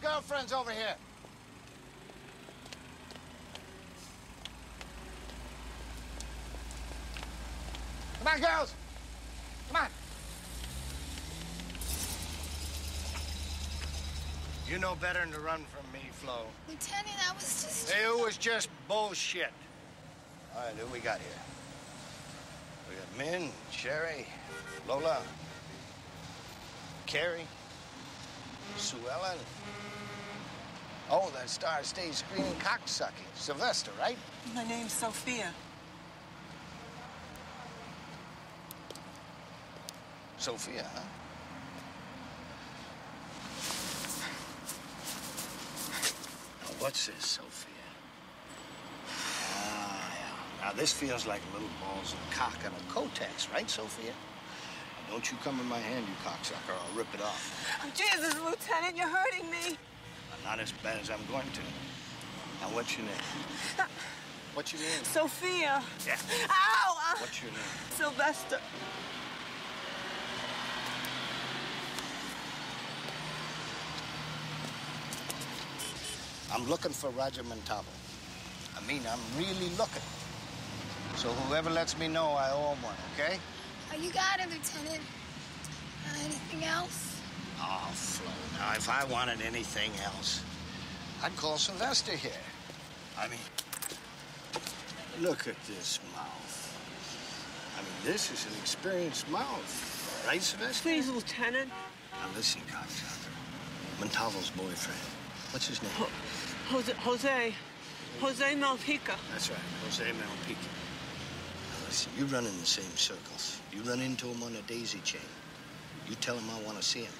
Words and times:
Your 0.00 0.10
girlfriends 0.10 0.52
over 0.52 0.70
here. 0.70 0.94
Come 8.18 8.34
on, 8.34 8.40
girls. 8.40 8.74
Come 9.68 9.82
on. 9.82 9.88
You 14.68 14.78
know 14.78 14.94
better 14.96 15.20
than 15.20 15.32
to 15.32 15.40
run 15.40 15.64
from 15.64 15.90
me, 15.92 16.00
Flo. 16.12 16.42
Lieutenant, 16.68 17.16
I 17.28 17.34
was 17.34 17.42
just. 17.42 17.90
It 17.90 18.20
was 18.20 18.36
just 18.36 18.68
bullshit. 18.86 19.52
All 20.54 20.62
right, 20.62 20.74
who 20.74 20.86
we 20.92 20.98
got 20.98 21.18
here? 21.18 21.28
We 22.88 22.96
got 22.96 23.32
Min, 23.32 23.50
Sherry, 23.70 24.26
Lola, 24.86 25.22
Carrie, 27.06 27.46
Sue 28.76 28.98
Ellen. 29.10 29.38
Oh, 31.10 31.30
that 31.34 31.48
star 31.48 31.82
stays 31.82 32.18
screaming 32.18 32.52
cocksucking. 32.56 33.10
Sylvester, 33.34 33.90
right? 33.98 34.18
My 34.54 34.64
name's 34.64 34.92
Sophia. 34.92 35.54
Sophia, 40.36 40.84
huh? 40.94 41.00
Now, 46.62 46.74
what's 46.78 47.06
this, 47.06 47.24
Sophia? 47.24 47.72
Ah, 49.54 50.12
yeah. 50.14 50.66
Now, 50.66 50.72
this 50.74 50.92
feels 50.92 51.26
like 51.26 51.40
little 51.54 51.68
balls 51.80 52.12
of 52.12 52.18
cock 52.36 52.58
on 52.66 52.72
a 52.72 52.92
Kotex, 52.92 53.50
right, 53.52 53.68
Sophia? 53.68 54.12
Now, 54.12 55.12
don't 55.12 55.30
you 55.32 55.38
come 55.42 55.58
in 55.58 55.66
my 55.66 55.78
hand, 55.78 56.04
you 56.06 56.14
cocksucker, 56.22 56.68
or 56.68 56.74
I'll 56.74 56.96
rip 56.96 57.12
it 57.14 57.22
off. 57.22 57.66
Oh, 57.82 57.90
Jesus, 57.94 58.38
Lieutenant, 58.44 58.94
you're 58.96 59.08
hurting 59.08 59.50
me. 59.50 59.78
Not 60.48 60.60
as 60.60 60.72
bad 60.82 60.98
as 60.98 61.10
I'm 61.10 61.20
going 61.30 61.44
to. 61.52 61.60
Now, 62.62 62.74
what's 62.74 62.96
your 62.96 63.04
name? 63.04 63.86
What's 64.54 64.72
your 64.72 64.80
name? 64.80 65.04
Sophia. 65.04 65.82
Yeah. 66.06 66.16
Ow! 66.48 66.96
uh, 66.96 67.18
What's 67.18 67.42
your 67.42 67.50
name? 67.50 67.60
Sylvester. 67.90 68.58
I'm 76.50 76.66
looking 76.66 76.92
for 76.92 77.10
Roger 77.10 77.42
Montalvo. 77.42 77.90
I 78.74 78.86
mean, 78.90 79.02
I'm 79.06 79.20
really 79.38 79.68
looking. 79.76 80.02
So 81.16 81.28
whoever 81.28 81.68
lets 81.68 81.98
me 81.98 82.08
know, 82.08 82.30
I 82.30 82.50
owe 82.52 82.72
him 82.74 82.82
one, 82.82 82.94
okay? 83.14 83.38
Oh, 83.92 83.96
you 84.00 84.10
got 84.12 84.40
it, 84.40 84.46
Lieutenant. 84.46 85.02
Uh, 86.06 86.16
anything 86.24 86.64
else? 86.64 87.07
Oh, 87.70 87.90
Flo, 87.92 88.30
now, 88.58 88.72
if 88.74 88.88
I 88.88 89.04
wanted 89.12 89.42
anything 89.42 89.90
else, 90.02 90.42
I'd 91.22 91.36
call 91.36 91.58
Sylvester 91.58 92.12
here. 92.12 92.30
I 93.18 93.28
mean, 93.28 93.38
look 95.20 95.46
at 95.46 95.62
this 95.66 96.00
mouth. 96.14 97.74
I 97.76 97.82
mean, 97.82 98.12
this 98.12 98.32
is 98.32 98.46
an 98.46 98.52
experienced 98.60 99.28
mouth, 99.30 100.24
right, 100.26 100.40
Sylvester? 100.40 100.82
Please, 100.82 101.08
Lieutenant. 101.10 101.68
Now, 102.12 102.28
listen, 102.34 102.62
cocksucker. 102.70 103.28
Montalvo's 104.00 104.50
boyfriend. 104.50 105.00
What's 105.50 105.66
his 105.68 105.82
name? 105.82 105.92
Ho- 105.96 106.08
Jose, 106.70 106.92
Jose, 106.92 107.54
Jose 108.20 108.54
Malpica. 108.54 109.16
That's 109.32 109.50
right, 109.50 109.58
Jose 109.84 110.04
Malpica. 110.04 110.68
Now 111.68 111.86
listen, 111.86 112.12
you 112.16 112.24
run 112.26 112.46
in 112.46 112.58
the 112.58 112.66
same 112.66 112.96
circles. 112.96 113.60
You 113.72 113.82
run 113.82 114.00
into 114.00 114.26
him 114.26 114.42
on 114.42 114.54
a 114.56 114.62
daisy 114.62 115.00
chain. 115.00 115.20
You 116.08 116.14
tell 116.16 116.36
him 116.36 116.44
I 116.50 116.62
want 116.64 116.78
to 116.78 116.82
see 116.82 117.00
him. 117.00 117.12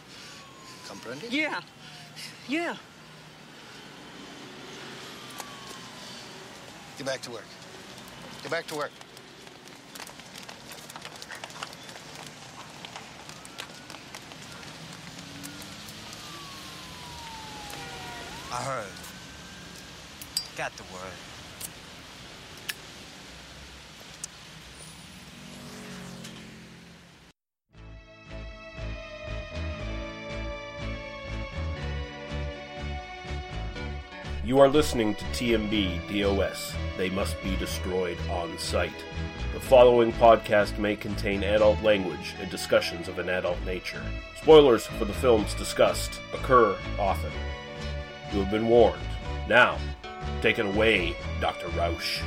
Comprende? 0.88 1.26
Yeah, 1.31 1.60
yeah. 2.49 2.76
Get 6.97 7.06
back 7.06 7.21
to 7.22 7.31
work. 7.31 7.44
Get 8.43 8.50
back 8.50 8.66
to 8.69 8.75
work. 8.75 8.91
I 18.50 18.56
heard. 18.62 18.87
Got 20.56 20.77
the 20.77 20.82
word. 20.84 21.38
You 34.48 34.60
are 34.60 34.69
listening 34.70 35.14
to 35.14 35.25
TMB 35.26 36.09
DOS. 36.09 36.75
They 36.97 37.10
must 37.10 37.36
be 37.42 37.54
destroyed 37.56 38.16
on 38.31 38.56
sight. 38.56 38.94
The 39.53 39.60
following 39.60 40.10
podcast 40.10 40.78
may 40.78 40.97
contain 40.97 41.44
adult 41.44 41.82
language 41.82 42.34
and 42.41 42.50
discussions 42.50 43.09
of 43.09 43.19
an 43.19 43.28
adult 43.28 43.62
nature. 43.66 44.00
Spoilers 44.41 44.86
for 44.86 45.04
the 45.04 45.12
films 45.12 45.53
discussed 45.53 46.19
occur 46.32 46.78
often. 46.98 47.31
You 48.32 48.38
have 48.38 48.50
been 48.50 48.69
warned. 48.69 49.03
Now, 49.50 49.76
take 50.41 50.59
it 50.59 50.65
away, 50.65 51.15
Dr. 51.42 51.66
Roush. 51.76 52.22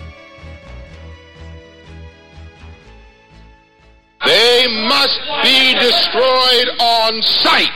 They 4.24 4.68
must 4.88 5.20
be 5.42 5.74
destroyed 5.74 6.70
on 6.80 7.24
sight. 7.24 7.72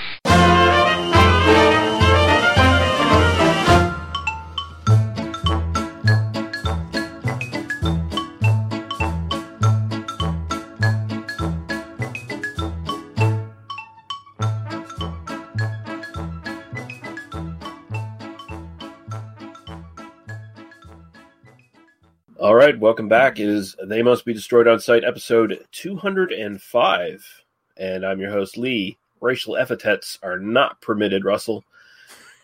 Welcome 22.95 23.09
back. 23.09 23.41
It 23.41 23.49
is 23.49 23.75
They 23.83 24.01
Must 24.01 24.23
Be 24.23 24.31
Destroyed 24.31 24.69
on 24.69 24.79
Sight, 24.79 25.03
episode 25.03 25.65
205. 25.73 27.43
And 27.75 28.05
I'm 28.05 28.21
your 28.21 28.31
host, 28.31 28.57
Lee. 28.57 28.97
Racial 29.19 29.57
epithets 29.57 30.17
are 30.23 30.39
not 30.39 30.79
permitted, 30.79 31.25
Russell. 31.25 31.65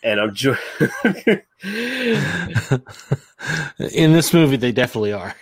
And 0.03 0.19
I'm 0.19 0.35
jo- 0.35 0.57
In 3.94 4.12
this 4.12 4.34
movie, 4.34 4.57
they 4.57 4.73
definitely 4.73 5.13
are. 5.13 5.34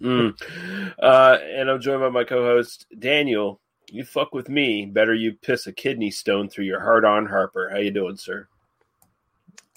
Mm. 0.00 0.40
Uh, 1.00 1.38
and 1.42 1.68
I'm 1.68 1.80
joined 1.80 2.02
by 2.02 2.10
my 2.10 2.22
co-host 2.22 2.86
Daniel. 2.96 3.60
You 3.90 4.04
fuck 4.04 4.32
with 4.32 4.48
me, 4.48 4.86
better 4.86 5.14
you 5.14 5.32
piss 5.32 5.66
a 5.66 5.72
kidney 5.72 6.12
stone 6.12 6.48
through 6.48 6.66
your 6.66 6.78
hard-on 6.80 7.26
Harper. 7.26 7.70
How 7.70 7.78
you 7.78 7.90
doing, 7.90 8.16
sir? 8.16 8.46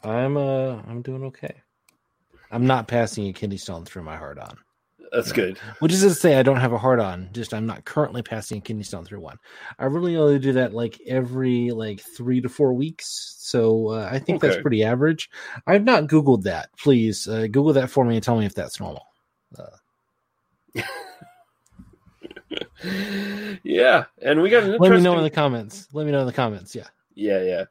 I'm 0.04 0.38
uh, 0.38 0.84
I'm 0.88 1.02
doing 1.02 1.24
okay. 1.24 1.64
I'm 2.52 2.68
not 2.68 2.88
passing 2.88 3.28
a 3.28 3.34
kidney 3.34 3.58
stone 3.58 3.84
through 3.84 4.04
my 4.04 4.18
heart 4.18 4.38
on. 4.38 4.60
That's 5.12 5.32
good. 5.32 5.58
Which 5.80 5.94
is 5.94 6.02
to 6.02 6.14
say, 6.14 6.36
I 6.36 6.44
don't 6.44 6.60
have 6.60 6.74
a 6.74 6.78
heart 6.78 7.00
on. 7.00 7.30
Just 7.32 7.54
I'm 7.54 7.66
not 7.66 7.86
currently 7.86 8.22
passing 8.22 8.58
a 8.60 8.62
kidney 8.62 8.84
stone 8.84 9.06
through 9.06 9.22
one. 9.22 9.38
I 9.80 9.86
really 9.86 10.18
only 10.18 10.40
do 10.40 10.54
that 10.54 10.74
like 10.74 11.00
every 11.08 11.72
like 11.72 12.02
three 12.02 12.42
to 12.42 12.50
four 12.50 12.74
weeks. 12.74 13.36
So 13.40 13.90
uh, 13.90 14.10
I 14.12 14.20
think 14.20 14.42
that's 14.42 14.62
pretty 14.62 14.84
average. 14.84 15.30
I've 15.66 15.84
not 15.84 16.08
Googled 16.08 16.44
that. 16.44 16.70
Please 16.78 17.28
uh, 17.28 17.48
Google 17.48 17.74
that 17.74 17.90
for 17.90 18.06
me 18.06 18.16
and 18.16 18.24
tell 18.24 18.38
me 18.38 18.46
if 18.46 18.54
that's 18.54 18.80
normal. 18.80 19.04
Yeah, 23.64 24.06
and 24.22 24.42
we 24.42 24.50
got 24.50 24.64
an 24.64 24.78
Let 24.80 24.92
me 24.92 25.02
know 25.02 25.18
in 25.18 25.24
the 25.24 25.30
comments. 25.30 25.88
Let 25.92 26.06
me 26.06 26.12
know 26.12 26.22
in 26.22 26.26
the 26.26 26.34
comments. 26.34 26.76
Yeah. 26.76 26.88
Yeah, 27.18 27.42
yeah. 27.42 27.64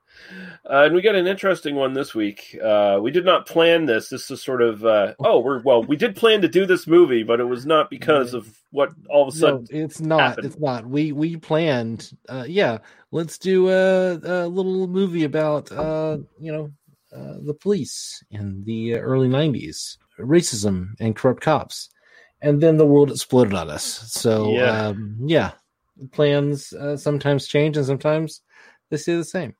Uh, 0.68 0.84
and 0.86 0.94
we 0.94 1.00
got 1.02 1.14
an 1.14 1.28
interesting 1.28 1.76
one 1.76 1.94
this 1.94 2.14
week. 2.16 2.58
Uh, 2.62 2.98
we 3.00 3.12
did 3.12 3.24
not 3.24 3.46
plan 3.46 3.86
this. 3.86 4.08
This 4.08 4.28
is 4.28 4.42
sort 4.42 4.60
of 4.60 4.84
uh, 4.84 5.14
oh, 5.20 5.38
we're 5.38 5.62
well, 5.62 5.84
we 5.84 5.96
did 5.96 6.16
plan 6.16 6.42
to 6.42 6.48
do 6.48 6.66
this 6.66 6.88
movie, 6.88 7.22
but 7.22 7.38
it 7.38 7.44
was 7.44 7.64
not 7.64 7.88
because 7.88 8.34
of 8.34 8.52
what 8.72 8.90
all 9.08 9.28
of 9.28 9.34
a 9.34 9.36
No, 9.38 9.40
sudden. 9.40 9.66
it's 9.70 10.00
not. 10.00 10.20
happened. 10.20 10.46
It's 10.46 10.58
not. 10.58 10.84
We 10.84 11.12
we 11.12 11.36
planned. 11.36 12.10
Uh, 12.28 12.44
yeah, 12.48 12.78
let's 13.12 13.38
do 13.38 13.68
a, 13.68 14.14
a 14.14 14.48
little 14.48 14.88
movie 14.88 15.22
about 15.22 15.70
uh, 15.70 16.18
you 16.40 16.50
know 16.52 16.72
uh, 17.16 17.36
the 17.44 17.54
police 17.54 18.20
in 18.32 18.64
the 18.64 18.94
early 18.96 19.28
'90s, 19.28 19.96
racism 20.18 20.88
and 20.98 21.14
corrupt 21.14 21.40
cops, 21.42 21.88
and 22.42 22.60
then 22.60 22.78
the 22.78 22.86
world 22.86 23.12
exploded 23.12 23.54
on 23.54 23.70
us. 23.70 23.84
So 24.12 24.52
Yeah. 24.54 24.88
um, 24.88 25.16
yeah, 25.20 25.52
plans 26.10 26.72
uh, 26.72 26.96
sometimes 26.96 27.46
change 27.46 27.76
and 27.76 27.86
sometimes 27.86 28.42
they 28.90 28.96
stay 28.96 29.16
the 29.16 29.24
same. 29.24 29.54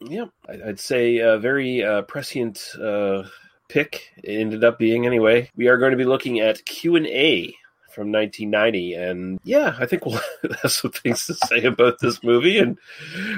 Yeah, 0.00 0.26
I- 0.48 0.68
I'd 0.68 0.80
say 0.80 1.18
a 1.18 1.38
very 1.38 1.84
uh, 1.84 2.02
prescient 2.02 2.72
uh, 2.80 3.24
pick. 3.68 4.10
It 4.24 4.32
ended 4.40 4.64
up 4.64 4.78
being 4.78 5.06
anyway. 5.06 5.50
We 5.56 5.68
are 5.68 5.78
going 5.78 5.92
to 5.92 5.96
be 5.96 6.04
looking 6.04 6.40
at 6.40 6.64
Q 6.64 6.96
and 6.96 7.06
A 7.06 7.54
from 7.94 8.10
1990, 8.10 8.94
and 8.94 9.38
yeah, 9.44 9.76
I 9.78 9.84
think 9.86 10.06
we'll 10.06 10.18
have 10.62 10.72
some 10.72 10.90
things 10.92 11.26
to 11.26 11.34
say 11.34 11.64
about 11.64 11.98
this 12.00 12.22
movie 12.24 12.58
and 12.58 12.78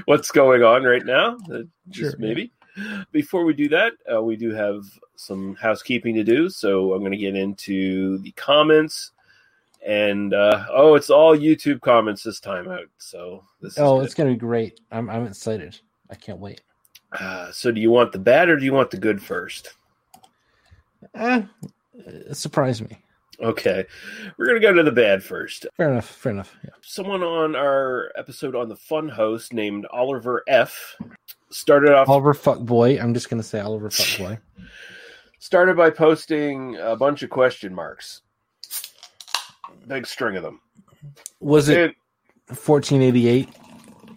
what's 0.07 0.31
going 0.31 0.63
on 0.63 0.85
right 0.85 1.05
now. 1.05 1.37
Uh, 1.53 1.63
just 1.91 2.13
Sure, 2.13 2.21
maybe. 2.21 2.53
Before 3.13 3.45
we 3.45 3.53
do 3.53 3.69
that, 3.69 3.93
uh, 4.13 4.23
we 4.23 4.35
do 4.37 4.53
have 4.53 4.85
some 5.17 5.55
housekeeping 5.57 6.15
to 6.17 6.25
do. 6.25 6.49
So 6.49 6.93
I'm 6.93 7.01
going 7.01 7.13
to 7.13 7.19
get 7.19 7.37
into 7.37 8.19
the 8.19 8.33
comments. 8.33 9.13
And 9.87 10.33
uh, 10.33 10.65
oh, 10.73 10.95
it's 10.95 11.11
all 11.11 11.37
YouTube 11.37 11.81
comments 11.81 12.23
this 12.23 12.41
time 12.41 12.69
out. 12.71 12.87
So 12.99 13.45
this 13.61 13.79
Oh, 13.79 14.01
it's 14.01 14.15
gonna 14.15 14.31
be 14.31 14.37
great. 14.37 14.81
I'm 14.91 15.11
I'm 15.11 15.27
excited. 15.27 15.79
I 16.11 16.15
can't 16.15 16.39
wait. 16.39 16.63
Uh, 17.13 17.53
so 17.53 17.71
do 17.71 17.81
you 17.81 17.91
want 17.91 18.13
the 18.13 18.19
bad 18.19 18.49
or 18.49 18.57
do 18.57 18.65
you 18.65 18.73
want 18.73 18.91
the 18.91 18.97
good 18.97 19.23
first? 19.23 19.75
It 21.15 21.47
surprised 22.33 22.89
me. 22.89 22.99
Okay, 23.41 23.85
we're 24.39 24.47
gonna 24.47 24.61
go 24.61 24.73
to 24.73 24.83
the 24.83 24.93
bad 24.93 25.23
first. 25.23 25.67
Fair 25.77 25.91
enough. 25.91 26.09
Fair 26.09 26.33
enough. 26.33 26.57
Yeah. 26.65 26.71
Someone 26.83 27.23
on 27.23 27.57
our 27.57 28.13
episode 28.17 28.55
on 28.55 28.69
the 28.69 28.77
Funhouse 28.77 29.53
named 29.53 29.87
Oliver 29.91 30.45
F 30.47 30.97
started 31.51 31.93
off 31.93 32.09
Oliver 32.09 32.33
Fuckboy. 32.33 33.03
I'm 33.03 33.13
just 33.13 33.29
gonna 33.29 33.43
say 33.43 33.61
Oliver 33.61 33.91
Fuckboy. 33.91 34.39
started 35.41 35.77
by 35.77 35.91
posting 35.91 36.77
a 36.77 36.97
bunch 36.97 37.23
of 37.23 37.31
question 37.31 37.75
marks, 37.75 38.23
big 39.89 40.07
string 40.07 40.37
of 40.37 40.43
them. 40.43 40.61
Was 41.41 41.69
it 41.69 41.79
And- 41.79 41.95
1488? 42.49 43.49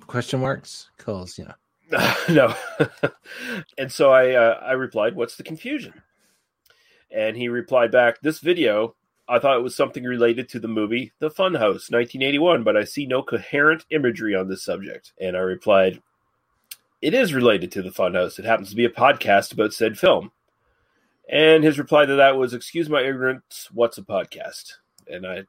Question 0.07 0.39
marks. 0.41 0.89
Cause 0.97 1.37
you 1.37 1.45
know. 1.91 2.13
no. 2.29 2.53
and 3.77 3.91
so 3.91 4.11
I 4.11 4.31
uh, 4.35 4.59
I 4.61 4.73
replied, 4.73 5.15
"What's 5.15 5.35
the 5.37 5.43
confusion?" 5.43 5.93
And 7.11 7.37
he 7.37 7.47
replied 7.49 7.91
back, 7.91 8.19
"This 8.21 8.39
video, 8.39 8.95
I 9.29 9.39
thought 9.39 9.57
it 9.57 9.63
was 9.63 9.75
something 9.75 10.03
related 10.03 10.49
to 10.49 10.59
the 10.59 10.67
movie 10.67 11.13
The 11.19 11.29
Funhouse, 11.29 11.89
1981, 11.91 12.63
but 12.63 12.75
I 12.77 12.83
see 12.83 13.05
no 13.05 13.21
coherent 13.23 13.85
imagery 13.89 14.35
on 14.35 14.47
this 14.49 14.63
subject." 14.63 15.13
And 15.21 15.35
I 15.37 15.41
replied, 15.41 16.01
"It 17.01 17.13
is 17.13 17.33
related 17.33 17.71
to 17.73 17.81
The 17.81 17.89
Funhouse. 17.91 18.37
It 18.39 18.45
happens 18.45 18.69
to 18.71 18.75
be 18.75 18.85
a 18.85 18.89
podcast 18.89 19.53
about 19.53 19.73
said 19.73 19.97
film." 19.97 20.31
And 21.29 21.63
his 21.63 21.77
reply 21.79 22.05
to 22.05 22.15
that 22.15 22.37
was, 22.37 22.53
"Excuse 22.53 22.89
my 22.89 23.01
ignorance. 23.01 23.69
What's 23.73 23.97
a 23.97 24.01
podcast?" 24.03 24.73
And 25.09 25.25
I 25.25 25.43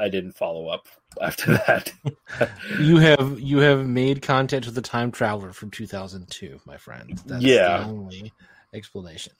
I 0.00 0.08
didn't 0.08 0.32
follow 0.32 0.68
up 0.68 0.88
after 1.22 1.52
that. 1.66 1.92
You 2.80 2.96
have 2.98 3.38
you 3.40 3.58
have 3.58 3.86
made 3.86 4.22
contact 4.22 4.64
with 4.66 4.74
the 4.74 4.80
time 4.82 5.10
traveler 5.12 5.52
from 5.52 5.70
2002, 5.70 6.60
my 6.64 6.76
friend. 6.76 7.20
That's 7.26 7.42
Yeah. 7.44 7.78
the 7.78 7.84
only 7.84 8.32
explanation. 8.72 9.32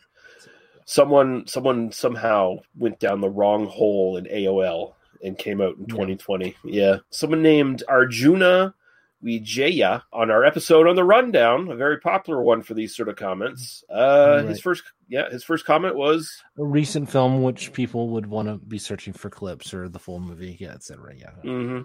someone 0.84 1.46
someone 1.46 1.92
somehow 1.92 2.56
went 2.76 2.98
down 2.98 3.20
the 3.20 3.30
wrong 3.30 3.66
hole 3.66 4.16
in 4.16 4.24
AOL 4.26 4.94
and 5.22 5.38
came 5.38 5.60
out 5.60 5.76
in 5.76 5.82
Yeah. 5.88 5.94
2020. 5.94 6.56
Yeah. 6.64 6.96
Someone 7.10 7.42
named 7.42 7.82
Arjuna 7.88 8.74
Vijaya 9.22 10.02
on 10.12 10.30
our 10.30 10.44
episode 10.44 10.86
on 10.86 10.96
the 10.96 11.04
rundown, 11.04 11.70
a 11.70 11.76
very 11.76 11.98
popular 11.98 12.42
one 12.42 12.62
for 12.62 12.74
these 12.74 12.96
sort 12.96 13.08
of 13.08 13.16
comments. 13.16 13.84
Uh 13.90 14.42
his 14.44 14.60
first 14.60 14.82
yeah, 15.08 15.28
his 15.28 15.44
first 15.44 15.64
comment 15.66 15.94
was 15.96 16.42
A 16.58 16.64
recent 16.64 17.10
film 17.10 17.42
which 17.42 17.72
people 17.72 18.08
would 18.10 18.26
want 18.26 18.48
to 18.48 18.56
be 18.56 18.78
searching 18.78 19.12
for 19.12 19.28
clips 19.28 19.74
or 19.74 19.88
the 19.88 19.98
full 19.98 20.20
movie, 20.20 20.56
yeah, 20.58 20.72
etc. 20.72 21.14
Yeah. 21.16 21.30
mm-hmm. 21.44 21.82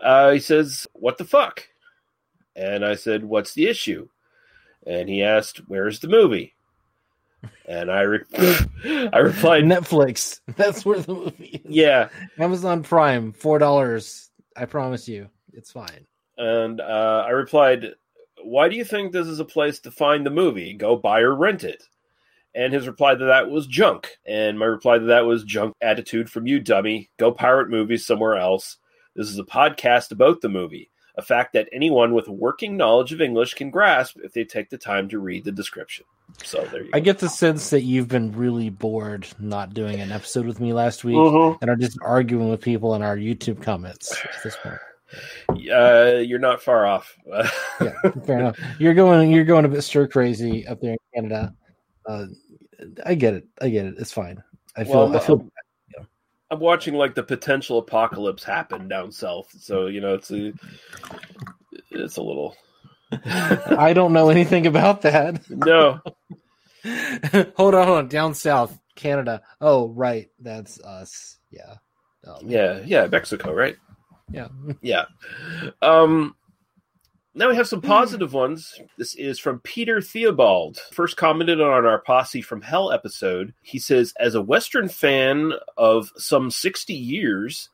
uh 0.00 0.30
he 0.32 0.40
says, 0.40 0.86
"What 0.92 1.18
the 1.18 1.24
fuck?" 1.24 1.66
And 2.54 2.84
I 2.84 2.94
said, 2.94 3.24
"What's 3.24 3.54
the 3.54 3.66
issue?" 3.68 4.08
And 4.86 5.08
he 5.08 5.22
asked, 5.22 5.58
"Where's 5.66 6.00
the 6.00 6.08
movie?" 6.08 6.54
And 7.66 7.90
I 7.90 8.02
re- 8.02 8.24
I 9.14 9.18
replied, 9.18 9.64
Netflix. 9.64 10.40
That's 10.56 10.84
where 10.84 10.98
the 11.00 11.14
movie 11.14 11.62
is. 11.64 11.70
"Yeah." 11.70 12.08
Amazon 12.38 12.82
Prime, 12.82 13.32
four 13.32 13.58
dollars. 13.58 14.30
I 14.56 14.66
promise 14.66 15.08
you, 15.08 15.30
it's 15.54 15.72
fine. 15.72 16.06
And 16.40 16.80
uh, 16.80 17.24
I 17.26 17.30
replied, 17.30 17.94
Why 18.42 18.68
do 18.70 18.76
you 18.76 18.84
think 18.84 19.12
this 19.12 19.26
is 19.26 19.40
a 19.40 19.44
place 19.44 19.78
to 19.80 19.90
find 19.90 20.24
the 20.24 20.30
movie? 20.30 20.72
Go 20.72 20.96
buy 20.96 21.20
or 21.20 21.34
rent 21.34 21.64
it. 21.64 21.82
And 22.54 22.72
his 22.72 22.86
reply 22.86 23.14
to 23.14 23.24
that 23.26 23.50
was 23.50 23.66
junk. 23.66 24.16
And 24.26 24.58
my 24.58 24.64
reply 24.64 24.98
to 24.98 25.04
that 25.06 25.26
was 25.26 25.44
junk 25.44 25.74
attitude 25.82 26.30
from 26.30 26.46
you, 26.46 26.58
dummy. 26.58 27.10
Go 27.18 27.30
pirate 27.30 27.68
movies 27.68 28.06
somewhere 28.06 28.36
else. 28.36 28.78
This 29.14 29.28
is 29.28 29.38
a 29.38 29.44
podcast 29.44 30.12
about 30.12 30.40
the 30.40 30.48
movie, 30.48 30.90
a 31.16 31.22
fact 31.22 31.52
that 31.52 31.68
anyone 31.72 32.14
with 32.14 32.26
working 32.26 32.76
knowledge 32.76 33.12
of 33.12 33.20
English 33.20 33.54
can 33.54 33.70
grasp 33.70 34.16
if 34.24 34.32
they 34.32 34.44
take 34.44 34.70
the 34.70 34.78
time 34.78 35.08
to 35.10 35.18
read 35.18 35.44
the 35.44 35.52
description. 35.52 36.06
So 36.42 36.64
there 36.72 36.84
you 36.84 36.90
go. 36.90 36.96
I 36.96 37.00
get 37.00 37.18
the 37.18 37.28
sense 37.28 37.70
that 37.70 37.82
you've 37.82 38.08
been 38.08 38.32
really 38.32 38.70
bored 38.70 39.26
not 39.38 39.74
doing 39.74 40.00
an 40.00 40.10
episode 40.10 40.46
with 40.46 40.58
me 40.58 40.72
last 40.72 41.04
week 41.04 41.16
Mhm. 41.16 41.58
and 41.60 41.70
are 41.70 41.76
just 41.76 41.98
arguing 42.02 42.48
with 42.50 42.62
people 42.62 42.94
in 42.94 43.02
our 43.02 43.16
YouTube 43.16 43.62
comments 43.62 44.12
at 44.24 44.42
this 44.42 44.56
point. 44.56 44.78
Uh, 45.48 46.18
you're 46.24 46.38
not 46.38 46.62
far 46.62 46.86
off. 46.86 47.16
Yeah, 47.80 47.92
fair 48.26 48.38
enough. 48.40 48.58
You're 48.78 48.92
going 48.92 49.30
you're 49.30 49.44
going 49.44 49.64
a 49.64 49.68
bit 49.68 49.80
stir 49.80 50.06
crazy 50.06 50.66
up 50.66 50.82
there 50.82 50.92
in 50.92 50.98
Canada. 51.14 51.54
Uh, 52.06 52.26
I 53.06 53.14
get 53.14 53.32
it. 53.32 53.46
I 53.58 53.70
get 53.70 53.86
it. 53.86 53.94
It's 53.98 54.12
fine. 54.12 54.42
I 54.76 54.84
feel 54.84 55.08
Well, 55.08 55.16
I 55.16 55.20
feel 55.20 55.48
I'm 56.50 56.60
watching 56.60 56.92
like 56.92 57.14
the 57.14 57.22
potential 57.22 57.78
apocalypse 57.78 58.44
happen 58.44 58.86
down 58.86 59.12
south, 59.12 59.48
so 59.58 59.86
you 59.86 60.02
know 60.02 60.12
it's 60.12 60.30
a 60.30 60.52
it's 61.90 62.18
a 62.18 62.22
little 62.22 62.54
I 63.12 63.92
don't 63.92 64.12
know 64.12 64.28
anything 64.30 64.66
about 64.66 65.02
that. 65.02 65.40
no. 65.50 66.00
hold 67.56 67.74
on, 67.74 67.86
hold 67.86 67.98
on. 67.98 68.08
Down 68.08 68.34
south, 68.34 68.78
Canada. 68.94 69.42
Oh, 69.60 69.88
right. 69.88 70.28
That's 70.38 70.80
us. 70.80 71.38
Yeah. 71.50 71.74
Oh, 72.26 72.38
Yeah, 72.44 72.80
yeah, 72.84 73.06
Mexico, 73.06 73.52
right? 73.52 73.76
Yeah. 74.32 74.48
Yeah. 74.80 75.04
Um 75.82 76.34
now 77.32 77.48
we 77.48 77.56
have 77.56 77.68
some 77.68 77.80
positive 77.80 78.32
ones. 78.32 78.80
This 78.98 79.14
is 79.14 79.38
from 79.38 79.60
Peter 79.60 80.00
Theobald. 80.00 80.78
First 80.92 81.16
commented 81.16 81.60
on 81.60 81.86
our 81.86 82.00
Posse 82.00 82.42
from 82.42 82.60
Hell 82.60 82.90
episode. 82.90 83.54
He 83.62 83.78
says, 83.78 84.12
as 84.18 84.34
a 84.34 84.42
Western 84.42 84.88
fan 84.88 85.52
of 85.76 86.10
some 86.16 86.50
60 86.50 86.92
years, 86.92 87.68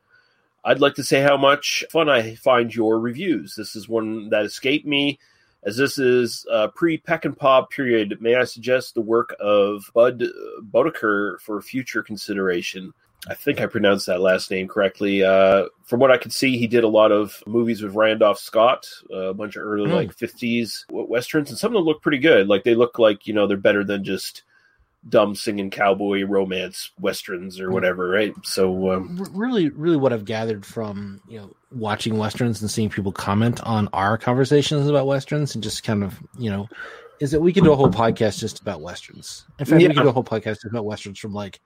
I'd 0.62 0.80
like 0.80 0.94
to 0.96 1.04
say 1.04 1.22
how 1.22 1.38
much 1.38 1.84
fun 1.90 2.10
I 2.10 2.34
find 2.34 2.74
your 2.74 3.00
reviews. 3.00 3.54
This 3.54 3.74
is 3.74 3.88
one 3.88 4.28
that 4.28 4.44
escaped 4.44 4.86
me. 4.86 5.18
As 5.62 5.78
this 5.78 5.98
is 5.98 6.44
uh, 6.52 6.68
pre 6.68 6.98
Peckinpah 6.98 7.70
period, 7.70 8.18
may 8.20 8.34
I 8.34 8.44
suggest 8.44 8.94
the 8.94 9.00
work 9.00 9.34
of 9.40 9.90
Budd 9.94 10.22
Boetticher 10.70 11.40
for 11.40 11.62
future 11.62 12.02
consideration? 12.02 12.92
I 13.28 13.35
think 13.35 13.61
I 13.61 13.66
pronounced 13.66 14.06
that 14.06 14.20
last 14.20 14.50
name 14.50 14.68
correctly. 14.68 15.25
Uh, 15.25 15.64
from 15.85 15.99
what 16.00 16.11
I 16.12 16.18
could 16.18 16.32
see, 16.32 16.58
he 16.58 16.66
did 16.66 16.85
a 16.85 16.88
lot 16.88 17.11
of 17.11 17.42
movies 17.46 17.82
with 17.82 17.94
Randolph 17.94 18.38
Scott, 18.38 18.87
uh, 19.12 19.30
a 19.30 19.35
bunch 19.35 19.56
of 19.56 19.62
early 19.64 19.88
Hmm. 19.90 19.96
like 19.96 20.12
fifties 20.14 20.85
westerns, 20.90 21.50
and 21.50 21.58
some 21.58 21.73
of 21.73 21.75
them 21.80 21.85
look 21.85 22.02
pretty 22.02 22.18
good. 22.18 22.46
Like 22.49 22.62
they 22.64 22.75
look 22.75 22.99
like 22.99 23.26
you 23.26 23.35
know 23.35 23.46
they're 23.46 23.56
better 23.56 23.82
than 23.85 24.04
just 24.04 24.42
dumb 25.08 25.35
singing 25.37 25.70
cowboy 25.70 26.25
romance 26.25 26.90
westerns 27.00 27.61
or 27.61 27.68
Hmm. 27.68 27.75
whatever, 27.75 28.08
right? 28.08 28.35
So 28.44 28.92
um, 28.92 29.25
really, 29.32 29.70
really, 29.70 29.96
what 29.96 30.12
I've 30.12 30.25
gathered 30.25 30.64
from 30.64 31.20
you 31.28 31.38
know 31.38 31.50
watching 31.73 32.18
westerns 32.18 32.61
and 32.61 32.70
seeing 32.70 32.90
people 32.90 33.12
comment 33.12 33.61
on 33.64 33.88
our 33.92 34.16
conversations 34.18 34.88
about 34.88 35.06
westerns 35.06 35.54
and 35.54 35.64
just 35.64 35.82
kind 35.82 36.04
of 36.04 36.18
you 36.38 36.50
know 36.50 36.68
is 37.18 37.30
that 37.30 37.40
we 37.40 37.52
could 37.52 37.64
do 37.64 37.73
a 37.73 37.76
whole 37.76 37.88
podcast 37.90 38.38
just 38.38 38.61
about 38.61 38.82
westerns. 38.82 39.46
In 39.58 39.64
fact, 39.64 39.80
Yeah. 39.80 39.88
we 39.88 39.94
could 39.94 40.02
do 40.02 40.08
a 40.11 40.12
whole 40.12 40.23
podcast 40.23 40.56
just 40.56 40.66
about 40.66 40.85
westerns 40.85 41.18
from 41.18 41.32
like 41.32 41.61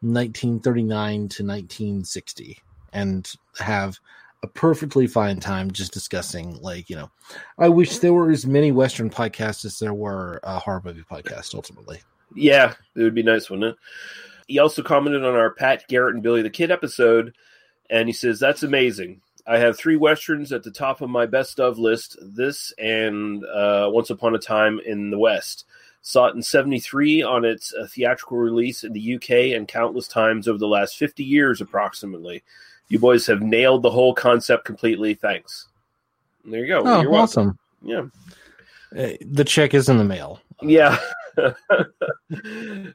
1939 0.00 1.14
to 1.14 1.44
1960 1.44 2.58
and 2.92 3.32
have 3.58 3.98
a 4.42 4.46
perfectly 4.46 5.06
fine 5.06 5.40
time 5.40 5.70
just 5.70 5.92
discussing 5.92 6.60
like 6.60 6.90
you 6.90 6.96
know 6.96 7.10
i 7.58 7.68
wish 7.68 7.98
there 7.98 8.12
were 8.12 8.30
as 8.30 8.46
many 8.46 8.72
western 8.72 9.08
podcasts 9.08 9.64
as 9.64 9.78
there 9.78 9.94
were 9.94 10.38
uh, 10.42 10.58
horror 10.58 10.82
movie 10.84 11.04
podcasts 11.10 11.54
ultimately 11.54 12.00
Yeah, 12.34 12.74
it 12.94 13.02
would 13.02 13.14
be 13.14 13.22
nice, 13.22 13.48
wouldn't 13.48 13.70
it? 13.70 13.76
He 14.46 14.58
also 14.58 14.82
commented 14.82 15.24
on 15.24 15.34
our 15.34 15.50
Pat 15.50 15.84
Garrett 15.88 16.14
and 16.14 16.22
Billy 16.22 16.42
the 16.42 16.50
Kid 16.50 16.70
episode, 16.70 17.34
and 17.88 18.08
he 18.08 18.12
says, 18.12 18.38
That's 18.38 18.62
amazing. 18.62 19.20
I 19.46 19.58
have 19.58 19.76
three 19.76 19.96
westerns 19.96 20.52
at 20.52 20.62
the 20.62 20.70
top 20.70 21.00
of 21.00 21.10
my 21.10 21.26
best 21.26 21.60
of 21.60 21.78
list 21.78 22.16
this 22.20 22.72
and 22.78 23.44
uh, 23.44 23.88
Once 23.92 24.10
Upon 24.10 24.34
a 24.34 24.38
Time 24.38 24.80
in 24.84 25.10
the 25.10 25.18
West. 25.18 25.64
Saw 26.06 26.26
it 26.26 26.34
in 26.34 26.42
73 26.42 27.22
on 27.22 27.46
its 27.46 27.72
uh, 27.72 27.86
theatrical 27.90 28.36
release 28.36 28.84
in 28.84 28.92
the 28.92 29.14
UK 29.14 29.56
and 29.56 29.66
countless 29.66 30.06
times 30.06 30.46
over 30.46 30.58
the 30.58 30.68
last 30.68 30.98
50 30.98 31.24
years, 31.24 31.62
approximately. 31.62 32.42
You 32.88 32.98
boys 32.98 33.26
have 33.26 33.40
nailed 33.40 33.82
the 33.82 33.90
whole 33.90 34.12
concept 34.12 34.66
completely. 34.66 35.14
Thanks. 35.14 35.68
And 36.44 36.52
there 36.52 36.60
you 36.60 36.68
go. 36.68 36.82
oh 36.84 37.00
You're 37.00 37.10
welcome. 37.10 37.58
awesome 37.58 37.58
Yeah. 37.82 38.02
Uh, 38.94 39.16
the 39.22 39.44
check 39.44 39.72
is 39.72 39.88
in 39.88 39.96
the 39.96 40.04
mail 40.04 40.42
Yeah. 40.60 40.98
uh, 41.38 41.52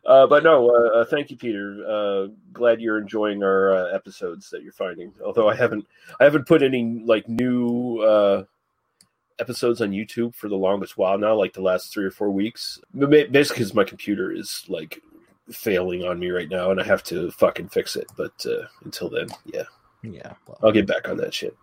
but 0.06 0.44
no, 0.44 0.70
uh, 0.70 1.00
uh, 1.00 1.06
thank 1.06 1.32
you, 1.32 1.36
Peter. 1.36 1.84
Uh, 1.90 2.28
glad 2.54 2.80
you're 2.80 3.00
enjoying 3.00 3.42
our 3.42 3.74
uh, 3.74 3.88
episodes 3.88 4.52
that 4.52 4.62
you're 4.62 4.72
finding. 4.72 5.12
Although 5.26 5.50
I 5.50 5.56
haven't, 5.56 5.88
I 6.20 6.26
haven't 6.26 6.46
put 6.46 6.62
any 6.62 7.02
like 7.04 7.28
new 7.28 8.02
uh, 8.02 8.44
episodes 9.40 9.82
on 9.82 9.92
YouTube 9.92 10.36
for 10.36 10.50
the 10.50 10.56
longest 10.56 10.98
while 10.98 11.18
now, 11.18 11.36
like 11.36 11.54
the 11.54 11.62
last 11.62 11.94
three 11.94 12.06
or 12.06 12.12
four 12.12 12.30
weeks. 12.30 12.80
Basically, 12.98 13.56
because 13.56 13.74
my 13.74 13.84
computer 13.84 14.32
is 14.32 14.66
like 14.68 15.02
failing 15.52 16.04
on 16.04 16.20
me 16.20 16.30
right 16.30 16.50
now, 16.50 16.72
and 16.72 16.80
I 16.80 16.84
have 16.84 17.04
to 17.06 17.32
fucking 17.32 17.70
fix 17.70 17.96
it. 17.96 18.08
But 18.18 18.46
uh, 18.46 18.68
until 18.84 19.10
then, 19.10 19.28
yeah, 19.46 19.64
yeah 20.04 20.34
well, 20.48 20.60
I'll 20.64 20.72
get 20.72 20.88
back 20.88 21.08
on 21.08 21.18
that 21.18 21.34
shit. 21.34 21.56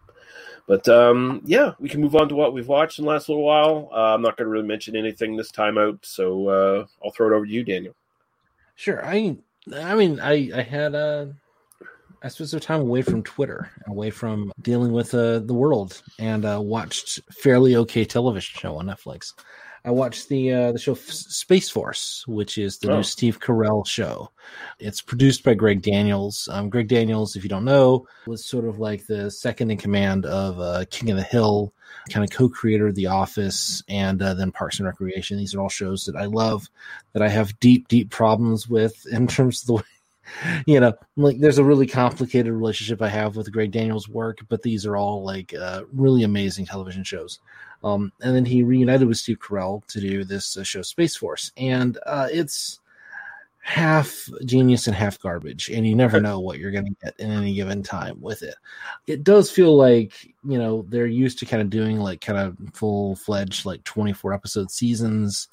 But 0.66 0.88
um, 0.88 1.42
yeah, 1.45 1.73
we 1.78 1.88
can 1.88 2.00
move 2.00 2.16
on 2.16 2.28
to 2.28 2.35
what 2.35 2.52
we've 2.52 2.66
watched 2.66 2.99
in 2.99 3.04
the 3.04 3.11
last 3.11 3.28
little 3.28 3.45
while. 3.45 3.88
Uh, 3.92 4.14
I'm 4.14 4.23
not 4.23 4.37
going 4.37 4.47
to 4.47 4.50
really 4.50 4.66
mention 4.66 4.97
anything 4.97 5.37
this 5.37 5.52
time 5.52 5.78
out, 5.78 5.99
so 6.02 6.49
uh, 6.49 6.87
I'll 7.04 7.12
throw 7.12 7.28
it 7.28 7.37
over 7.37 7.47
to 7.47 7.52
you, 7.52 7.62
Daniel. 7.62 7.95
Sure. 8.75 9.04
I 9.04 9.37
I 9.75 9.95
mean 9.95 10.21
I 10.21 10.50
I 10.54 10.62
had 10.62 10.95
uh 10.95 11.26
I 12.23 12.29
spent 12.29 12.51
some 12.51 12.61
time 12.61 12.81
away 12.81 13.03
from 13.03 13.23
Twitter, 13.23 13.71
away 13.87 14.11
from 14.11 14.53
dealing 14.61 14.93
with 14.93 15.15
uh, 15.15 15.41
the 15.41 15.55
world, 15.55 16.03
and 16.19 16.45
uh, 16.45 16.61
watched 16.61 17.21
fairly 17.33 17.77
okay 17.77 18.05
television 18.05 18.59
show 18.59 18.77
on 18.77 18.87
Netflix. 18.87 19.33
I 19.85 19.91
watched 19.91 20.29
the 20.29 20.53
uh, 20.53 20.73
the 20.73 20.79
show 20.81 20.93
F- 20.93 20.99
Space 21.11 21.71
Force, 21.71 22.25
which 22.27 22.59
is 22.59 22.79
the 22.79 22.91
Oh. 22.91 22.97
new 22.97 23.03
Steve 23.05 23.39
Carell 23.39 23.87
show. 23.87 24.31
It's 24.81 25.01
produced 25.01 25.45
by 25.45 25.55
Greg 25.55 25.83
Daniels. 25.83 26.49
Um, 26.51 26.69
Greg 26.71 26.89
Daniels, 26.89 27.37
if 27.37 27.45
you 27.45 27.49
don't 27.49 27.65
know, 27.65 28.09
was 28.27 28.45
sort 28.45 28.65
of 28.65 28.81
like 28.81 29.07
the 29.07 29.31
second 29.31 29.71
in 29.71 29.77
command 29.77 30.27
of 30.27 30.59
uh, 30.59 30.87
King 30.91 31.11
of 31.11 31.17
the 31.19 31.23
Hill, 31.23 31.73
kind 32.11 32.25
of 32.25 32.31
co-creator 32.37 32.89
of 32.89 32.97
The 32.97 33.07
Office, 33.07 33.85
and 33.89 34.21
uh, 34.21 34.35
then 34.35 34.51
Parks 34.51 34.81
and 34.81 34.87
Recreation. 34.89 35.37
These 35.39 35.55
are 35.55 35.61
all 35.61 35.69
shows 35.69 36.05
that 36.07 36.17
I 36.17 36.25
love, 36.25 36.69
that 37.13 37.23
I 37.23 37.29
have 37.29 37.59
deep, 37.61 37.87
deep 37.87 38.11
problems 38.11 38.69
with 38.69 39.07
in 39.07 39.29
terms 39.29 39.63
of 39.63 39.67
the 39.69 39.73
way 39.75 39.83
you 40.66 40.80
know, 40.80 40.92
like 41.16 41.38
there's 41.38 41.59
a 41.59 41.64
really 41.64 41.87
complicated 41.87 42.52
relationship 42.52 43.02
I 43.02 43.09
have 43.09 43.37
with 43.37 43.52
Greg 43.52 43.73
Daniels' 43.73 44.09
work, 44.09 44.38
but 44.49 44.62
these 44.62 44.87
are 44.87 44.97
all 44.97 45.25
like 45.25 45.54
uh, 45.54 45.83
really 45.92 46.23
amazing 46.23 46.66
television 46.66 47.04
shows. 47.04 47.40
Um, 47.85 48.12
and 48.21 48.35
then 48.35 48.45
he 48.45 48.62
reunited 48.62 49.06
with 49.06 49.18
Steve 49.18 49.38
Carell 49.38 49.87
to 49.88 50.00
do 50.00 50.25
this 50.25 50.56
uh, 50.56 50.64
show, 50.64 50.83
Space 50.83 51.16
Force, 51.16 51.52
and 51.56 51.99
uh, 52.06 52.28
it's 52.30 52.80
half 53.66 54.28
genius 54.45 54.87
and 54.87 54.95
half 54.95 55.18
garbage, 55.18 55.68
and 55.71 55.87
you 55.87 55.97
never 55.97 56.21
know 56.21 56.38
what 56.38 56.59
you're 56.59 56.71
going 56.71 56.87
to 56.87 56.97
get 57.04 57.18
in 57.18 57.33
any 57.33 57.52
given 57.52 57.83
time 57.83 58.21
with 58.21 58.42
it. 58.42 58.54
It 59.09 59.25
does 59.25 59.50
feel 59.50 59.76
like 59.76 60.35
you 60.45 60.56
know 60.56 60.87
they're 60.88 61.06
used 61.06 61.38
to 61.40 61.47
kind 61.47 61.61
of 61.61 61.68
doing 61.68 61.99
like 61.99 62.21
kind 62.21 62.38
of 62.38 62.56
full 62.75 63.16
fledged 63.16 63.66
like 63.66 63.83
24 63.85 64.33
episode 64.33 64.71
seasons, 64.71 65.49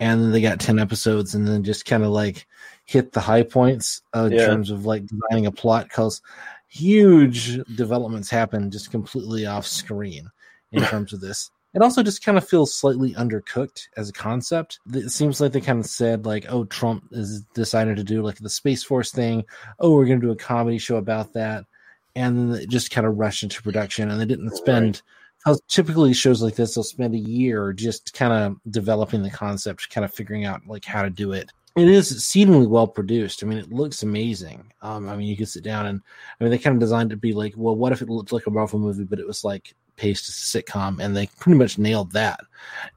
and 0.00 0.22
then 0.22 0.32
they 0.32 0.42
got 0.42 0.60
10 0.60 0.78
episodes, 0.78 1.34
and 1.34 1.48
then 1.48 1.64
just 1.64 1.86
kind 1.86 2.04
of 2.04 2.10
like 2.10 2.46
hit 2.86 3.12
the 3.12 3.20
high 3.20 3.42
points 3.42 4.00
uh, 4.14 4.28
in 4.30 4.38
terms 4.38 4.70
of 4.70 4.86
like 4.86 5.04
designing 5.06 5.46
a 5.46 5.52
plot 5.52 5.84
because 5.84 6.22
huge 6.68 7.58
developments 7.76 8.30
happen 8.30 8.70
just 8.70 8.90
completely 8.90 9.44
off 9.44 9.66
screen 9.66 10.30
in 10.72 10.82
terms 10.84 11.12
of 11.12 11.20
this. 11.20 11.50
It 11.74 11.82
also 11.82 12.02
just 12.02 12.24
kind 12.24 12.38
of 12.38 12.48
feels 12.48 12.74
slightly 12.74 13.12
undercooked 13.14 13.88
as 13.98 14.08
a 14.08 14.12
concept. 14.12 14.78
It 14.94 15.10
seems 15.10 15.42
like 15.42 15.52
they 15.52 15.60
kind 15.60 15.78
of 15.78 15.84
said 15.84 16.24
like, 16.24 16.46
"Oh, 16.48 16.64
Trump 16.64 17.04
is 17.10 17.42
decided 17.54 17.96
to 17.96 18.04
do 18.04 18.22
like 18.22 18.38
the 18.38 18.48
Space 18.48 18.82
Force 18.82 19.10
thing. 19.10 19.44
Oh, 19.78 19.92
we're 19.92 20.06
going 20.06 20.18
to 20.20 20.26
do 20.26 20.32
a 20.32 20.36
comedy 20.36 20.78
show 20.78 20.96
about 20.96 21.34
that," 21.34 21.66
and 22.14 22.38
then 22.38 22.62
it 22.62 22.70
just 22.70 22.90
kind 22.90 23.06
of 23.06 23.18
rushed 23.18 23.42
into 23.42 23.62
production, 23.62 24.10
and 24.10 24.18
they 24.18 24.24
didn't 24.24 24.56
spend. 24.56 25.02
Because 25.44 25.60
typically 25.68 26.14
shows 26.14 26.42
like 26.42 26.56
this, 26.56 26.74
they'll 26.74 26.82
spend 26.82 27.14
a 27.14 27.18
year 27.18 27.72
just 27.74 28.14
kind 28.14 28.32
of 28.32 28.56
developing 28.72 29.22
the 29.22 29.30
concept, 29.30 29.90
kind 29.90 30.04
of 30.04 30.14
figuring 30.14 30.46
out 30.46 30.62
like 30.66 30.84
how 30.84 31.02
to 31.02 31.10
do 31.10 31.32
it. 31.32 31.52
It 31.76 31.88
is 31.88 32.10
exceedingly 32.10 32.66
well 32.66 32.86
produced. 32.86 33.42
I 33.42 33.46
mean, 33.46 33.58
it 33.58 33.70
looks 33.70 34.02
amazing. 34.02 34.72
Um, 34.80 35.10
I 35.10 35.16
mean, 35.16 35.28
you 35.28 35.36
could 35.36 35.48
sit 35.48 35.62
down 35.62 35.84
and 35.84 36.00
I 36.40 36.44
mean, 36.44 36.50
they 36.50 36.58
kind 36.58 36.74
of 36.74 36.80
designed 36.80 37.12
it 37.12 37.16
to 37.16 37.20
be 37.20 37.34
like, 37.34 37.52
well, 37.54 37.76
what 37.76 37.92
if 37.92 38.00
it 38.00 38.08
looked 38.08 38.32
like 38.32 38.46
a 38.46 38.50
Marvel 38.50 38.78
movie, 38.78 39.04
but 39.04 39.18
it 39.18 39.26
was 39.26 39.44
like 39.44 39.74
a 39.98 40.12
sitcom, 40.12 41.00
and 41.00 41.14
they 41.14 41.26
pretty 41.38 41.58
much 41.58 41.78
nailed 41.78 42.12
that. 42.12 42.40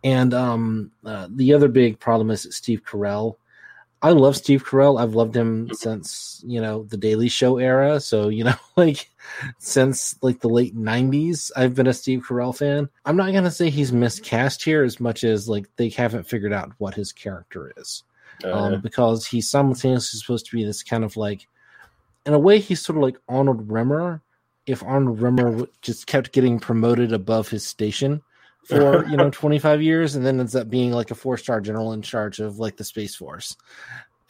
And 0.06 0.34
um, 0.34 0.92
uh, 1.06 1.28
the 1.30 1.54
other 1.54 1.68
big 1.68 2.00
problem 2.00 2.32
is 2.32 2.48
Steve 2.52 2.84
Carell. 2.86 3.36
I 4.02 4.12
love 4.12 4.38
Steve 4.38 4.64
Carell. 4.64 4.98
I've 4.98 5.14
loved 5.14 5.36
him 5.36 5.70
since 5.74 6.42
you 6.48 6.62
know 6.62 6.84
the 6.84 6.96
Daily 6.96 7.28
Show 7.28 7.58
era. 7.58 8.00
So 8.00 8.30
you 8.30 8.46
know, 8.46 8.56
like 8.78 9.10
since 9.58 10.16
like 10.22 10.40
the 10.40 10.48
late 10.48 10.76
'90s, 10.76 11.52
I've 11.58 11.76
been 11.76 11.88
a 11.88 11.94
Steve 11.94 12.24
Carell 12.26 12.58
fan. 12.58 12.88
I'm 13.06 13.18
not 13.18 13.34
gonna 13.34 13.52
say 13.52 13.70
he's 13.70 13.92
miscast 13.92 14.64
here 14.64 14.84
as 14.84 15.02
much 15.02 15.26
as 15.26 15.50
like 15.50 15.68
they 15.76 15.90
haven't 15.90 16.28
figured 16.28 16.54
out 16.54 16.72
what 16.78 16.94
his 16.94 17.12
character 17.12 17.74
is 17.76 18.04
Uh, 18.44 18.54
um, 18.54 18.82
because 18.82 19.28
he's 19.28 19.50
simultaneously 19.50 20.20
supposed 20.20 20.46
to 20.46 20.56
be 20.56 20.64
this 20.64 20.84
kind 20.84 21.04
of 21.04 21.18
like, 21.18 21.48
in 22.26 22.34
a 22.34 22.40
way, 22.40 22.60
he's 22.60 22.82
sort 22.82 22.98
of 22.98 23.04
like 23.04 23.18
Arnold 23.28 23.70
Rimmer. 23.70 24.22
If 24.66 24.84
Arnold 24.84 25.22
Rimmer 25.22 25.68
just 25.82 26.08
kept 26.08 26.32
getting 26.32 26.60
promoted 26.60 27.12
above 27.12 27.50
his 27.50 27.66
station 27.66 28.22
for 28.66 29.06
you 29.08 29.18
know 29.18 29.30
25 29.30 29.82
years, 29.82 30.16
and 30.16 30.26
then 30.26 30.40
ends 30.40 30.56
up 30.56 30.70
being 30.70 30.92
like 30.92 31.12
a 31.12 31.16
four 31.16 31.38
star 31.38 31.60
general 31.60 31.94
in 31.94 32.02
charge 32.02 32.40
of 32.40 32.60
like 32.60 32.78
the 32.78 32.84
Space 32.84 33.16
Force, 33.16 33.58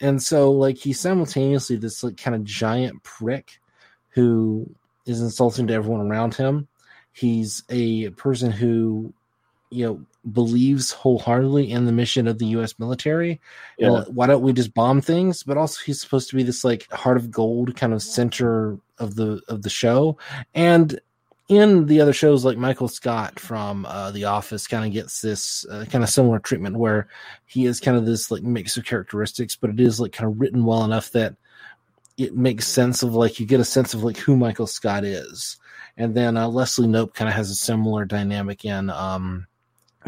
and 0.00 0.22
so 0.22 0.50
like 0.50 0.78
he's 0.78 0.98
simultaneously 0.98 1.76
this 1.76 2.02
like 2.02 2.16
kind 2.16 2.34
of 2.34 2.44
giant 2.44 3.02
prick 3.02 3.60
who 4.10 4.68
is 5.06 5.20
insulting 5.20 5.66
to 5.66 5.74
everyone 5.74 6.10
around 6.10 6.34
him. 6.34 6.68
He's 7.12 7.64
a 7.68 8.10
person 8.10 8.50
who 8.50 9.12
you 9.70 9.86
know 9.86 10.00
believes 10.32 10.92
wholeheartedly 10.92 11.70
in 11.70 11.86
the 11.86 11.92
mission 11.92 12.26
of 12.28 12.38
the 12.38 12.46
U.S. 12.46 12.78
military. 12.78 13.40
yeah. 13.78 13.90
Well, 13.90 14.04
why 14.10 14.26
don't 14.26 14.42
we 14.42 14.52
just 14.52 14.74
bomb 14.74 15.00
things? 15.00 15.42
But 15.42 15.56
also, 15.56 15.80
he's 15.84 16.00
supposed 16.00 16.28
to 16.30 16.36
be 16.36 16.42
this 16.42 16.64
like 16.64 16.90
heart 16.90 17.16
of 17.16 17.30
gold 17.30 17.76
kind 17.76 17.92
of 17.92 18.02
center 18.02 18.78
of 18.98 19.14
the 19.14 19.40
of 19.48 19.62
the 19.62 19.70
show, 19.70 20.18
and 20.54 21.00
in 21.50 21.86
the 21.86 22.00
other 22.00 22.12
shows 22.12 22.44
like 22.44 22.56
Michael 22.56 22.86
Scott 22.86 23.40
from 23.40 23.84
uh, 23.86 24.12
The 24.12 24.24
Office 24.24 24.68
kind 24.68 24.84
of 24.84 24.92
gets 24.92 25.20
this 25.20 25.66
uh, 25.66 25.84
kind 25.90 26.04
of 26.04 26.10
similar 26.10 26.38
treatment 26.38 26.76
where 26.76 27.08
he 27.44 27.66
is 27.66 27.80
kind 27.80 27.96
of 27.96 28.06
this 28.06 28.30
like 28.30 28.44
mix 28.44 28.76
of 28.76 28.84
characteristics, 28.84 29.56
but 29.56 29.68
it 29.70 29.80
is 29.80 29.98
like 29.98 30.12
kind 30.12 30.30
of 30.30 30.40
written 30.40 30.64
well 30.64 30.84
enough 30.84 31.10
that 31.10 31.34
it 32.16 32.36
makes 32.36 32.68
sense 32.68 33.02
of 33.02 33.14
like 33.14 33.40
you 33.40 33.46
get 33.46 33.58
a 33.58 33.64
sense 33.64 33.94
of 33.94 34.04
like 34.04 34.16
who 34.16 34.36
Michael 34.36 34.68
Scott 34.68 35.04
is. 35.04 35.58
And 35.96 36.14
then 36.14 36.36
uh, 36.36 36.46
Leslie 36.46 36.86
Knope 36.86 37.14
kind 37.14 37.28
of 37.28 37.34
has 37.34 37.50
a 37.50 37.56
similar 37.56 38.04
dynamic 38.04 38.64
in 38.64 38.88
um, 38.88 39.48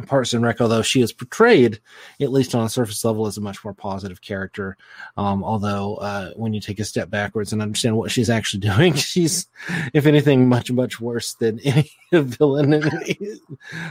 Parks 0.06 0.32
and 0.32 0.42
Rec, 0.42 0.60
although 0.60 0.82
she 0.82 1.02
is 1.02 1.12
portrayed, 1.12 1.78
at 2.20 2.32
least 2.32 2.54
on 2.54 2.64
a 2.64 2.68
surface 2.68 3.04
level, 3.04 3.26
as 3.26 3.36
a 3.36 3.42
much 3.42 3.62
more 3.62 3.74
positive 3.74 4.22
character. 4.22 4.76
Um, 5.16 5.44
although 5.44 5.96
uh, 5.96 6.32
when 6.34 6.54
you 6.54 6.60
take 6.60 6.80
a 6.80 6.84
step 6.84 7.10
backwards 7.10 7.52
and 7.52 7.60
understand 7.60 7.96
what 7.96 8.10
she's 8.10 8.30
actually 8.30 8.60
doing, 8.74 8.94
she's, 8.94 9.48
if 9.92 10.06
anything, 10.06 10.48
much 10.48 10.70
much 10.72 11.00
worse 11.00 11.34
than 11.34 11.60
any 11.64 11.90
villain 12.12 12.72
in 12.72 13.40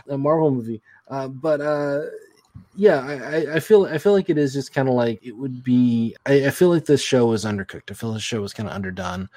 a 0.08 0.18
Marvel 0.18 0.52
movie. 0.52 0.82
Uh, 1.08 1.28
but 1.28 1.62
uh, 1.62 2.02
yeah, 2.76 3.00
I, 3.00 3.56
I- 3.56 3.60
feel 3.60 3.86
I 3.86 3.98
feel 3.98 4.14
like 4.14 4.30
it 4.30 4.38
is 4.38 4.54
just 4.54 4.74
kind 4.74 4.88
of 4.88 4.96
like 4.96 5.20
it 5.26 5.34
would 5.38 5.64
be. 5.64 6.16
I, 6.26 6.48
I 6.48 6.50
feel 6.52 6.70
like 6.70 6.86
this 6.86 7.02
show 7.02 7.28
was 7.28 7.46
undercooked. 7.46 7.92
I 7.92 7.94
feel 7.94 8.14
this 8.14 8.24
show 8.24 8.42
was 8.42 8.54
kind 8.54 8.68
of 8.70 8.76
underdone. 8.76 9.30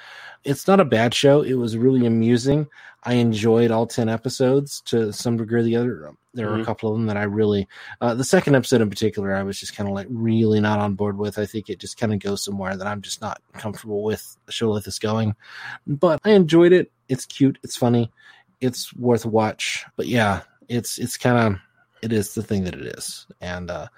It's 0.45 0.67
not 0.69 0.81
a 0.81 0.85
bad 0.85 1.15
show. 1.15 1.43
It 1.43 1.55
was 1.55 1.77
really 1.77 2.07
amusing. 2.07 2.67
I 3.07 3.15
enjoyed 3.15 3.71
all 3.71 3.87
ten 3.87 4.09
episodes 4.09 4.81
to 4.87 5.13
some 5.13 5.37
degree. 5.37 5.61
or 5.61 5.63
The 5.63 5.77
other 5.77 6.13
there 6.33 6.49
were 6.49 6.57
a 6.57 6.59
Mhm. 6.63 6.65
couple 6.65 6.91
of 6.91 6.97
them 6.97 7.07
that 7.07 7.17
I 7.17 7.25
really. 7.25 7.69
Uh, 8.01 8.15
the 8.15 8.25
second 8.25 8.55
episode 8.57 8.81
in 8.81 8.91
particular, 8.91 9.35
I 9.35 9.43
was 9.43 9.59
just 9.61 9.77
kind 9.77 9.89
of 9.89 9.95
like 9.95 10.07
really 10.11 10.61
not 10.61 10.79
on 10.81 10.95
board 10.95 11.17
with. 11.19 11.39
I 11.39 11.47
think 11.47 11.69
it 11.71 11.79
just 11.79 11.97
kind 11.99 12.13
of 12.13 12.19
goes 12.21 12.43
somewhere 12.45 12.77
that 12.77 12.87
I'm 12.87 13.03
just 13.03 13.21
not 13.21 13.41
comfortable 13.53 14.03
with 14.03 14.37
a 14.49 14.53
show 14.53 14.71
like 14.71 14.85
this 14.85 14.99
going. 14.99 15.35
But 15.87 16.21
I 16.25 16.31
enjoyed 16.31 16.73
it. 16.73 16.91
It's 17.09 17.27
cute. 17.27 17.59
It's 17.63 17.77
funny. 17.77 18.11
It's 18.61 18.95
worth 18.97 19.25
a 19.25 19.29
watch. 19.29 19.85
But 19.97 20.07
yeah, 20.09 20.41
it's 20.69 20.99
it's 20.99 21.17
kind 21.17 21.39
of 21.55 21.61
it 22.05 22.13
is 22.13 22.35
the 22.35 22.43
thing 22.43 22.65
that 22.65 22.75
it 22.75 22.87
is. 22.99 23.27
And 23.41 23.71
uh, 23.71 23.89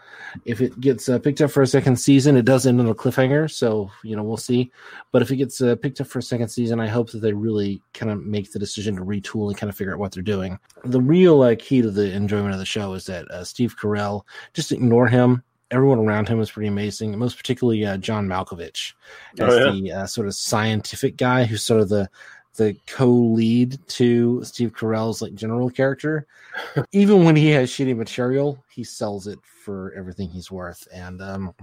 if 0.44 0.60
it 0.60 0.78
gets 0.80 1.08
uh, 1.08 1.18
picked 1.18 1.40
up 1.40 1.50
for 1.50 1.62
a 1.62 1.66
second 1.66 1.96
season, 1.96 2.36
it 2.36 2.44
does 2.44 2.66
end 2.66 2.80
on 2.80 2.86
a 2.88 2.94
cliffhanger. 2.94 3.50
So 3.50 3.90
you 4.04 4.14
know 4.16 4.22
we'll 4.22 4.36
see. 4.36 4.70
But 5.12 5.22
if 5.22 5.30
it 5.30 5.36
gets 5.36 5.60
uh, 5.60 5.76
picked 5.76 6.00
up 6.00 6.06
for 6.06 6.20
a 6.20 6.22
second 6.22 6.48
season, 6.48 6.78
I 6.80 6.86
hope 6.86 7.10
that 7.10 7.18
they 7.18 7.32
really 7.32 7.82
kind 7.92 8.12
of 8.12 8.24
make 8.24 8.52
the 8.52 8.58
decision 8.58 8.96
to 8.96 9.02
retool 9.02 9.48
and 9.48 9.58
kind 9.58 9.68
of 9.70 9.76
figure 9.76 9.92
out 9.92 9.98
what 9.98 10.12
they're 10.12 10.22
doing. 10.22 10.58
The 10.84 11.00
real 11.00 11.42
uh, 11.42 11.56
key 11.58 11.82
to 11.82 11.90
the 11.90 12.12
enjoyment 12.12 12.52
of 12.54 12.58
the 12.60 12.64
show 12.66 12.94
is 12.94 13.06
that 13.06 13.30
uh, 13.30 13.44
Steve 13.44 13.76
Carell 13.76 14.22
just 14.54 14.72
ignore 14.72 15.08
him. 15.08 15.42
Everyone 15.72 15.98
around 15.98 16.28
him 16.28 16.38
is 16.40 16.52
pretty 16.52 16.68
amazing, 16.68 17.18
most 17.18 17.36
particularly 17.36 17.84
uh, 17.84 17.96
John 17.96 18.28
Malkovich 18.28 18.92
as 19.40 19.52
Oh, 19.52 19.58
yeah. 19.58 19.70
the 19.72 19.92
uh, 19.92 20.06
sort 20.06 20.28
of 20.28 20.34
scientific 20.36 21.16
guy 21.16 21.44
who's 21.44 21.64
sort 21.64 21.80
of 21.80 21.88
the 21.88 22.08
the 22.56 22.76
co-lead 22.86 23.78
to 23.88 24.42
Steve 24.44 24.72
Carell's 24.72 25.22
like 25.22 25.34
general 25.34 25.70
character. 25.70 26.26
Even 26.92 27.24
when 27.24 27.36
he 27.36 27.50
has 27.50 27.70
shitty 27.70 27.96
material, 27.96 28.62
he 28.70 28.84
sells 28.84 29.26
it 29.26 29.38
for 29.42 29.92
everything 29.96 30.28
he's 30.28 30.50
worth, 30.50 30.86
and 30.92 31.20
um, 31.20 31.54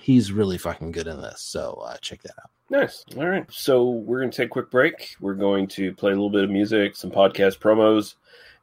he's 0.00 0.32
really 0.32 0.58
fucking 0.58 0.92
good 0.92 1.06
in 1.06 1.20
this. 1.20 1.40
So 1.40 1.82
uh, 1.84 1.96
check 2.00 2.22
that 2.22 2.34
out. 2.42 2.50
Nice. 2.70 3.04
All 3.16 3.26
right. 3.26 3.46
So 3.50 3.90
we're 3.90 4.20
going 4.20 4.30
to 4.30 4.36
take 4.36 4.46
a 4.46 4.50
quick 4.50 4.70
break. 4.70 5.16
We're 5.20 5.34
going 5.34 5.68
to 5.68 5.92
play 5.94 6.10
a 6.10 6.14
little 6.14 6.30
bit 6.30 6.44
of 6.44 6.50
music, 6.50 6.96
some 6.96 7.10
podcast 7.10 7.58
promos, 7.58 8.14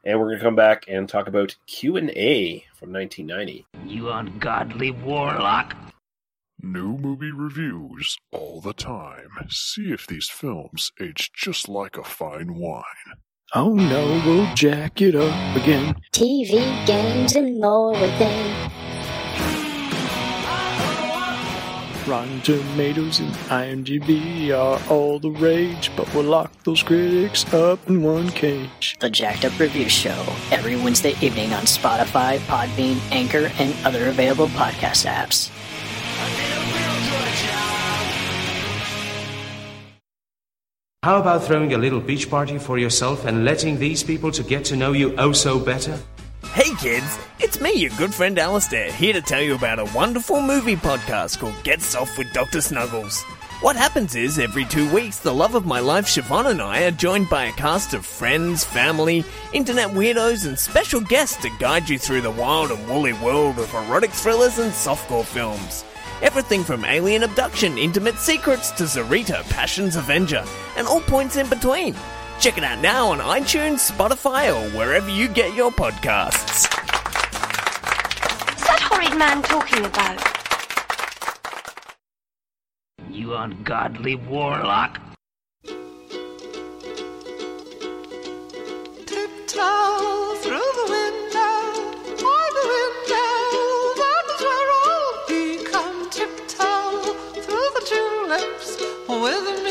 and 0.04 0.18
we're 0.18 0.26
going 0.26 0.38
to 0.38 0.44
come 0.44 0.56
back 0.56 0.86
and 0.88 1.08
talk 1.08 1.28
about 1.28 1.54
Q 1.66 1.96
and 1.96 2.10
A 2.10 2.64
from 2.74 2.92
1990. 2.92 3.66
You 3.86 4.10
ungodly 4.10 4.90
warlock. 4.90 5.76
New 6.64 6.96
movie 6.96 7.32
reviews 7.32 8.16
all 8.30 8.60
the 8.60 8.72
time. 8.72 9.30
See 9.48 9.90
if 9.90 10.06
these 10.06 10.28
films 10.28 10.92
age 11.00 11.32
just 11.34 11.68
like 11.68 11.96
a 11.96 12.04
fine 12.04 12.54
wine. 12.54 12.84
Oh 13.52 13.74
no, 13.74 14.22
we'll 14.24 14.54
jack 14.54 15.02
it 15.02 15.16
up 15.16 15.56
again. 15.56 15.96
TV, 16.12 16.86
games, 16.86 17.34
and 17.34 17.60
more 17.60 17.90
within. 17.90 18.70
Rotten 22.06 22.40
Tomatoes 22.42 23.18
and 23.18 23.32
IMDb 23.50 24.50
are 24.56 24.80
all 24.88 25.18
the 25.18 25.30
rage, 25.30 25.90
but 25.96 26.12
we'll 26.14 26.22
lock 26.22 26.52
those 26.62 26.84
critics 26.84 27.52
up 27.52 27.80
in 27.88 28.04
one 28.04 28.28
cage. 28.30 28.96
The 29.00 29.10
Jacked 29.10 29.44
Up 29.44 29.58
Review 29.58 29.88
Show, 29.88 30.24
every 30.52 30.76
Wednesday 30.76 31.16
evening 31.20 31.52
on 31.54 31.64
Spotify, 31.64 32.38
Podbean, 32.46 33.00
Anchor, 33.10 33.50
and 33.58 33.74
other 33.84 34.06
available 34.10 34.46
podcast 34.48 35.10
apps. 35.10 35.50
How 41.04 41.18
about 41.18 41.42
throwing 41.42 41.74
a 41.74 41.78
little 41.78 41.98
beach 41.98 42.30
party 42.30 42.58
for 42.58 42.78
yourself 42.78 43.24
and 43.24 43.44
letting 43.44 43.76
these 43.76 44.04
people 44.04 44.30
to 44.30 44.44
get 44.44 44.64
to 44.66 44.76
know 44.76 44.92
you 44.92 45.12
oh 45.18 45.32
so 45.32 45.58
better? 45.58 45.98
Hey 46.54 46.72
kids, 46.76 47.18
it's 47.40 47.60
me, 47.60 47.72
your 47.72 47.90
good 47.98 48.14
friend 48.14 48.38
Alistair, 48.38 48.92
here 48.92 49.12
to 49.12 49.20
tell 49.20 49.42
you 49.42 49.56
about 49.56 49.80
a 49.80 49.90
wonderful 49.96 50.40
movie 50.40 50.76
podcast 50.76 51.40
called 51.40 51.56
Get 51.64 51.82
Soft 51.82 52.16
with 52.18 52.32
Dr. 52.32 52.60
Snuggles. 52.60 53.24
What 53.62 53.74
happens 53.74 54.14
is, 54.14 54.38
every 54.38 54.64
two 54.64 54.92
weeks, 54.94 55.18
the 55.18 55.34
love 55.34 55.56
of 55.56 55.66
my 55.66 55.80
life, 55.80 56.06
Siobhan 56.06 56.50
and 56.50 56.62
I, 56.62 56.84
are 56.84 56.92
joined 56.92 57.28
by 57.28 57.46
a 57.46 57.52
cast 57.52 57.94
of 57.94 58.06
friends, 58.06 58.62
family, 58.62 59.24
internet 59.52 59.88
weirdos, 59.88 60.46
and 60.46 60.56
special 60.56 61.00
guests 61.00 61.42
to 61.42 61.50
guide 61.58 61.88
you 61.88 61.98
through 61.98 62.20
the 62.20 62.30
wild 62.30 62.70
and 62.70 62.88
woolly 62.88 63.12
world 63.14 63.58
of 63.58 63.74
erotic 63.74 64.10
thrillers 64.10 64.58
and 64.58 64.70
softcore 64.70 65.24
films. 65.24 65.84
Everything 66.22 66.62
from 66.62 66.84
alien 66.84 67.24
abduction, 67.24 67.76
intimate 67.76 68.16
secrets, 68.16 68.70
to 68.72 68.84
Zarita, 68.84 69.42
Passion's 69.50 69.96
Avenger, 69.96 70.44
and 70.76 70.86
all 70.86 71.00
points 71.00 71.36
in 71.36 71.48
between. 71.48 71.96
Check 72.38 72.58
it 72.58 72.64
out 72.64 72.80
now 72.80 73.08
on 73.08 73.18
iTunes, 73.18 73.90
Spotify, 73.90 74.54
or 74.54 74.70
wherever 74.78 75.10
you 75.10 75.26
get 75.26 75.52
your 75.54 75.72
podcasts. 75.72 76.68
What's 78.46 78.66
that 78.68 78.80
horrid 78.82 79.18
man 79.18 79.42
talking 79.42 79.84
about? 79.84 80.20
You 83.10 83.34
ungodly 83.34 84.14
warlock. 84.14 85.00
Tiptoe 89.06 90.34
through 90.36 90.70
the 90.78 90.86
window, 90.88 91.31
with 99.22 99.61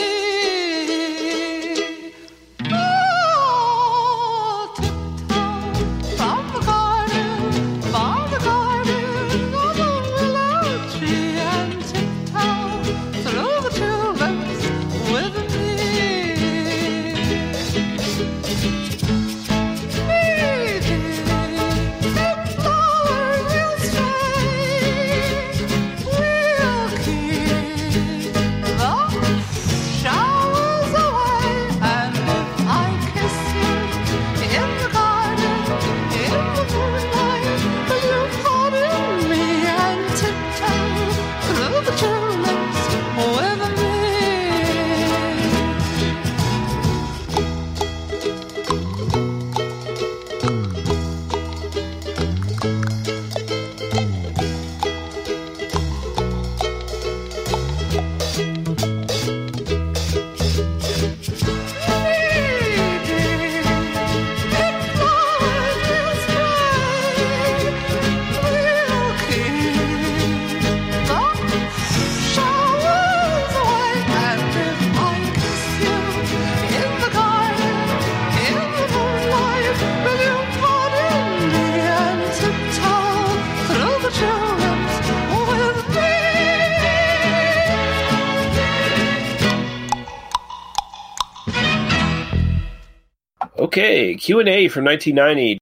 Okay, 93.72 94.16
Q 94.16 94.42
and 94.42 94.50
A 94.50 94.68
from 94.68 94.84
1990. 94.84 95.58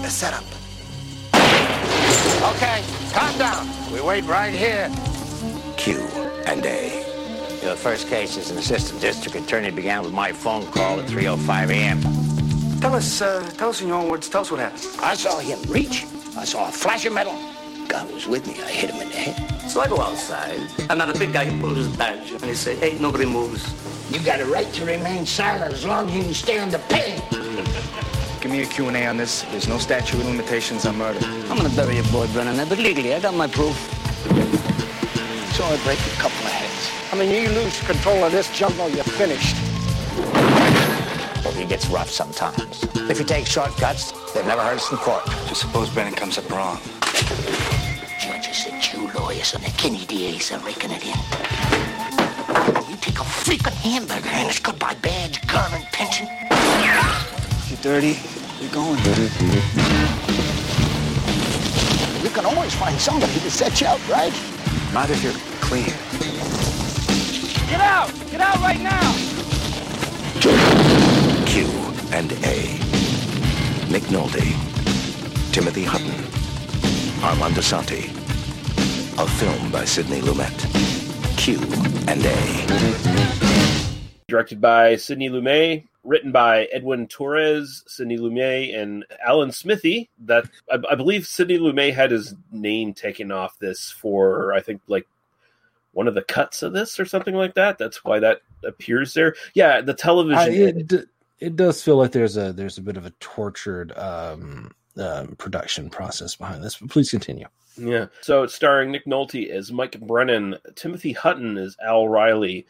The 0.00 0.08
setup. 0.08 0.44
Okay, 2.54 2.82
calm 3.12 3.36
down. 3.36 3.68
We 3.92 4.00
wait 4.00 4.24
right 4.24 4.54
here. 4.54 4.90
Q 5.76 5.98
and 6.46 6.64
A. 6.64 7.60
Your 7.62 7.76
first 7.76 8.08
case 8.08 8.38
as 8.38 8.50
an 8.50 8.56
assistant 8.56 9.02
district 9.02 9.36
attorney 9.36 9.72
began 9.72 10.02
with 10.04 10.14
my 10.14 10.32
phone 10.32 10.64
call 10.72 11.00
at 11.00 11.06
3.05 11.06 11.68
a.m. 11.68 12.80
Tell 12.80 12.94
us, 12.94 13.20
uh, 13.20 13.46
tell 13.58 13.68
us 13.68 13.82
in 13.82 13.88
your 13.88 13.98
own 13.98 14.08
words, 14.08 14.30
tell 14.30 14.40
us 14.40 14.50
what 14.50 14.60
happened. 14.60 14.86
I 15.02 15.16
saw 15.16 15.38
him 15.38 15.60
reach. 15.70 16.06
I 16.34 16.46
saw 16.46 16.70
a 16.70 16.72
flash 16.72 17.04
of 17.04 17.12
metal. 17.12 17.38
Gun 17.88 18.10
was 18.14 18.26
with 18.26 18.46
me. 18.46 18.54
I 18.62 18.70
hit 18.70 18.88
him 18.88 19.02
in 19.02 19.08
the 19.10 19.16
head. 19.16 19.53
So 19.68 19.80
I 19.80 19.88
go 19.88 20.00
outside, 20.00 20.60
and 20.88 20.98
now 20.98 21.06
the 21.06 21.18
big 21.18 21.32
guy 21.32 21.46
he 21.46 21.60
pulled 21.60 21.76
his 21.76 21.88
badge, 21.88 22.30
and 22.30 22.44
he 22.44 22.54
says, 22.54 22.78
hey, 22.78 22.96
nobody 23.00 23.26
moves. 23.26 23.74
You 24.12 24.20
got 24.20 24.40
a 24.40 24.46
right 24.46 24.72
to 24.74 24.84
remain 24.84 25.26
silent 25.26 25.72
as 25.72 25.84
long 25.84 26.08
as 26.08 26.14
you 26.14 26.22
can 26.22 26.34
stay 26.34 26.58
on 26.58 26.70
the 26.70 26.78
pen. 26.78 27.20
Give 28.40 28.52
me 28.52 28.62
a 28.62 28.66
Q&A 28.66 29.06
on 29.06 29.16
this. 29.16 29.42
There's 29.50 29.66
no 29.66 29.78
statute 29.78 30.20
of 30.20 30.26
limitations 30.26 30.86
on 30.86 30.96
murder. 30.96 31.18
I'm 31.24 31.56
gonna 31.56 31.70
bury 31.70 31.96
your 31.96 32.04
boy 32.12 32.26
Brennan 32.28 32.56
there, 32.56 32.66
but 32.66 32.78
legally, 32.78 33.14
I 33.14 33.20
got 33.20 33.34
my 33.34 33.48
proof. 33.48 33.76
So 35.54 35.64
I 35.64 35.76
break 35.82 35.98
a 35.98 36.16
couple 36.20 36.46
of 36.46 36.52
heads. 36.52 36.90
I 37.12 37.16
mean, 37.16 37.30
you 37.30 37.48
lose 37.48 37.80
control 37.84 38.22
of 38.22 38.32
this 38.32 38.56
jungle, 38.56 38.88
you're 38.90 39.02
finished. 39.02 39.56
Well, 41.44 41.54
he 41.54 41.64
gets 41.64 41.86
rough 41.88 42.10
sometimes. 42.10 42.84
If 43.10 43.18
you 43.18 43.24
take 43.24 43.46
shortcuts, 43.46 44.12
they've 44.32 44.46
never 44.46 44.62
heard 44.62 44.76
us 44.76 44.90
in 44.90 44.98
court. 44.98 45.24
Just 45.48 45.62
suppose 45.62 45.90
Brennan 45.90 46.14
comes 46.14 46.38
up 46.38 46.48
wrong. 46.50 46.78
Judges 48.44 48.66
and 48.70 48.82
Jew 48.82 49.10
lawyers 49.18 49.54
and 49.54 49.64
the 49.64 49.70
Kinney 49.70 50.04
DAs 50.04 50.52
are 50.52 50.58
raking 50.58 50.90
it 50.90 51.02
in. 51.02 51.16
You 52.90 52.96
take 52.96 53.18
a 53.18 53.24
freaking 53.24 53.72
hamburger 53.72 54.28
and 54.28 54.50
it's 54.50 54.58
goodbye 54.58 54.96
badge, 55.00 55.46
gun, 55.46 55.72
and 55.72 55.84
pension. 55.84 56.28
you're 57.70 57.78
dirty? 57.80 58.18
You're 58.60 58.70
going. 58.70 58.98
You 62.22 62.30
can 62.30 62.44
always 62.44 62.74
find 62.74 63.00
somebody 63.00 63.32
to 63.32 63.50
set 63.50 63.80
you 63.80 63.86
up, 63.86 64.08
right? 64.10 64.34
Not 64.92 65.08
if 65.08 65.24
you're 65.24 65.32
clean. 65.62 65.94
Get 67.70 67.80
out! 67.80 68.12
Get 68.30 68.42
out 68.42 68.58
right 68.58 68.80
now! 68.80 69.14
Q 71.46 71.64
and 72.12 72.30
A. 72.44 72.78
Nick 73.90 74.02
Nolte, 74.12 74.44
Timothy 75.50 75.84
Hutton, 75.84 76.12
Armand 77.24 77.54
Assante. 77.54 78.23
A 79.16 79.28
film 79.28 79.70
by 79.70 79.84
Sidney 79.84 80.20
Lumet. 80.20 80.58
Q 81.38 81.60
and 82.08 82.20
A. 82.26 84.24
Directed 84.26 84.60
by 84.60 84.96
Sidney 84.96 85.30
Lumet, 85.30 85.86
written 86.02 86.32
by 86.32 86.64
Edwin 86.72 87.06
Torres, 87.06 87.84
Sidney 87.86 88.18
Lumet, 88.18 88.76
and 88.76 89.04
Alan 89.24 89.52
Smithee. 89.52 90.10
That 90.24 90.46
I, 90.68 90.78
I 90.90 90.94
believe 90.96 91.28
Sidney 91.28 91.58
Lumet 91.58 91.94
had 91.94 92.10
his 92.10 92.34
name 92.50 92.92
taken 92.92 93.30
off 93.30 93.56
this 93.60 93.88
for 93.88 94.52
I 94.52 94.60
think 94.60 94.80
like 94.88 95.06
one 95.92 96.08
of 96.08 96.16
the 96.16 96.22
cuts 96.22 96.64
of 96.64 96.72
this 96.72 96.98
or 96.98 97.04
something 97.04 97.36
like 97.36 97.54
that. 97.54 97.78
That's 97.78 98.04
why 98.04 98.18
that 98.18 98.40
appears 98.64 99.14
there. 99.14 99.36
Yeah, 99.54 99.80
the 99.80 99.94
television. 99.94 100.38
I, 100.38 100.48
it, 100.48 100.88
d- 100.88 101.04
it 101.38 101.54
does 101.54 101.80
feel 101.80 101.96
like 101.96 102.10
there's 102.10 102.36
a 102.36 102.52
there's 102.52 102.78
a 102.78 102.82
bit 102.82 102.96
of 102.96 103.06
a 103.06 103.10
tortured 103.20 103.96
um, 103.96 104.72
um, 104.96 105.36
production 105.36 105.88
process 105.88 106.34
behind 106.34 106.64
this. 106.64 106.78
But 106.78 106.90
please 106.90 107.12
continue. 107.12 107.46
Yeah. 107.76 108.06
So 108.20 108.42
it's 108.44 108.54
starring 108.54 108.90
Nick 108.90 109.06
Nolte 109.06 109.50
as 109.50 109.72
Mike 109.72 110.00
Brennan, 110.00 110.56
Timothy 110.74 111.12
Hutton 111.12 111.58
as 111.58 111.76
Al 111.84 112.08
Riley, 112.08 112.66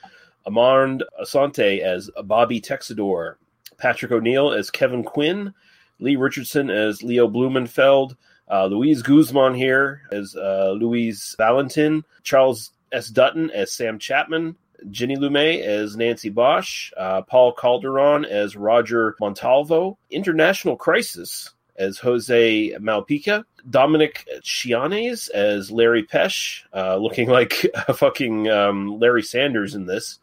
Armand 0.47 1.05
Assante 1.21 1.81
as 1.81 2.11
Bobby 2.25 2.61
Texador, 2.61 3.37
Patrick 3.79 4.13
O'Neal 4.13 4.53
as 4.53 4.71
Kevin 4.71 5.05
Quinn, 5.05 5.53
Lee 5.99 6.17
Richardson 6.17 6.71
as 6.71 7.03
Leo 7.03 7.29
Blumenfeld, 7.29 8.17
uh, 8.51 8.67
Louise 8.67 9.03
Guzman 9.03 9.55
here 9.55 10.03
as 10.13 10.37
uh, 10.37 10.75
Louise 10.77 11.35
Valentin, 11.39 12.05
Charles 12.23 12.73
S. 12.93 13.09
Dutton 13.09 13.51
as 13.51 13.73
Sam 13.73 13.99
Chapman, 13.99 14.57
Jenny 14.91 15.17
Lumet 15.17 15.63
as 15.63 15.97
Nancy 15.97 16.29
Bosch, 16.29 16.93
uh, 16.97 17.23
Paul 17.23 17.55
Calderon 17.55 18.25
as 18.25 18.57
Roger 18.57 19.17
Montalvo, 19.21 19.99
International 20.11 20.77
Chrysis 20.77 21.51
as 21.77 21.99
Jose 21.99 22.75
Malpica, 22.79 23.45
Dominic 23.71 24.27
Chianese 24.43 25.29
as 25.31 25.71
Larry 25.71 26.03
Pesh, 26.05 26.63
uh, 26.75 26.97
looking 26.97 27.29
like 27.29 27.67
a 27.89 27.95
fucking 27.95 28.49
um, 28.49 28.99
Larry 28.99 29.23
Sanders 29.23 29.75
in 29.75 29.87
this. 29.87 30.19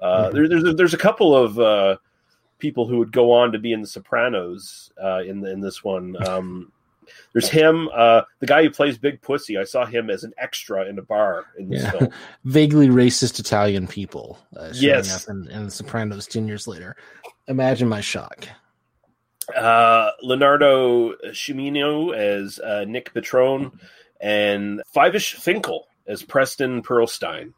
Uh, 0.00 0.30
there, 0.30 0.48
there's 0.48 0.74
there's 0.76 0.94
a 0.94 0.98
couple 0.98 1.36
of 1.36 1.58
uh, 1.58 1.96
people 2.58 2.86
who 2.86 2.98
would 2.98 3.12
go 3.12 3.32
on 3.32 3.52
to 3.52 3.58
be 3.58 3.72
in 3.72 3.80
The 3.82 3.86
Sopranos 3.86 4.90
uh, 5.02 5.22
in 5.22 5.44
in 5.46 5.60
this 5.60 5.82
one. 5.84 6.16
Um, 6.26 6.70
there's 7.34 7.50
him, 7.50 7.90
uh, 7.92 8.22
the 8.38 8.46
guy 8.46 8.62
who 8.62 8.70
plays 8.70 8.96
Big 8.96 9.20
Pussy. 9.20 9.58
I 9.58 9.64
saw 9.64 9.84
him 9.84 10.08
as 10.08 10.24
an 10.24 10.32
extra 10.38 10.86
in 10.88 10.98
a 10.98 11.02
bar 11.02 11.44
in 11.58 11.68
this 11.68 11.82
Yeah. 11.82 11.90
film. 11.90 12.08
Vaguely 12.46 12.88
racist 12.88 13.38
Italian 13.38 13.86
people 13.86 14.38
uh, 14.56 14.72
showing 14.72 14.82
Yes. 14.82 15.24
up 15.24 15.28
in, 15.30 15.46
in 15.50 15.64
The 15.66 15.70
Sopranos 15.70 16.26
10 16.26 16.48
years 16.48 16.66
later. 16.66 16.96
Imagine 17.46 17.90
my 17.90 18.00
shock. 18.00 18.48
Uh, 19.48 20.10
Leonardo 20.22 21.14
Cimino 21.32 22.14
as 22.14 22.58
uh, 22.58 22.84
Nick 22.86 23.12
Petrone, 23.12 23.78
and 24.20 24.82
Fyvush 24.94 25.34
Finkel 25.34 25.86
as 26.06 26.22
Preston 26.22 26.82
Pearlstein. 26.82 27.52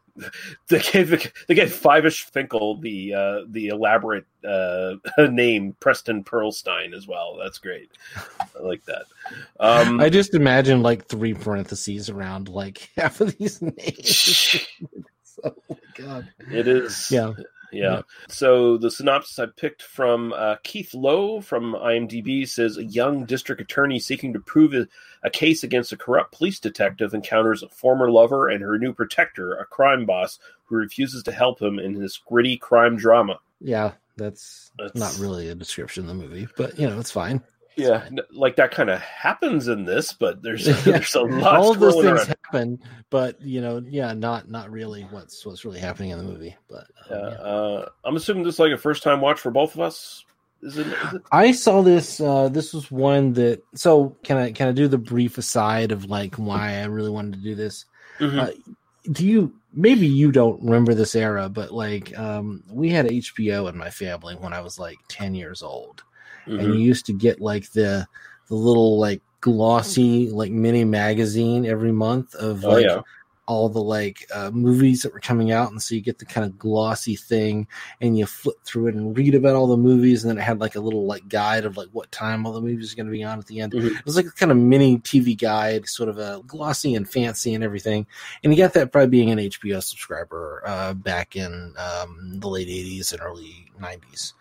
They 0.67 0.79
gave 0.91 1.09
they 1.47 1.55
gave 1.55 1.69
Fyvush 1.69 2.23
Finkel 2.23 2.77
the 2.77 3.13
uh, 3.13 3.39
the 3.47 3.67
elaborate 3.67 4.25
uh, 4.47 4.95
name 5.29 5.75
Preston 5.79 6.23
Pearlstein 6.23 6.93
as 6.93 7.07
well. 7.07 7.37
That's 7.41 7.59
great. 7.59 7.91
I 8.15 8.63
like 8.63 8.83
that. 8.85 9.05
Um, 9.59 9.99
I 9.99 10.09
just 10.09 10.33
imagine 10.33 10.81
like 10.81 11.05
three 11.05 11.33
parentheses 11.33 12.09
around 12.09 12.49
like 12.49 12.89
half 12.97 13.21
of 13.21 13.37
these 13.37 13.61
names. 13.61 14.65
oh 15.43 15.53
my 15.69 15.77
god. 15.95 16.27
It 16.51 16.67
is. 16.67 17.11
Yeah. 17.11 17.33
Yeah. 17.71 17.95
Yeah. 17.95 18.01
So 18.29 18.77
the 18.77 18.89
synopsis 18.91 19.39
I 19.39 19.45
picked 19.47 19.81
from 19.81 20.33
uh, 20.33 20.55
Keith 20.63 20.93
Lowe 20.93 21.41
from 21.41 21.73
IMDb 21.73 22.47
says 22.47 22.77
a 22.77 22.85
young 22.85 23.25
district 23.25 23.61
attorney 23.61 23.99
seeking 23.99 24.33
to 24.33 24.39
prove 24.39 24.73
a, 24.73 24.87
a 25.23 25.29
case 25.29 25.63
against 25.63 25.91
a 25.91 25.97
corrupt 25.97 26.33
police 26.33 26.59
detective 26.59 27.13
encounters 27.13 27.63
a 27.63 27.69
former 27.69 28.09
lover 28.09 28.49
and 28.49 28.61
her 28.61 28.77
new 28.77 28.93
protector, 28.93 29.53
a 29.55 29.65
crime 29.65 30.05
boss 30.05 30.39
who 30.65 30.75
refuses 30.75 31.23
to 31.23 31.31
help 31.31 31.61
him 31.61 31.79
in 31.79 31.95
his 31.95 32.17
gritty 32.17 32.57
crime 32.57 32.95
drama. 32.97 33.39
Yeah, 33.59 33.93
that's, 34.17 34.71
That's- 34.77 34.95
not 34.95 35.17
really 35.21 35.49
a 35.49 35.55
description 35.55 36.03
of 36.03 36.07
the 36.09 36.13
movie, 36.13 36.47
but 36.57 36.77
you 36.79 36.87
know, 36.87 36.99
it's 36.99 37.11
fine. 37.11 37.41
Yeah, 37.77 38.07
like 38.31 38.55
that 38.57 38.71
kind 38.71 38.89
of 38.89 38.99
happens 38.99 39.67
in 39.67 39.85
this, 39.85 40.13
but 40.13 40.41
there's 40.41 40.65
there's 40.83 41.15
a 41.15 41.21
lot 41.21 41.57
All 41.57 41.71
of 41.71 41.79
those 41.79 41.93
things 41.95 42.05
around. 42.27 42.35
happen, 42.45 42.79
but 43.09 43.41
you 43.41 43.61
know, 43.61 43.81
yeah, 43.87 44.13
not 44.13 44.49
not 44.49 44.71
really 44.71 45.03
what's 45.03 45.45
what's 45.45 45.63
really 45.63 45.79
happening 45.79 46.09
in 46.09 46.17
the 46.17 46.23
movie. 46.23 46.55
But 46.69 46.87
Yeah, 47.09 47.15
uh, 47.17 47.89
I'm 48.03 48.15
assuming 48.15 48.43
this 48.43 48.55
is 48.55 48.59
like 48.59 48.71
a 48.71 48.77
first 48.77 49.03
time 49.03 49.21
watch 49.21 49.39
for 49.39 49.51
both 49.51 49.75
of 49.75 49.81
us. 49.81 50.25
Is 50.63 50.77
it? 50.79 50.87
Is 50.87 51.13
it? 51.13 51.21
I 51.31 51.51
saw 51.51 51.83
this. 51.83 52.19
Uh, 52.19 52.49
this 52.49 52.73
was 52.73 52.89
one 52.89 53.33
that. 53.33 53.61
So 53.75 54.17
can 54.23 54.37
I 54.37 54.51
can 54.51 54.67
I 54.69 54.71
do 54.71 54.87
the 54.87 54.97
brief 54.97 55.37
aside 55.37 55.91
of 55.91 56.05
like 56.05 56.35
why 56.35 56.77
I 56.79 56.85
really 56.85 57.11
wanted 57.11 57.33
to 57.33 57.39
do 57.43 57.53
this? 57.53 57.85
Mhm. 58.19 58.39
Uh, 58.41 58.51
do 59.11 59.25
you 59.25 59.53
maybe 59.73 60.07
you 60.07 60.31
don't 60.31 60.61
remember 60.63 60.95
this 60.95 61.13
era, 61.13 61.47
but 61.47 61.71
like 61.71 62.17
um, 62.17 62.63
we 62.71 62.89
had 62.89 63.05
HBO 63.05 63.69
in 63.69 63.77
my 63.77 63.91
family 63.91 64.35
when 64.35 64.51
I 64.51 64.61
was 64.61 64.79
like 64.79 64.97
ten 65.07 65.35
years 65.35 65.61
old, 65.61 66.03
and 66.47 66.59
Mhm. 66.59 66.73
you 66.73 66.79
used 66.79 67.05
to 67.07 67.13
get 67.13 67.41
like 67.41 67.71
the 67.71 68.07
the 68.47 68.55
little 68.55 68.97
like 68.97 69.21
glossy 69.41 70.29
like 70.29 70.51
mini 70.51 70.83
magazine 70.83 71.65
every 71.65 71.91
month 71.91 72.33
of 72.35 72.63
Oh, 72.65 72.69
like 72.71 72.85
yeah. 72.85 73.01
All 73.47 73.69
the 73.69 73.81
like 73.81 74.25
uh, 74.33 74.51
movies 74.51 75.01
that 75.01 75.13
were 75.13 75.19
coming 75.19 75.51
out, 75.51 75.71
and 75.71 75.81
so 75.81 75.95
you 75.95 76.01
get 76.01 76.19
the 76.19 76.25
kind 76.25 76.45
of 76.45 76.59
glossy 76.59 77.15
thing, 77.15 77.67
and 78.01 78.17
you 78.17 78.25
flip 78.25 78.57
through 78.63 78.87
it 78.87 78.95
and 78.95 79.17
read 79.17 79.33
about 79.33 79.55
all 79.55 79.67
the 79.67 79.77
movies, 79.77 80.23
and 80.23 80.29
then 80.29 80.37
it 80.37 80.45
had 80.45 80.59
like 80.59 80.75
a 80.75 80.79
little 80.79 81.05
like 81.05 81.27
guide 81.29 81.65
of 81.65 81.77
like 81.77 81.87
what 81.93 82.11
time 82.11 82.45
all 82.45 82.53
the 82.53 82.61
movies 82.61 82.93
are 82.93 82.95
going 82.95 83.05
to 83.05 83.11
be 83.11 83.23
on 83.23 83.39
at 83.39 83.45
the 83.47 83.61
end. 83.61 83.73
It 83.73 84.05
was 84.05 84.15
like 84.15 84.25
a 84.25 84.31
kind 84.31 84.51
of 84.51 84.57
mini 84.57 84.99
TV 84.99 85.37
guide, 85.37 85.87
sort 85.87 86.09
of 86.09 86.17
a 86.17 86.41
glossy 86.45 86.95
and 86.95 87.09
fancy 87.09 87.53
and 87.53 87.63
everything. 87.63 88.05
And 88.43 88.53
you 88.53 88.57
got 88.57 88.73
that 88.73 88.91
by 88.91 89.05
being 89.05 89.31
an 89.31 89.39
HBO 89.39 89.81
subscriber 89.81 90.63
uh, 90.65 90.93
back 90.93 91.35
in 91.35 91.73
um, 91.77 92.39
the 92.39 92.49
late 92.49 92.67
'80s 92.67 93.13
and 93.13 93.21
early 93.21 93.71
'90s. 93.79 94.33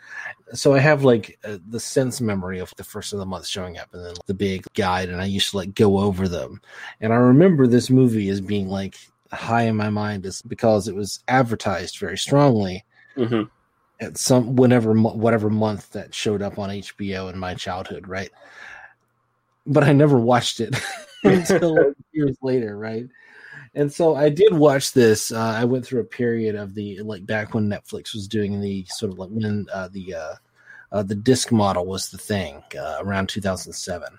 So 0.52 0.74
I 0.74 0.78
have 0.78 1.04
like 1.04 1.38
uh, 1.44 1.58
the 1.68 1.80
sense 1.80 2.20
memory 2.20 2.58
of 2.60 2.72
the 2.76 2.84
first 2.84 3.12
of 3.12 3.18
the 3.18 3.26
month 3.26 3.46
showing 3.46 3.78
up, 3.78 3.92
and 3.92 4.04
then 4.04 4.14
the 4.26 4.34
big 4.34 4.64
guide, 4.74 5.08
and 5.08 5.20
I 5.20 5.26
used 5.26 5.50
to 5.50 5.56
like 5.56 5.74
go 5.74 5.98
over 5.98 6.28
them. 6.28 6.60
And 7.00 7.12
I 7.12 7.16
remember 7.16 7.66
this 7.66 7.90
movie 7.90 8.28
as 8.28 8.40
being 8.40 8.68
like 8.68 8.95
high 9.32 9.62
in 9.62 9.76
my 9.76 9.90
mind, 9.90 10.26
is 10.26 10.42
because 10.42 10.88
it 10.88 10.94
was 10.94 11.20
advertised 11.28 11.98
very 11.98 12.18
strongly 12.18 12.84
Mhm. 13.16 13.50
at 14.00 14.18
some 14.18 14.56
whenever 14.56 14.92
whatever 14.94 15.50
month 15.50 15.90
that 15.92 16.14
showed 16.14 16.42
up 16.42 16.58
on 16.58 16.70
HBO 16.70 17.32
in 17.32 17.38
my 17.38 17.54
childhood, 17.54 18.06
right? 18.08 18.30
But 19.66 19.84
I 19.84 19.92
never 19.92 20.18
watched 20.18 20.60
it 20.60 20.76
until 21.24 21.94
years 22.12 22.36
later, 22.42 22.76
right? 22.76 23.06
And 23.74 23.92
so 23.92 24.14
I 24.14 24.30
did 24.30 24.54
watch 24.54 24.92
this. 24.92 25.32
Uh, 25.32 25.38
I 25.38 25.64
went 25.64 25.84
through 25.84 26.00
a 26.00 26.04
period 26.04 26.54
of 26.54 26.74
the 26.74 27.00
like 27.00 27.26
back 27.26 27.54
when 27.54 27.68
Netflix 27.68 28.14
was 28.14 28.28
doing 28.28 28.60
the 28.60 28.84
sort 28.88 29.12
of 29.12 29.18
like 29.18 29.30
when 29.30 29.66
uh, 29.72 29.88
the 29.88 30.14
uh, 30.14 30.34
uh, 30.92 31.02
the 31.02 31.14
disc 31.14 31.52
model 31.52 31.84
was 31.84 32.10
the 32.10 32.18
thing 32.18 32.62
uh, 32.78 32.98
around 33.00 33.28
2007. 33.28 34.18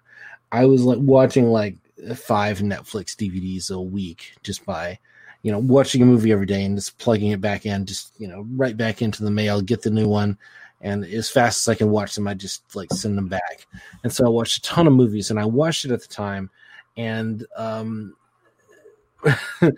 I 0.52 0.65
was 0.65 0.84
like 0.84 1.00
watching 1.00 1.48
like 1.48 1.76
five 2.16 2.60
Netflix 2.60 3.16
DVDs 3.16 3.72
a 3.72 3.80
week 3.82 4.36
just 4.44 4.66
by 4.66 5.00
you 5.44 5.52
know 5.52 5.60
watching 5.60 6.02
a 6.02 6.06
movie 6.06 6.32
every 6.32 6.46
day 6.46 6.64
and 6.64 6.76
just 6.76 6.98
plugging 6.98 7.32
it 7.32 7.42
back 7.42 7.66
in, 7.66 7.86
just 7.86 8.14
you 8.20 8.28
know 8.28 8.46
right 8.52 8.76
back 8.76 9.02
into 9.02 9.24
the 9.24 9.32
mail, 9.32 9.62
get 9.62 9.82
the 9.82 9.90
new 9.90 10.08
one, 10.08 10.38
and 10.82 11.06
as 11.06 11.30
fast 11.30 11.68
as 11.68 11.72
I 11.72 11.76
can 11.76 11.90
watch 11.90 12.16
them, 12.16 12.28
I 12.28 12.34
just 12.34 12.76
like 12.76 12.92
send 12.94 13.18
them 13.18 13.28
back. 13.28 13.68
And 14.04 14.12
so 14.12 14.26
I 14.26 14.30
watched 14.30 14.58
a 14.58 14.62
ton 14.62 14.88
of 14.88 14.94
movies, 14.94 15.32
and 15.32 15.40
I 15.40 15.46
watched 15.46 15.86
it 15.86 15.92
at 15.92 16.02
the 16.02 16.08
time, 16.08 16.50
and 16.96 17.46
um, 17.56 18.16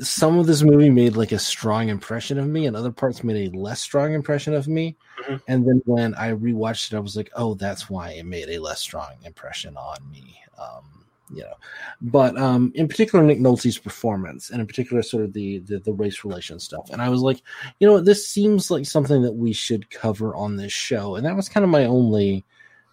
some 0.00 0.38
of 0.38 0.46
this 0.46 0.62
movie 0.62 0.90
made 0.90 1.16
like 1.16 1.32
a 1.32 1.38
strong 1.38 1.88
impression 1.88 2.38
of 2.38 2.46
me, 2.46 2.66
and 2.66 2.76
other 2.76 2.92
parts 2.92 3.24
made 3.24 3.52
a 3.54 3.58
less 3.58 3.80
strong 3.80 4.14
impression 4.14 4.54
of 4.54 4.68
me. 4.68 4.96
Mhm. 5.22 5.42
And 5.48 5.66
then 5.66 5.82
when 5.86 6.14
I 6.14 6.32
rewatched 6.32 6.92
it, 6.92 6.96
I 6.96 7.00
was 7.00 7.16
like, 7.16 7.30
"Oh, 7.34 7.54
that's 7.54 7.88
why 7.90 8.10
it 8.12 8.26
made 8.26 8.48
a 8.48 8.58
less 8.58 8.80
strong 8.80 9.14
impression 9.24 9.76
on 9.76 9.98
me." 10.10 10.40
Um, 10.58 11.05
you 11.30 11.42
know, 11.42 11.54
but 12.00 12.36
um, 12.38 12.72
in 12.74 12.88
particular, 12.88 13.24
Nick 13.24 13.38
Nolte's 13.38 13.78
performance, 13.78 14.50
and 14.50 14.60
in 14.60 14.66
particular, 14.66 15.02
sort 15.02 15.24
of 15.24 15.32
the, 15.32 15.58
the 15.58 15.78
the 15.80 15.92
race 15.92 16.24
relation 16.24 16.60
stuff. 16.60 16.90
And 16.90 17.02
I 17.02 17.08
was 17.08 17.20
like, 17.20 17.42
you 17.80 17.86
know, 17.86 18.00
this 18.00 18.28
seems 18.28 18.70
like 18.70 18.86
something 18.86 19.22
that 19.22 19.34
we 19.34 19.52
should 19.52 19.90
cover 19.90 20.34
on 20.34 20.56
this 20.56 20.72
show, 20.72 21.16
and 21.16 21.26
that 21.26 21.36
was 21.36 21.48
kind 21.48 21.64
of 21.64 21.70
my 21.70 21.84
only 21.84 22.44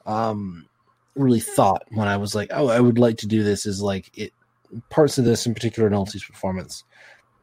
um 0.05 0.67
really 1.15 1.39
thought 1.39 1.83
when 1.89 2.07
I 2.07 2.17
was 2.17 2.33
like, 2.35 2.49
oh, 2.51 2.69
I 2.69 2.79
would 2.79 2.97
like 2.97 3.17
to 3.17 3.27
do 3.27 3.43
this. 3.43 3.65
Is 3.65 3.81
like 3.81 4.11
it 4.17 4.33
parts 4.89 5.17
of 5.17 5.25
this, 5.25 5.45
in 5.45 5.53
particular, 5.53 5.89
Nolte's 5.89 6.23
performance 6.23 6.83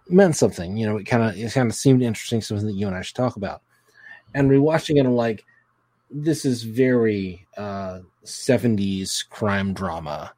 meant 0.09 0.37
something. 0.37 0.77
You 0.77 0.87
know, 0.87 0.97
it 0.97 1.05
kind 1.05 1.23
of 1.23 1.39
it 1.39 1.53
kind 1.53 1.69
of 1.69 1.75
seemed 1.75 2.03
interesting, 2.03 2.41
something 2.41 2.67
that 2.67 2.75
you 2.75 2.87
and 2.87 2.97
I 2.97 3.03
should 3.03 3.17
talk 3.17 3.37
about. 3.37 3.63
And 4.35 4.51
rewatching 4.51 4.97
it, 4.99 5.07
I'm 5.07 5.15
like, 5.15 5.45
this 6.11 6.45
is 6.45 6.63
very 6.63 7.47
uh 7.57 8.01
70s 8.25 9.29
crime 9.29 9.73
drama, 9.73 10.33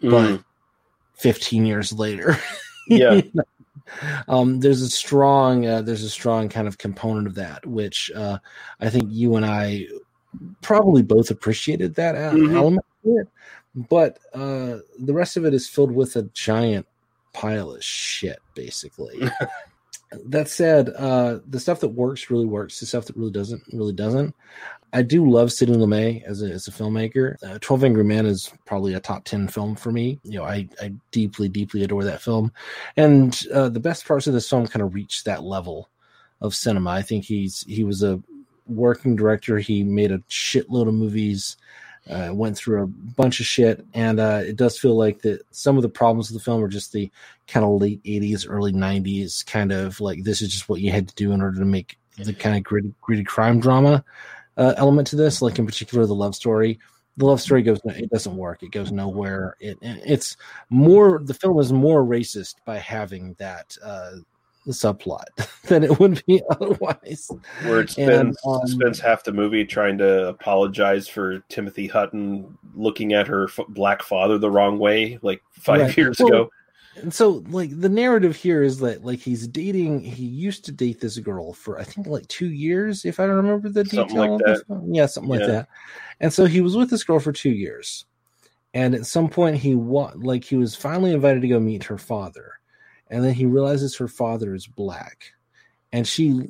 but 0.00 0.08
Mhm. 0.30 0.44
15 1.14 1.66
years 1.66 1.92
later. 1.92 2.36
Yeah. 2.90 3.20
um 4.28 4.60
there's 4.60 4.80
a 4.80 4.88
strong 4.88 5.66
uh, 5.66 5.82
there's 5.82 6.02
a 6.04 6.08
strong 6.10 6.48
kind 6.48 6.66
of 6.66 6.78
component 6.78 7.26
of 7.26 7.34
that 7.34 7.64
which 7.66 8.10
uh 8.16 8.38
i 8.80 8.88
think 8.88 9.04
you 9.08 9.36
and 9.36 9.44
i 9.44 9.86
probably 10.62 11.02
both 11.02 11.30
appreciated 11.30 11.94
that 11.96 12.14
Mhm. 12.14 12.54
element 12.56 12.86
it 13.04 13.28
but 13.74 14.18
uh 14.32 14.78
the 15.00 15.12
rest 15.12 15.36
of 15.36 15.44
it 15.44 15.52
is 15.52 15.68
filled 15.68 15.92
with 15.92 16.16
a 16.16 16.22
giant 16.32 16.86
pile 17.34 17.72
of 17.74 17.84
shit 17.84 18.38
basically 18.54 19.20
that 20.26 20.48
said 20.48 20.90
uh 20.96 21.38
the 21.46 21.60
stuff 21.60 21.80
that 21.80 21.88
works 21.88 22.30
really 22.30 22.46
works 22.46 22.80
the 22.80 22.86
stuff 22.86 23.04
that 23.04 23.16
really 23.16 23.30
doesn't 23.30 23.62
really 23.72 23.92
doesn't 23.92 24.34
I 24.92 25.02
do 25.02 25.30
love 25.30 25.52
Sidney 25.52 25.76
Lumet 25.76 26.24
as 26.24 26.42
a, 26.42 26.46
as 26.46 26.66
a 26.66 26.70
filmmaker. 26.70 27.36
Uh, 27.42 27.58
Twelve 27.60 27.84
Angry 27.84 28.04
Men 28.04 28.24
is 28.24 28.50
probably 28.64 28.94
a 28.94 29.00
top 29.00 29.24
ten 29.24 29.46
film 29.48 29.76
for 29.76 29.92
me. 29.92 30.18
You 30.22 30.38
know, 30.38 30.44
I, 30.44 30.68
I 30.80 30.94
deeply, 31.10 31.48
deeply 31.48 31.84
adore 31.84 32.04
that 32.04 32.22
film, 32.22 32.52
and 32.96 33.38
uh, 33.52 33.68
the 33.68 33.80
best 33.80 34.06
parts 34.06 34.26
of 34.26 34.32
this 34.32 34.48
film 34.48 34.66
kind 34.66 34.82
of 34.82 34.94
reach 34.94 35.24
that 35.24 35.42
level 35.42 35.90
of 36.40 36.54
cinema. 36.54 36.90
I 36.90 37.02
think 37.02 37.24
he's 37.24 37.62
he 37.68 37.84
was 37.84 38.02
a 38.02 38.22
working 38.66 39.16
director. 39.16 39.58
He 39.58 39.82
made 39.82 40.10
a 40.10 40.18
shitload 40.30 40.88
of 40.88 40.94
movies, 40.94 41.56
uh, 42.10 42.30
went 42.32 42.56
through 42.56 42.82
a 42.82 42.86
bunch 42.86 43.40
of 43.40 43.46
shit, 43.46 43.84
and 43.94 44.18
uh, 44.18 44.42
it 44.44 44.56
does 44.56 44.78
feel 44.78 44.96
like 44.96 45.22
that 45.22 45.40
some 45.50 45.76
of 45.76 45.82
the 45.82 45.88
problems 45.88 46.30
of 46.30 46.34
the 46.34 46.40
film 46.40 46.62
are 46.62 46.68
just 46.68 46.92
the 46.92 47.10
kind 47.46 47.64
of 47.64 47.80
late 47.80 48.02
'80s, 48.04 48.46
early 48.48 48.72
'90s 48.72 49.44
kind 49.46 49.72
of 49.72 50.00
like 50.00 50.24
this 50.24 50.42
is 50.42 50.50
just 50.50 50.68
what 50.68 50.80
you 50.80 50.90
had 50.90 51.08
to 51.08 51.14
do 51.14 51.32
in 51.32 51.42
order 51.42 51.58
to 51.58 51.64
make 51.64 51.98
the 52.16 52.32
kind 52.32 52.56
of 52.56 52.62
gritty, 52.64 52.92
gritty 53.00 53.24
crime 53.24 53.60
drama 53.60 54.04
uh, 54.56 54.74
element 54.76 55.06
to 55.08 55.16
this, 55.16 55.40
like 55.40 55.58
in 55.58 55.66
particular 55.66 56.04
the 56.06 56.14
love 56.14 56.34
story. 56.34 56.78
the 57.16 57.26
love 57.26 57.40
story 57.40 57.62
goes 57.62 57.80
it 57.84 58.10
doesn't 58.10 58.36
work. 58.36 58.62
It 58.62 58.72
goes 58.72 58.92
nowhere. 58.92 59.56
It 59.60 59.78
it's 59.82 60.36
more 60.70 61.20
the 61.22 61.34
film 61.34 61.58
is 61.58 61.72
more 61.72 62.04
racist 62.04 62.56
by 62.64 62.78
having 62.78 63.34
that 63.38 63.76
uh 63.84 64.12
subplot 64.68 65.24
than 65.68 65.82
it 65.84 65.98
would 65.98 66.22
be 66.26 66.42
otherwise 66.50 67.30
Where 67.64 67.80
it 67.80 67.90
spends, 67.90 68.10
And, 68.10 68.36
um, 68.62 68.66
spends 68.66 69.00
half 69.00 69.24
the 69.24 69.32
movie 69.32 69.64
trying 69.64 69.96
to 69.98 70.28
apologize 70.28 71.08
for 71.08 71.38
Timothy 71.48 71.86
Hutton 71.86 72.58
looking 72.74 73.12
at 73.14 73.26
her 73.28 73.44
f- 73.44 73.60
black 73.68 74.02
father 74.02 74.36
the 74.38 74.50
wrong 74.50 74.78
way, 74.78 75.18
like 75.22 75.42
five 75.52 75.80
Right. 75.80 75.96
years 75.96 76.18
Well, 76.20 76.28
ago. 76.28 76.50
And 76.96 77.14
so, 77.14 77.44
like, 77.48 77.70
the 77.80 77.88
narrative 77.88 78.34
here 78.34 78.62
is 78.64 78.78
that, 78.80 79.04
like, 79.04 79.20
he's 79.20 79.46
dating. 79.46 80.00
He 80.00 80.24
used 80.24 80.64
to 80.64 80.72
date 80.72 81.00
this 81.00 81.16
girl 81.18 81.52
for, 81.52 81.78
I 81.78 81.84
think, 81.84 82.08
like 82.08 82.26
two 82.26 82.50
years, 82.50 83.04
if 83.04 83.20
I 83.20 83.24
remember 83.24 83.68
the 83.68 83.84
Something 83.84 84.16
detail. 84.16 84.32
like 84.36 84.44
that. 84.44 84.82
Yeah, 84.90 85.06
something 85.06 85.32
Yeah. 85.32 85.38
like 85.38 85.46
that. 85.48 85.68
And 86.18 86.32
so 86.32 86.44
he 86.46 86.60
was 86.60 86.76
with 86.76 86.90
this 86.90 87.04
girl 87.04 87.20
for 87.20 87.30
two 87.30 87.50
years, 87.52 88.04
and 88.74 88.96
at 88.96 89.06
some 89.06 89.28
point, 89.28 89.56
he 89.58 89.76
wa- 89.76 90.12
like 90.16 90.42
he 90.42 90.56
was 90.56 90.74
finally 90.74 91.12
invited 91.12 91.42
to 91.42 91.48
go 91.48 91.60
meet 91.60 91.84
her 91.84 91.98
father, 91.98 92.57
and 93.10 93.24
then 93.24 93.34
he 93.34 93.46
realizes 93.46 93.96
her 93.96 94.08
father 94.08 94.54
is 94.54 94.66
black, 94.66 95.32
and 95.92 96.06
she 96.06 96.48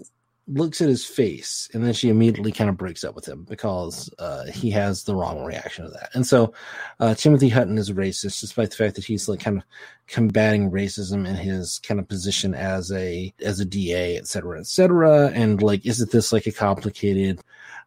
looks 0.48 0.80
at 0.80 0.88
his 0.88 1.04
face 1.04 1.68
and 1.74 1.84
then 1.84 1.92
she 1.92 2.08
immediately 2.08 2.50
kind 2.50 2.70
of 2.70 2.76
breaks 2.76 3.04
up 3.04 3.14
with 3.14 3.28
him 3.28 3.44
because 3.48 4.10
uh, 4.18 4.46
he 4.46 4.70
has 4.70 5.04
the 5.04 5.14
wrong 5.14 5.44
reaction 5.44 5.84
to 5.84 5.90
that. 5.90 6.08
And 6.14 6.26
so 6.26 6.54
uh, 7.00 7.14
timothy 7.14 7.50
hutton 7.50 7.76
is 7.76 7.92
racist 7.92 8.40
despite 8.40 8.70
the 8.70 8.76
fact 8.76 8.94
that 8.94 9.04
he's 9.04 9.28
like 9.28 9.40
kind 9.40 9.58
of 9.58 9.64
combating 10.06 10.70
racism 10.70 11.28
in 11.28 11.34
his 11.34 11.78
kind 11.80 12.00
of 12.00 12.08
position 12.08 12.54
as 12.54 12.90
a 12.92 13.32
as 13.44 13.60
a 13.60 13.64
da 13.64 14.16
et 14.16 14.26
cetera 14.26 14.58
et 14.58 14.66
cetera. 14.66 15.30
And 15.34 15.62
like 15.62 15.84
isn't 15.84 16.10
this 16.10 16.32
like 16.32 16.46
a 16.46 16.52
complicated 16.52 17.40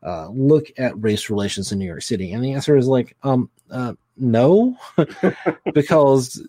uh, 0.03 0.29
look 0.29 0.67
at 0.77 1.01
race 1.01 1.29
relations 1.29 1.71
in 1.71 1.79
new 1.79 1.86
york 1.86 2.03
city? 2.03 2.31
And 2.31 2.43
the 2.43 2.53
answer 2.53 2.77
is 2.77 2.88
like 2.88 3.17
um 3.23 3.49
uh, 3.71 3.93
no. 4.17 4.77
Because 5.73 6.45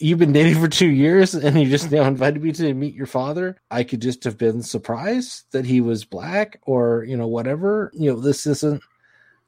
you've 0.00 0.18
been 0.18 0.32
dating 0.32 0.60
for 0.60 0.68
two 0.68 0.88
years 0.90 1.34
and 1.34 1.60
you 1.60 1.68
just 1.68 1.90
now 1.90 2.04
invited 2.04 2.42
me 2.42 2.52
to 2.52 2.72
meet 2.74 2.94
your 2.94 3.06
father 3.06 3.56
i 3.70 3.84
could 3.84 4.00
just 4.00 4.24
have 4.24 4.38
been 4.38 4.62
surprised 4.62 5.44
that 5.52 5.64
he 5.64 5.80
was 5.80 6.04
black 6.04 6.58
or 6.62 7.04
you 7.04 7.16
know 7.16 7.26
whatever. 7.26 7.90
You 7.94 8.12
know 8.12 8.20
this 8.20 8.46
isn't 8.46 8.82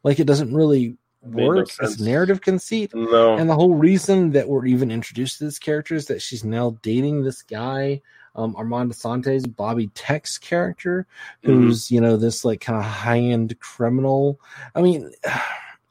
like 0.03 0.19
it 0.19 0.27
doesn't 0.27 0.55
really 0.55 0.97
Made 1.25 1.43
no 1.43 1.49
work 1.49 1.69
as 1.81 2.01
narrative 2.01 2.41
conceit. 2.41 2.93
No. 2.95 3.37
and 3.37 3.49
the 3.49 3.55
whole 3.55 3.75
reason 3.75 4.33
that 4.33 4.49
we're 4.49 4.67
even 4.67 4.91
introduced 4.91 5.38
to 5.38 5.45
this 5.45 5.59
character 5.59 5.95
is 5.95 6.07
that 6.07 6.21
she's 6.21 6.45
now 6.45 6.77
dating 6.83 7.23
this 7.23 7.43
guy 7.43 8.03
um 8.35 8.57
Armand 8.57 8.91
Assante's 8.91 9.47
bobby 9.47 9.88
Tex 9.88 10.38
character 10.38 11.07
who's 11.43 11.91
you 11.91 12.01
know 12.01 12.17
this 12.17 12.45
like 12.45 12.61
kind 12.61 12.79
of 12.79 12.85
high-end 12.85 13.59
criminal. 13.61 14.41
I 14.75 14.83
mean 14.83 15.12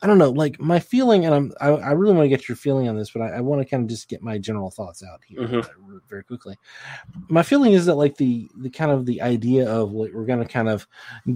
I 0.03 0.07
don't 0.07 0.17
know, 0.17 0.31
like 0.31 0.59
my 0.59 0.79
feeling, 0.79 1.25
and 1.25 1.35
I'm 1.35 1.51
I, 1.61 1.67
I 1.69 1.91
really 1.91 2.13
want 2.15 2.25
to 2.25 2.29
get 2.29 2.49
your 2.49 2.55
feeling 2.55 2.89
on 2.89 2.97
this, 2.97 3.11
but 3.11 3.21
I, 3.21 3.37
I 3.37 3.41
want 3.41 3.61
to 3.61 3.65
kind 3.69 3.83
of 3.83 3.89
just 3.89 4.07
get 4.09 4.23
my 4.23 4.39
general 4.39 4.71
thoughts 4.71 5.03
out 5.03 5.21
here 5.23 5.41
Mhm. 5.41 5.63
uh, 5.63 5.99
very 6.09 6.23
quickly. 6.23 6.57
My 7.29 7.43
feeling 7.43 7.73
is 7.73 7.85
that 7.85 7.95
like 7.95 8.17
the 8.17 8.49
the 8.57 8.69
kind 8.69 8.89
of 8.91 9.05
the 9.05 9.21
idea 9.21 9.69
of 9.69 9.91
like 9.91 10.11
we're 10.13 10.25
going 10.25 10.39
to 10.41 10.45
kind 10.51 10.69
of 10.69 10.87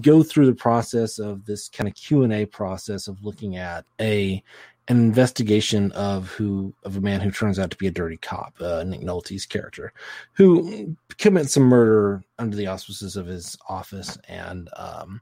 go 0.01 0.23
through 0.23 0.47
the 0.47 0.55
process 0.55 1.19
of 1.19 1.45
this 1.45 1.69
kind 1.69 1.87
of 1.87 1.93
Q 1.93 2.23
and 2.23 2.33
A 2.33 2.45
process 2.45 3.07
of 3.07 3.23
looking 3.23 3.55
at 3.57 3.85
a 4.01 4.43
an 4.87 4.97
investigation 4.97 5.91
of 5.93 6.29
who 6.29 6.73
of 6.83 6.97
a 6.97 7.01
man 7.01 7.19
who 7.21 7.31
turns 7.31 7.57
out 7.59 7.69
to 7.71 7.77
be 7.77 7.87
a 7.87 7.91
dirty 7.91 8.17
cop, 8.17 8.55
uh, 8.61 8.83
Nick 8.83 9.01
Nolte's 9.01 9.45
character, 9.45 9.93
who 10.33 10.95
commits 11.17 11.53
some 11.53 11.63
murder 11.63 12.23
under 12.39 12.55
the 12.55 12.67
auspices 12.67 13.15
of 13.15 13.25
his 13.27 13.57
office 13.69 14.17
and 14.27 14.69
um, 14.75 15.21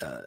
uh, 0.00 0.20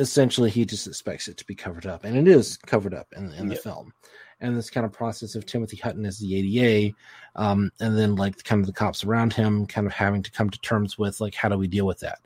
essentially 0.00 0.50
he 0.50 0.64
just 0.64 0.86
expects 0.86 1.28
it 1.28 1.36
to 1.36 1.44
be 1.44 1.54
covered 1.54 1.86
up 1.86 2.04
and 2.04 2.16
it 2.16 2.26
is 2.26 2.56
covered 2.66 2.94
up 2.94 3.06
in, 3.16 3.32
in 3.34 3.46
the 3.48 3.54
Yeah. 3.54 3.60
film 3.60 3.92
and 4.40 4.56
this 4.56 4.70
kind 4.70 4.86
of 4.86 4.92
process 4.92 5.34
of 5.34 5.44
timothy 5.44 5.76
hutton 5.76 6.06
as 6.06 6.18
the 6.18 6.34
ada 6.58 6.94
um, 7.36 7.70
and 7.80 7.96
then 7.96 8.16
like 8.16 8.42
kind 8.42 8.60
of 8.60 8.66
the 8.66 8.72
cops 8.72 9.04
around 9.04 9.32
him 9.32 9.66
kind 9.66 9.86
of 9.86 9.92
having 9.92 10.22
to 10.22 10.30
come 10.30 10.48
to 10.50 10.58
terms 10.60 10.96
with 10.96 11.20
like 11.20 11.34
how 11.34 11.48
do 11.48 11.58
we 11.58 11.68
deal 11.68 11.86
with 11.86 12.00
that 12.00 12.18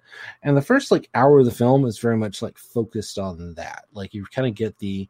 and 0.44 0.56
the 0.56 0.62
first 0.62 0.90
like 0.92 1.10
hour 1.14 1.40
of 1.40 1.44
the 1.46 1.50
film 1.50 1.84
is 1.84 1.98
very 1.98 2.16
much 2.16 2.40
like 2.40 2.56
focused 2.56 3.18
on 3.18 3.52
that 3.54 3.84
like 3.92 4.14
you 4.14 4.24
kind 4.26 4.46
of 4.46 4.54
get 4.54 4.78
the 4.78 5.08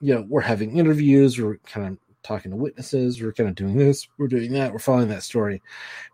you 0.00 0.14
know 0.14 0.26
we're 0.28 0.40
having 0.40 0.76
interviews 0.76 1.40
we're 1.40 1.58
kind 1.58 1.86
of 1.86 1.98
talking 2.24 2.50
to 2.50 2.56
witnesses 2.56 3.22
we're 3.22 3.32
kind 3.32 3.48
of 3.50 3.54
doing 3.54 3.76
this 3.76 4.08
we're 4.18 4.26
doing 4.26 4.50
that 4.52 4.72
we're 4.72 4.78
following 4.78 5.08
that 5.08 5.22
story 5.22 5.62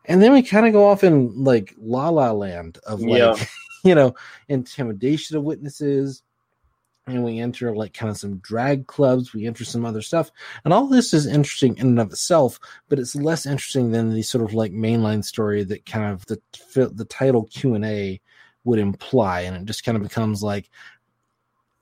and 0.06 0.20
then 0.20 0.32
we 0.32 0.42
kind 0.42 0.66
of 0.66 0.72
go 0.72 0.86
off 0.86 1.04
in 1.04 1.32
like 1.44 1.72
la 1.78 2.08
la 2.08 2.32
land 2.32 2.78
of 2.84 3.00
like 3.00 3.18
Yeah. 3.20 3.44
you 3.84 3.94
know 3.94 4.14
intimidation 4.48 5.36
of 5.36 5.44
witnesses. 5.44 6.22
And 7.06 7.24
we 7.24 7.40
enter 7.40 7.74
like 7.74 7.92
kind 7.92 8.10
of 8.10 8.18
some 8.18 8.36
drag 8.36 8.86
clubs. 8.86 9.34
We 9.34 9.46
enter 9.46 9.64
some 9.64 9.84
other 9.84 10.02
stuff. 10.02 10.30
And 10.64 10.72
all 10.72 10.86
this 10.86 11.12
is 11.12 11.26
interesting 11.26 11.76
in 11.78 11.88
and 11.88 12.00
of 12.00 12.12
itself 12.12 12.60
but 12.88 13.00
it's 13.00 13.16
less 13.16 13.46
interesting 13.46 13.90
than 13.90 14.12
the 14.12 14.22
sort 14.22 14.44
of 14.44 14.54
like 14.54 14.70
mainline 14.70 15.24
story 15.24 15.64
that 15.64 15.86
kind 15.86 16.12
of 16.12 16.24
the 16.26 16.40
the 16.74 17.06
title 17.06 17.48
q&a 17.50 18.20
would 18.64 18.78
imply. 18.78 19.40
And 19.40 19.56
it 19.56 19.64
just 19.64 19.84
kind 19.84 19.96
of 19.96 20.02
becomes 20.02 20.42
like 20.42 20.70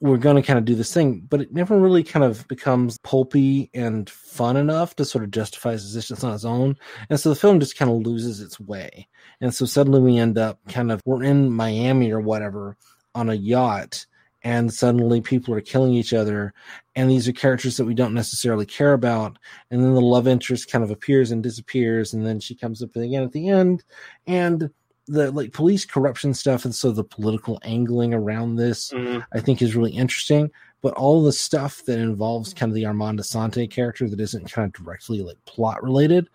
we're 0.00 0.16
going 0.16 0.36
to 0.36 0.42
kind 0.42 0.58
of 0.58 0.64
do 0.64 0.76
this 0.76 0.94
thing, 0.94 1.26
but 1.28 1.40
it 1.40 1.52
never 1.52 1.78
really 1.78 2.04
kind 2.04 2.24
of 2.24 2.46
becomes 2.46 2.98
pulpy 2.98 3.68
and 3.74 4.08
fun 4.08 4.56
enough 4.56 4.94
to 4.96 5.04
sort 5.04 5.24
of 5.24 5.30
justify 5.30 5.72
its 5.72 5.84
existence 5.84 6.22
on 6.22 6.34
its 6.34 6.44
own. 6.44 6.76
And 7.10 7.18
so 7.18 7.30
the 7.30 7.34
film 7.34 7.58
just 7.58 7.76
kind 7.76 7.90
of 7.90 8.06
loses 8.06 8.40
its 8.40 8.60
way. 8.60 9.08
And 9.40 9.52
so 9.52 9.66
suddenly 9.66 10.00
we 10.00 10.18
end 10.18 10.38
up 10.38 10.60
kind 10.68 10.92
of, 10.92 11.00
we're 11.04 11.24
in 11.24 11.50
Miami 11.50 12.12
or 12.12 12.20
whatever 12.20 12.76
on 13.14 13.28
a 13.28 13.34
yacht, 13.34 14.06
and 14.42 14.72
suddenly 14.72 15.20
people 15.20 15.52
are 15.52 15.60
killing 15.60 15.94
each 15.94 16.12
other. 16.12 16.54
And 16.94 17.10
these 17.10 17.26
are 17.26 17.32
characters 17.32 17.76
that 17.76 17.84
we 17.84 17.94
don't 17.94 18.14
necessarily 18.14 18.66
care 18.66 18.92
about. 18.92 19.36
And 19.70 19.82
then 19.82 19.94
the 19.94 20.00
love 20.00 20.28
interest 20.28 20.70
kind 20.70 20.84
of 20.84 20.92
appears 20.92 21.32
and 21.32 21.42
disappears. 21.42 22.14
And 22.14 22.24
then 22.24 22.38
she 22.38 22.54
comes 22.54 22.80
up 22.80 22.94
again 22.94 23.24
at 23.24 23.32
the 23.32 23.48
end. 23.48 23.82
And 24.28 24.70
the 25.08 25.30
like 25.32 25.52
police 25.52 25.84
corruption 25.84 26.34
stuff 26.34 26.64
and 26.64 26.74
so 26.74 26.92
the 26.92 27.04
political 27.04 27.58
angling 27.62 28.14
around 28.14 28.56
this 28.56 28.90
Mhm. 28.90 29.24
I 29.32 29.40
think 29.40 29.62
is 29.62 29.74
really 29.74 29.92
interesting. 29.92 30.50
But 30.80 30.94
all 30.94 31.22
the 31.24 31.32
stuff 31.32 31.82
that 31.86 31.98
involves 31.98 32.54
kind 32.54 32.70
of 32.70 32.74
the 32.76 32.86
Armand 32.86 33.18
Assante 33.18 33.68
character 33.68 34.08
that 34.08 34.20
isn't 34.20 34.52
kind 34.52 34.66
of 34.66 34.72
directly 34.84 35.22
like 35.22 35.44
plot 35.44 35.82
related 35.82 36.28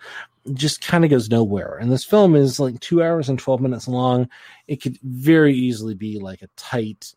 just 0.53 0.81
kind 0.85 1.05
of 1.05 1.09
goes 1.09 1.29
nowhere. 1.29 1.77
And 1.79 1.89
this 1.89 2.03
film 2.03 2.35
is 2.35 2.59
like 2.59 2.77
two 2.81 3.01
hours 3.01 3.29
and 3.29 3.39
12 3.39 3.61
minutes 3.61 3.87
long. 3.87 4.27
It 4.67 4.81
could 4.81 4.97
very 5.01 5.53
easily 5.55 5.93
be 5.93 6.19
like 6.19 6.41
a 6.41 6.49
tight 6.57 7.13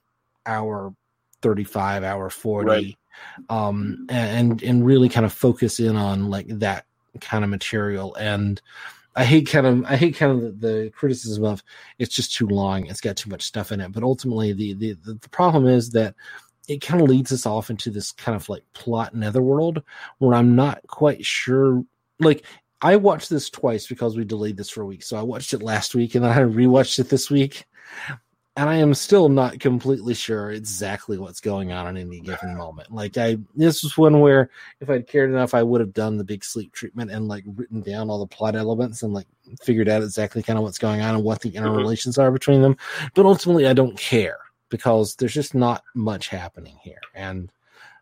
hour 0.46 0.94
35, 1.42 2.04
hour 2.04 2.30
40. 2.30 2.68
Right. 2.68 2.96
Um, 3.48 4.06
and, 4.08 4.62
and 4.62 4.86
really 4.86 5.08
kind 5.08 5.26
of 5.26 5.32
focus 5.32 5.80
in 5.80 5.96
on 5.96 6.30
like 6.30 6.46
that 6.48 6.84
kind 7.20 7.42
of 7.42 7.50
material. 7.50 8.14
And 8.14 8.60
I 9.16 9.24
hate 9.24 9.48
kind 9.48 9.66
of 9.66 9.84
I 9.86 9.96
hate 9.96 10.16
kind 10.16 10.32
of 10.32 10.60
the, 10.60 10.68
the 10.68 10.92
criticism 10.94 11.44
of 11.44 11.62
it's 11.98 12.14
just 12.14 12.34
too 12.34 12.46
long. 12.46 12.86
It's 12.86 13.00
got 13.00 13.16
too 13.16 13.30
much 13.30 13.42
stuff 13.42 13.72
in 13.72 13.80
it. 13.80 13.92
But 13.92 14.02
ultimately, 14.02 14.52
the 14.52 14.74
the 14.74 14.92
the, 15.04 15.28
problem 15.30 15.66
is 15.66 15.90
that 15.90 16.14
it 16.68 16.82
kind 16.82 17.02
of 17.02 17.08
leads 17.08 17.32
us 17.32 17.46
off 17.46 17.70
into 17.70 17.90
this 17.90 18.12
kind 18.12 18.36
of 18.36 18.48
like 18.48 18.62
plot 18.74 19.14
netherworld 19.14 19.82
where 20.18 20.34
I'm 20.34 20.54
not 20.54 20.86
quite 20.86 21.24
sure. 21.24 21.82
Like 22.20 22.44
I 22.82 22.96
watched 22.96 23.30
this 23.30 23.48
twice 23.48 23.86
because 23.86 24.16
we 24.16 24.24
delayed 24.24 24.58
this 24.58 24.70
for 24.70 24.82
a 24.82 24.86
week. 24.86 25.02
So 25.02 25.16
I 25.16 25.22
watched 25.22 25.54
it 25.54 25.62
last 25.62 25.94
week 25.94 26.14
and 26.14 26.24
then 26.24 26.32
I 26.32 26.42
rewatched 26.42 26.98
it 26.98 27.08
this 27.08 27.30
week. 27.30 27.64
And 28.58 28.70
I 28.70 28.76
am 28.76 28.94
still 28.94 29.28
not 29.28 29.60
completely 29.60 30.14
sure 30.14 30.50
exactly 30.50 31.18
what's 31.18 31.40
going 31.40 31.72
on 31.72 31.98
in 31.98 32.06
any 32.06 32.20
given 32.20 32.56
moment. 32.56 32.90
Like 32.90 33.18
I, 33.18 33.36
this 33.54 33.82
was 33.82 33.98
one 33.98 34.20
where 34.20 34.48
if 34.80 34.88
I'd 34.88 35.06
cared 35.06 35.28
enough, 35.28 35.52
I 35.52 35.62
would 35.62 35.82
have 35.82 35.92
done 35.92 36.16
the 36.16 36.24
big 36.24 36.42
sleep 36.42 36.72
treatment 36.72 37.10
and 37.10 37.28
like 37.28 37.44
written 37.54 37.82
down 37.82 38.08
all 38.08 38.18
the 38.18 38.26
plot 38.26 38.56
elements 38.56 39.02
and 39.02 39.12
like 39.12 39.26
figured 39.62 39.90
out 39.90 40.02
exactly 40.02 40.42
kind 40.42 40.58
of 40.58 40.62
what's 40.62 40.78
going 40.78 41.02
on 41.02 41.14
and 41.14 41.22
what 41.22 41.42
the 41.42 41.50
mm-hmm. 41.50 41.58
interrelations 41.58 42.16
are 42.16 42.30
between 42.30 42.62
them. 42.62 42.78
But 43.14 43.26
ultimately, 43.26 43.66
I 43.66 43.74
don't 43.74 43.98
care 43.98 44.38
because 44.70 45.16
there's 45.16 45.34
just 45.34 45.54
not 45.54 45.84
much 45.94 46.28
happening 46.28 46.78
here. 46.82 47.00
And 47.14 47.52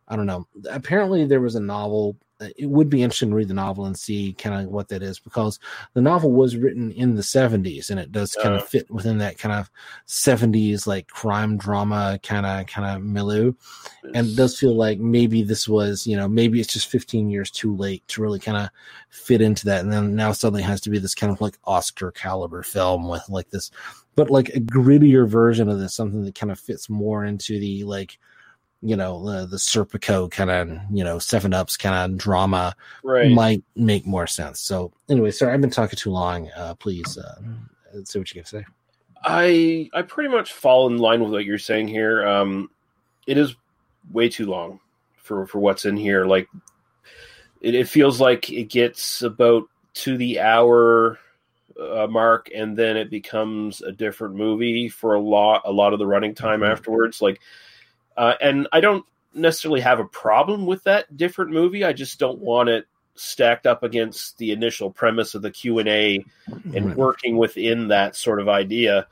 I 0.06 0.14
don't 0.14 0.26
know. 0.26 0.46
Apparently, 0.70 1.24
there 1.24 1.40
was 1.40 1.56
a 1.56 1.60
novel. 1.60 2.16
It 2.56 2.66
would 2.66 2.88
be 2.90 3.02
interesting 3.02 3.30
to 3.30 3.36
read 3.36 3.48
the 3.48 3.54
novel 3.54 3.86
and 3.86 3.98
see 3.98 4.34
kind 4.34 4.64
of 4.64 4.70
what 4.70 4.88
that 4.88 5.02
is 5.02 5.18
because 5.18 5.58
the 5.94 6.00
novel 6.00 6.32
was 6.32 6.56
written 6.56 6.90
in 6.92 7.14
the 7.14 7.22
70s 7.22 7.90
and 7.90 7.98
it 7.98 8.12
does 8.12 8.34
kind 8.34 8.54
Uh. 8.54 8.58
of 8.58 8.68
fit 8.68 8.90
within 8.90 9.18
that 9.18 9.38
kind 9.38 9.54
of 9.54 9.70
70s 10.06 10.86
like 10.86 11.08
crime 11.08 11.56
drama 11.56 12.18
kind 12.22 12.46
of 12.46 12.66
kind 12.66 12.86
of 12.96 13.02
milieu. 13.02 13.52
And 14.14 14.28
it 14.28 14.36
does 14.36 14.58
feel 14.58 14.74
like 14.74 14.98
maybe 14.98 15.42
this 15.42 15.68
was, 15.68 16.06
you 16.06 16.16
know, 16.16 16.28
maybe 16.28 16.60
it's 16.60 16.72
just 16.72 16.88
15 16.88 17.30
years 17.30 17.50
too 17.50 17.74
late 17.76 18.06
to 18.08 18.22
really 18.22 18.38
kind 18.38 18.56
of 18.58 18.68
fit 19.08 19.40
into 19.40 19.64
that. 19.66 19.82
And 19.82 19.92
then 19.92 20.14
now 20.14 20.32
suddenly 20.32 20.62
has 20.62 20.80
to 20.82 20.90
be 20.90 20.98
this 20.98 21.14
kind 21.14 21.32
of 21.32 21.40
like 21.40 21.58
Oscar 21.64 22.10
caliber 22.10 22.62
film 22.62 23.08
with 23.08 23.28
like 23.28 23.50
this, 23.50 23.70
but 24.14 24.30
like 24.30 24.50
a 24.50 24.60
grittier 24.60 25.26
version 25.28 25.68
of 25.68 25.78
this, 25.78 25.94
something 25.94 26.24
that 26.24 26.34
kind 26.34 26.52
of 26.52 26.60
fits 26.60 26.88
more 26.90 27.24
into 27.24 27.58
the 27.58 27.84
like, 27.84 28.18
you 28.84 28.96
know, 28.96 29.24
the, 29.24 29.46
the 29.46 29.56
Serpico 29.56 30.30
kind 30.30 30.50
of, 30.50 30.78
you 30.92 31.02
know, 31.02 31.18
seven 31.18 31.54
ups 31.54 31.76
kind 31.76 32.12
of 32.12 32.18
drama 32.18 32.76
Right. 33.02 33.30
might 33.30 33.64
make 33.74 34.06
more 34.06 34.26
sense. 34.26 34.60
So 34.60 34.92
anyway, 35.08 35.30
sorry, 35.30 35.54
I've 35.54 35.60
been 35.62 35.70
talking 35.70 35.96
too 35.96 36.10
long. 36.10 36.50
Uh, 36.54 36.74
please, 36.74 37.16
uh, 37.16 37.40
say 38.04 38.18
what 38.18 38.34
you 38.34 38.42
to 38.42 38.48
say. 38.48 38.64
I 39.24 39.88
I 39.94 40.02
pretty 40.02 40.28
much 40.28 40.52
fall 40.52 40.86
in 40.88 40.98
line 40.98 41.22
with 41.22 41.32
what 41.32 41.46
you're 41.46 41.56
saying 41.58 41.88
here. 41.88 42.26
Um, 42.26 42.68
it 43.26 43.38
is 43.38 43.56
way 44.12 44.28
too 44.28 44.44
long 44.46 44.80
for 45.16 45.46
for 45.46 45.60
what's 45.60 45.86
in 45.86 45.96
here. 45.96 46.26
Like 46.26 46.46
it, 47.62 47.74
it 47.74 47.88
feels 47.88 48.20
like 48.20 48.50
it 48.50 48.64
gets 48.64 49.22
about 49.22 49.64
to 49.94 50.18
the 50.18 50.40
hour 50.40 51.18
uh, 51.80 52.06
mark, 52.08 52.50
and 52.54 52.76
then 52.76 52.96
it 52.98 53.08
becomes 53.10 53.80
a 53.80 53.92
different 53.92 54.34
movie 54.34 54.88
for 54.90 55.14
a 55.14 55.20
lot 55.20 55.62
a 55.64 55.72
lot 55.72 55.92
of 55.94 55.98
the 55.98 56.06
running 56.06 56.34
time 56.34 56.60
Mhm. 56.60 56.70
afterwards. 56.70 57.22
Like, 57.22 57.40
uh, 58.16 58.34
and 58.40 58.68
I 58.72 58.80
don't 58.80 59.04
necessarily 59.34 59.80
have 59.80 59.98
a 60.00 60.04
problem 60.04 60.66
with 60.66 60.84
that 60.84 61.16
different 61.16 61.50
movie. 61.50 61.84
I 61.84 61.92
just 61.92 62.18
don't 62.18 62.38
want 62.38 62.68
it 62.68 62.86
stacked 63.16 63.66
up 63.66 63.82
against 63.82 64.38
the 64.38 64.50
initial 64.52 64.90
premise 64.90 65.34
of 65.34 65.42
the 65.42 65.50
Q 65.50 65.78
and 65.78 65.88
A 65.88 66.24
and 66.74 66.94
working 66.96 67.36
within 67.36 67.88
that 67.88 68.16
sort 68.16 68.40
of 68.40 68.48
idea. 68.48 69.06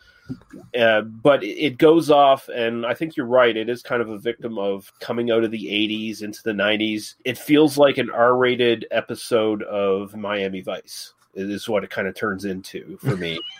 Uh, 0.79 1.03
but 1.03 1.43
it- 1.43 1.59
it 1.59 1.79
goes 1.79 2.11
off, 2.11 2.49
and 2.49 2.87
I 2.87 2.95
think 2.95 3.17
you're 3.17 3.27
right. 3.27 3.57
It 3.57 3.69
is 3.69 3.83
kind 3.83 4.01
of 4.01 4.09
a 4.09 4.19
victim 4.19 4.57
of 4.59 4.91
coming 5.01 5.31
out 5.31 5.45
of 5.45 5.51
the 5.51 5.69
80s 5.69 6.23
into 6.23 6.43
the 6.43 6.53
90s. 6.53 7.17
It 7.25 7.37
feels 7.37 7.77
like 7.77 7.99
an 7.99 8.09
R 8.11 8.37
rated 8.37 8.87
episode 8.91 9.63
of 9.65 10.17
Miami 10.17 10.61
Vice, 10.61 11.13
is 11.35 11.69
what 11.69 11.85
it 11.85 11.91
kind 11.91 12.07
of 12.09 12.15
turns 12.15 12.45
into 12.45 12.97
for 12.99 13.17
me. 13.17 13.39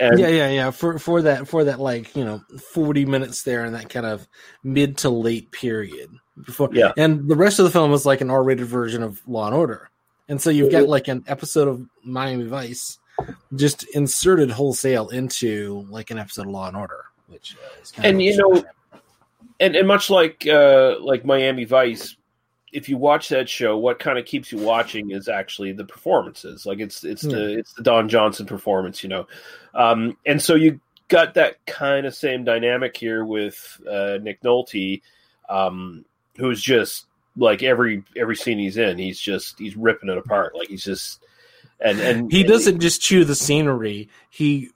And 0.00 0.18
yeah, 0.18 0.28
yeah, 0.28 0.50
yeah. 0.50 0.70
For 0.70 0.98
for 0.98 1.22
that 1.22 1.48
for 1.48 1.64
that 1.64 1.80
like 1.80 2.14
you 2.14 2.24
know 2.24 2.42
forty 2.72 3.04
minutes 3.04 3.42
there 3.42 3.64
in 3.64 3.72
that 3.72 3.88
kind 3.88 4.06
of 4.06 4.26
mid 4.62 4.98
to 4.98 5.10
late 5.10 5.50
period 5.52 6.10
before. 6.44 6.68
Yeah. 6.72 6.92
and 6.96 7.28
the 7.28 7.36
rest 7.36 7.58
of 7.58 7.64
the 7.64 7.70
film 7.70 7.92
is 7.92 8.04
like 8.04 8.20
an 8.20 8.30
R 8.30 8.42
rated 8.42 8.66
version 8.66 9.02
of 9.02 9.20
Law 9.26 9.46
and 9.46 9.54
Order, 9.54 9.90
and 10.28 10.40
so 10.40 10.50
you've 10.50 10.72
got 10.72 10.88
like 10.88 11.08
an 11.08 11.24
episode 11.26 11.68
of 11.68 11.86
Miami 12.04 12.44
Vice 12.44 12.98
just 13.54 13.84
inserted 13.94 14.50
wholesale 14.50 15.08
into 15.08 15.86
like 15.88 16.10
an 16.10 16.18
episode 16.18 16.46
of 16.46 16.52
Law 16.52 16.68
and 16.68 16.76
Order, 16.76 17.04
which 17.28 17.56
uh, 17.56 17.82
is 17.82 17.92
kind 17.92 18.06
and 18.06 18.22
you 18.22 18.36
know 18.36 18.64
and, 19.60 19.76
and 19.76 19.88
much 19.88 20.10
like 20.10 20.46
uh 20.46 20.96
like 21.00 21.24
miami 21.24 21.64
vice 21.64 22.16
if 22.76 22.90
you 22.90 22.98
watch 22.98 23.30
that 23.30 23.48
show 23.48 23.78
what 23.78 23.98
kind 23.98 24.18
of 24.18 24.26
keeps 24.26 24.52
you 24.52 24.58
watching 24.58 25.10
is 25.10 25.28
actually 25.28 25.72
the 25.72 25.84
performances. 25.84 26.66
Like 26.66 26.78
it's 26.78 27.04
it's 27.04 27.22
the 27.22 27.58
it's 27.58 27.72
the 27.72 27.82
don 27.82 28.06
johnson 28.10 28.44
performance 28.44 29.02
you 29.02 29.08
know. 29.08 29.26
Um 29.74 30.18
and 30.26 30.40
so 30.42 30.54
you 30.54 30.78
got 31.08 31.34
that 31.34 31.64
kind 31.64 32.04
of 32.04 32.14
same 32.14 32.44
dynamic 32.44 32.94
here 32.94 33.24
with 33.24 33.80
uh 33.90 34.18
nick 34.20 34.42
nolte 34.42 35.00
um 35.48 36.04
who's 36.36 36.62
just 36.62 37.06
like 37.38 37.62
every 37.62 38.04
every 38.14 38.36
scene 38.36 38.58
he's 38.58 38.76
in 38.76 38.98
he's 38.98 39.18
just 39.18 39.58
he's 39.58 39.74
ripping 39.74 40.10
it 40.10 40.18
apart. 40.18 40.54
Like 40.54 40.68
he's 40.68 40.84
just 40.84 41.24
and 41.80 41.98
and 41.98 42.30
he 42.30 42.42
doesn't 42.42 42.80
just 42.80 43.00
chew 43.00 43.24
the 43.24 43.34
scenery. 43.34 44.10
He 44.28 44.68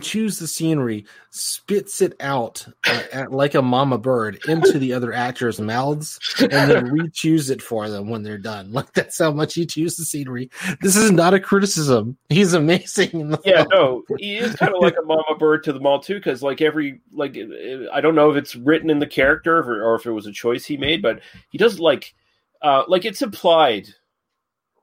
chews 0.00 0.38
the 0.38 0.46
scenery 0.46 1.04
spits 1.30 2.00
it 2.00 2.14
out 2.20 2.66
uh, 2.88 3.02
at, 3.12 3.32
like 3.32 3.54
a 3.54 3.62
mama 3.62 3.98
bird 3.98 4.38
into 4.48 4.78
the 4.78 4.92
other 4.92 5.12
actors 5.12 5.60
mouths 5.60 6.18
and 6.40 6.50
then 6.50 6.84
re-chews 6.90 7.50
it 7.50 7.60
for 7.62 7.88
them 7.88 8.08
when 8.08 8.22
they're 8.22 8.38
done. 8.38 8.72
Like 8.76 8.92
that's 8.92 9.18
how 9.18 9.30
much 9.32 9.54
he 9.54 9.64
chews 9.64 9.96
the 9.96 10.04
scenery. 10.04 10.50
This 10.82 10.96
is 10.96 11.10
not 11.10 11.32
a 11.32 11.40
criticism. 11.40 12.18
He's 12.28 12.52
amazing 12.52 13.10
in 13.12 13.30
the 13.30 13.40
yeah 13.44 13.64
film. 13.64 13.68
no 13.70 14.16
he 14.18 14.36
is 14.36 14.54
kind 14.56 14.74
of 14.74 14.80
like 14.82 14.96
a 15.00 15.06
mama 15.06 15.36
bird 15.38 15.64
to 15.64 15.72
the 15.72 15.80
mall 15.80 16.00
too 16.00 16.16
because 16.16 16.42
like 16.42 16.60
every 16.60 17.00
like 17.12 17.36
uh, 17.36 17.90
i 17.92 18.00
don't 18.00 18.14
know 18.14 18.30
if 18.30 18.36
it's 18.36 18.56
written 18.56 18.90
in 18.90 18.98
the 18.98 19.06
character 19.06 19.58
or, 19.58 19.82
or 19.82 19.94
if 19.94 20.06
it 20.06 20.12
was 20.12 20.26
a 20.26 20.32
choice 20.32 20.64
he 20.64 20.76
made 20.76 21.02
but 21.02 21.20
he 21.50 21.58
does 21.58 21.78
like 21.78 22.14
uh 22.62 22.84
like 22.88 23.04
it's 23.04 23.22
implied 23.22 23.88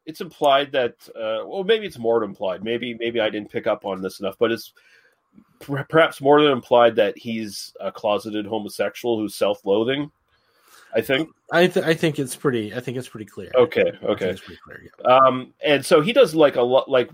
it's 0.05 0.21
implied 0.21 0.71
that 0.71 0.95
uh 1.09 1.45
well 1.45 1.63
maybe 1.63 1.85
it's 1.85 1.97
more 1.97 2.23
implied. 2.23 2.63
Maybe 2.63 2.95
maybe 2.99 3.19
i 3.19 3.29
didn't 3.29 3.51
pick 3.51 3.67
up 3.67 3.85
on 3.85 4.01
this 4.01 4.19
enough 4.19 4.35
but 4.39 4.51
it's 4.51 4.73
perhaps 5.63 6.21
more 6.21 6.41
than 6.41 6.51
implied 6.51 6.95
that 6.97 7.17
he's 7.17 7.73
a 7.79 7.91
closeted 7.91 8.45
homosexual 8.45 9.17
who's 9.17 9.35
self-loathing 9.35 10.11
i 10.95 11.01
think 11.01 11.29
I, 11.51 11.67
th- 11.67 11.85
I 11.85 11.93
think 11.93 12.19
it's 12.19 12.35
pretty 12.35 12.73
i 12.73 12.79
think 12.79 12.97
it's 12.97 13.07
pretty 13.09 13.25
clear 13.25 13.51
Okay, 13.55 13.91
okay. 14.03 14.29
it's 14.29 14.41
pretty 14.41 14.59
clear 14.63 14.83
yeah. 14.83 15.15
Um, 15.15 15.53
and 15.65 15.85
so 15.85 16.01
he 16.01 16.13
does 16.13 16.33
like 16.35 16.55
a 16.55 16.61
lot, 16.61 16.89
like 16.89 17.09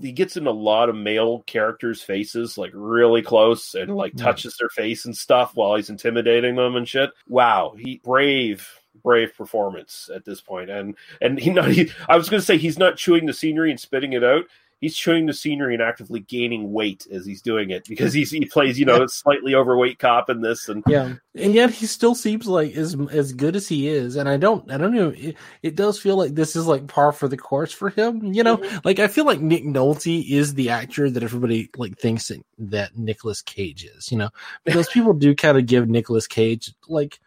he 0.00 0.12
gets 0.12 0.36
in 0.36 0.46
a 0.46 0.50
lot 0.52 0.88
of 0.88 0.94
male 0.96 1.40
characters' 1.46 2.02
faces, 2.02 2.56
like 2.58 2.70
really 2.74 3.22
close, 3.22 3.74
and 3.74 3.94
like 3.96 4.12
Yeah. 4.16 4.24
touches 4.24 4.56
their 4.58 4.68
face 4.70 5.04
and 5.06 5.16
stuff 5.16 5.52
while 5.54 5.74
he's 5.76 5.90
intimidating 5.90 6.56
them 6.56 6.76
and 6.76 6.88
shit. 6.88 7.10
Wow, 7.28 7.74
he 7.78 8.00
brave, 8.04 8.66
brave 9.02 9.34
performance 9.36 10.08
at 10.14 10.24
this 10.24 10.40
point. 10.40 10.70
And 10.70 10.96
and 11.20 11.38
he 11.38 11.50
not, 11.50 11.70
he, 11.70 11.90
I 12.08 12.16
was 12.16 12.28
gonna 12.28 12.42
say 12.42 12.56
he's 12.58 12.78
not 12.78 12.96
chewing 12.96 13.26
the 13.26 13.34
scenery 13.34 13.70
and 13.70 13.80
spitting 13.80 14.12
it 14.12 14.24
out. 14.24 14.44
He's 14.82 14.96
chewing 14.96 15.26
the 15.26 15.32
scenery 15.32 15.74
and 15.74 15.82
actively 15.82 16.18
gaining 16.18 16.72
weight 16.72 17.06
as 17.08 17.24
he's 17.24 17.40
doing 17.40 17.70
it 17.70 17.84
because 17.88 18.12
he's 18.12 18.32
he 18.32 18.44
plays 18.44 18.80
you 18.80 18.84
know 18.84 19.04
a 19.04 19.08
slightly 19.08 19.54
overweight 19.54 20.00
cop 20.00 20.28
in 20.28 20.40
this 20.40 20.68
and 20.68 20.82
yeah. 20.88 21.14
And 21.36 21.54
yet 21.54 21.70
he 21.70 21.86
still 21.86 22.16
seems 22.16 22.48
like 22.48 22.74
as 22.74 22.96
as 23.12 23.32
good 23.32 23.54
as 23.54 23.68
he 23.68 23.86
is. 23.86 24.16
And 24.16 24.28
i 24.28 24.36
don't 24.36 24.68
i 24.72 24.76
don't 24.76 24.92
know. 24.92 25.10
It, 25.16 25.36
it 25.62 25.76
does 25.76 26.00
feel 26.00 26.16
like 26.16 26.34
this 26.34 26.56
is 26.56 26.66
like 26.66 26.88
par 26.88 27.12
for 27.12 27.28
the 27.28 27.36
course 27.36 27.72
for 27.72 27.90
him 27.90 28.34
you 28.34 28.42
know? 28.42 28.56
Mm-hmm. 28.56 28.78
Like 28.82 28.98
i 28.98 29.06
feel 29.06 29.24
like 29.24 29.40
nick 29.40 29.62
nolte 29.62 30.28
is 30.28 30.54
the 30.54 30.70
actor 30.70 31.08
that 31.08 31.22
everybody 31.22 31.70
like 31.76 31.96
thinks 31.96 32.26
that, 32.26 32.44
that 32.58 32.98
Nicolas 32.98 33.40
cage 33.40 33.84
is 33.84 34.10
you 34.10 34.18
know? 34.18 34.30
Because 34.64 34.88
people 34.92 35.14
do 35.14 35.32
kind 35.36 35.56
of 35.56 35.66
give 35.66 35.88
nicholas 35.88 36.26
cage 36.26 36.74
like 36.88 37.20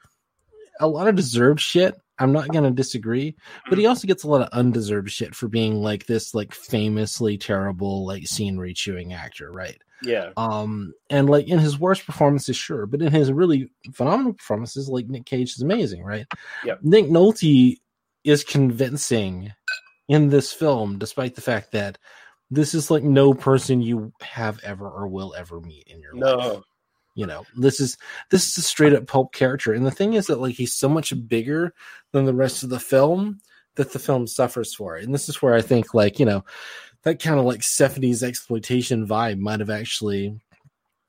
a 0.82 0.88
lot 0.88 1.08
of 1.08 1.16
deserved 1.16 1.62
shit 1.62 1.98
i'm 2.20 2.32
not 2.32 2.48
gonna 2.50 2.72
disagree 2.72 3.36
but 3.70 3.78
he 3.78 3.86
also 3.86 4.08
gets 4.08 4.24
a 4.24 4.28
lot 4.28 4.42
of 4.42 4.50
undeserved 4.50 5.12
shit 5.12 5.36
for 5.36 5.48
being 5.48 5.76
like 5.76 6.06
this 6.06 6.34
like 6.34 6.54
famously 6.54 7.38
terrible 7.38 8.06
like 8.06 8.28
scenery 8.28 8.74
chewing 8.74 9.14
actor 9.14 9.52
right 9.52 9.82
yeah 10.04 10.30
um, 10.38 10.94
and 11.10 11.30
like 11.30 11.48
in 11.48 11.60
his 11.60 11.80
worst 11.80 12.06
performances, 12.06 12.56
sure, 12.56 12.86
but 12.86 13.02
in 13.02 13.12
his 13.12 13.32
really 13.32 13.72
phenomenal 13.94 14.34
performances, 14.34 14.90
like 14.90 15.08
Nick 15.08 15.26
Cage 15.26 15.54
is 15.54 15.62
amazing, 15.62 16.04
right? 16.04 16.26
Yeah. 16.66 16.76
Nick 16.82 17.06
Nolte 17.06 17.78
is 18.24 18.44
convincing 18.44 19.54
in 20.08 20.30
this 20.30 20.52
film, 20.52 21.00
despite 21.00 21.36
the 21.36 21.42
fact 21.42 21.72
that 21.72 21.98
this 22.52 22.74
is 22.74 22.92
like 22.92 23.04
no 23.04 23.34
person 23.34 23.82
you 23.82 24.12
have 24.22 24.60
ever 24.64 24.90
or 24.90 25.08
will 25.08 25.34
ever 25.36 25.60
meet 25.62 25.88
in 25.88 26.00
your 26.00 26.14
life. 26.16 26.62
You 27.16 27.26
know, 27.26 27.46
this 27.56 27.80
is 27.80 27.98
this 28.30 28.48
is 28.48 28.58
a 28.58 28.62
straight 28.62 28.94
up 28.94 29.08
pulp 29.08 29.34
character, 29.34 29.74
and 29.74 29.86
the 29.86 29.92
thing 29.92 30.14
is 30.14 30.28
that 30.28 30.42
like 30.42 30.56
he's 30.56 30.76
so 30.76 30.90
much 30.90 31.14
bigger 31.28 31.74
than 32.12 32.26
the 32.26 32.34
rest 32.34 32.64
of 32.64 32.70
the 32.70 32.80
film 32.80 33.40
that 33.76 33.92
the 33.92 34.00
film 34.00 34.28
suffers 34.28 34.74
for 34.74 34.98
it. 34.98 35.06
And 35.06 35.14
this 35.14 35.30
is 35.30 35.42
where 35.42 35.54
I 35.54 35.62
think 35.62 35.94
like 35.94 36.20
you 36.20 36.26
know 36.26 36.44
that 37.04 37.22
kind 37.22 37.40
of 37.40 37.46
like 37.46 37.62
70s 37.62 38.24
exploitation 38.24 39.08
vibe 39.08 39.40
might 39.40 39.60
have 39.60 39.70
actually 39.70 40.40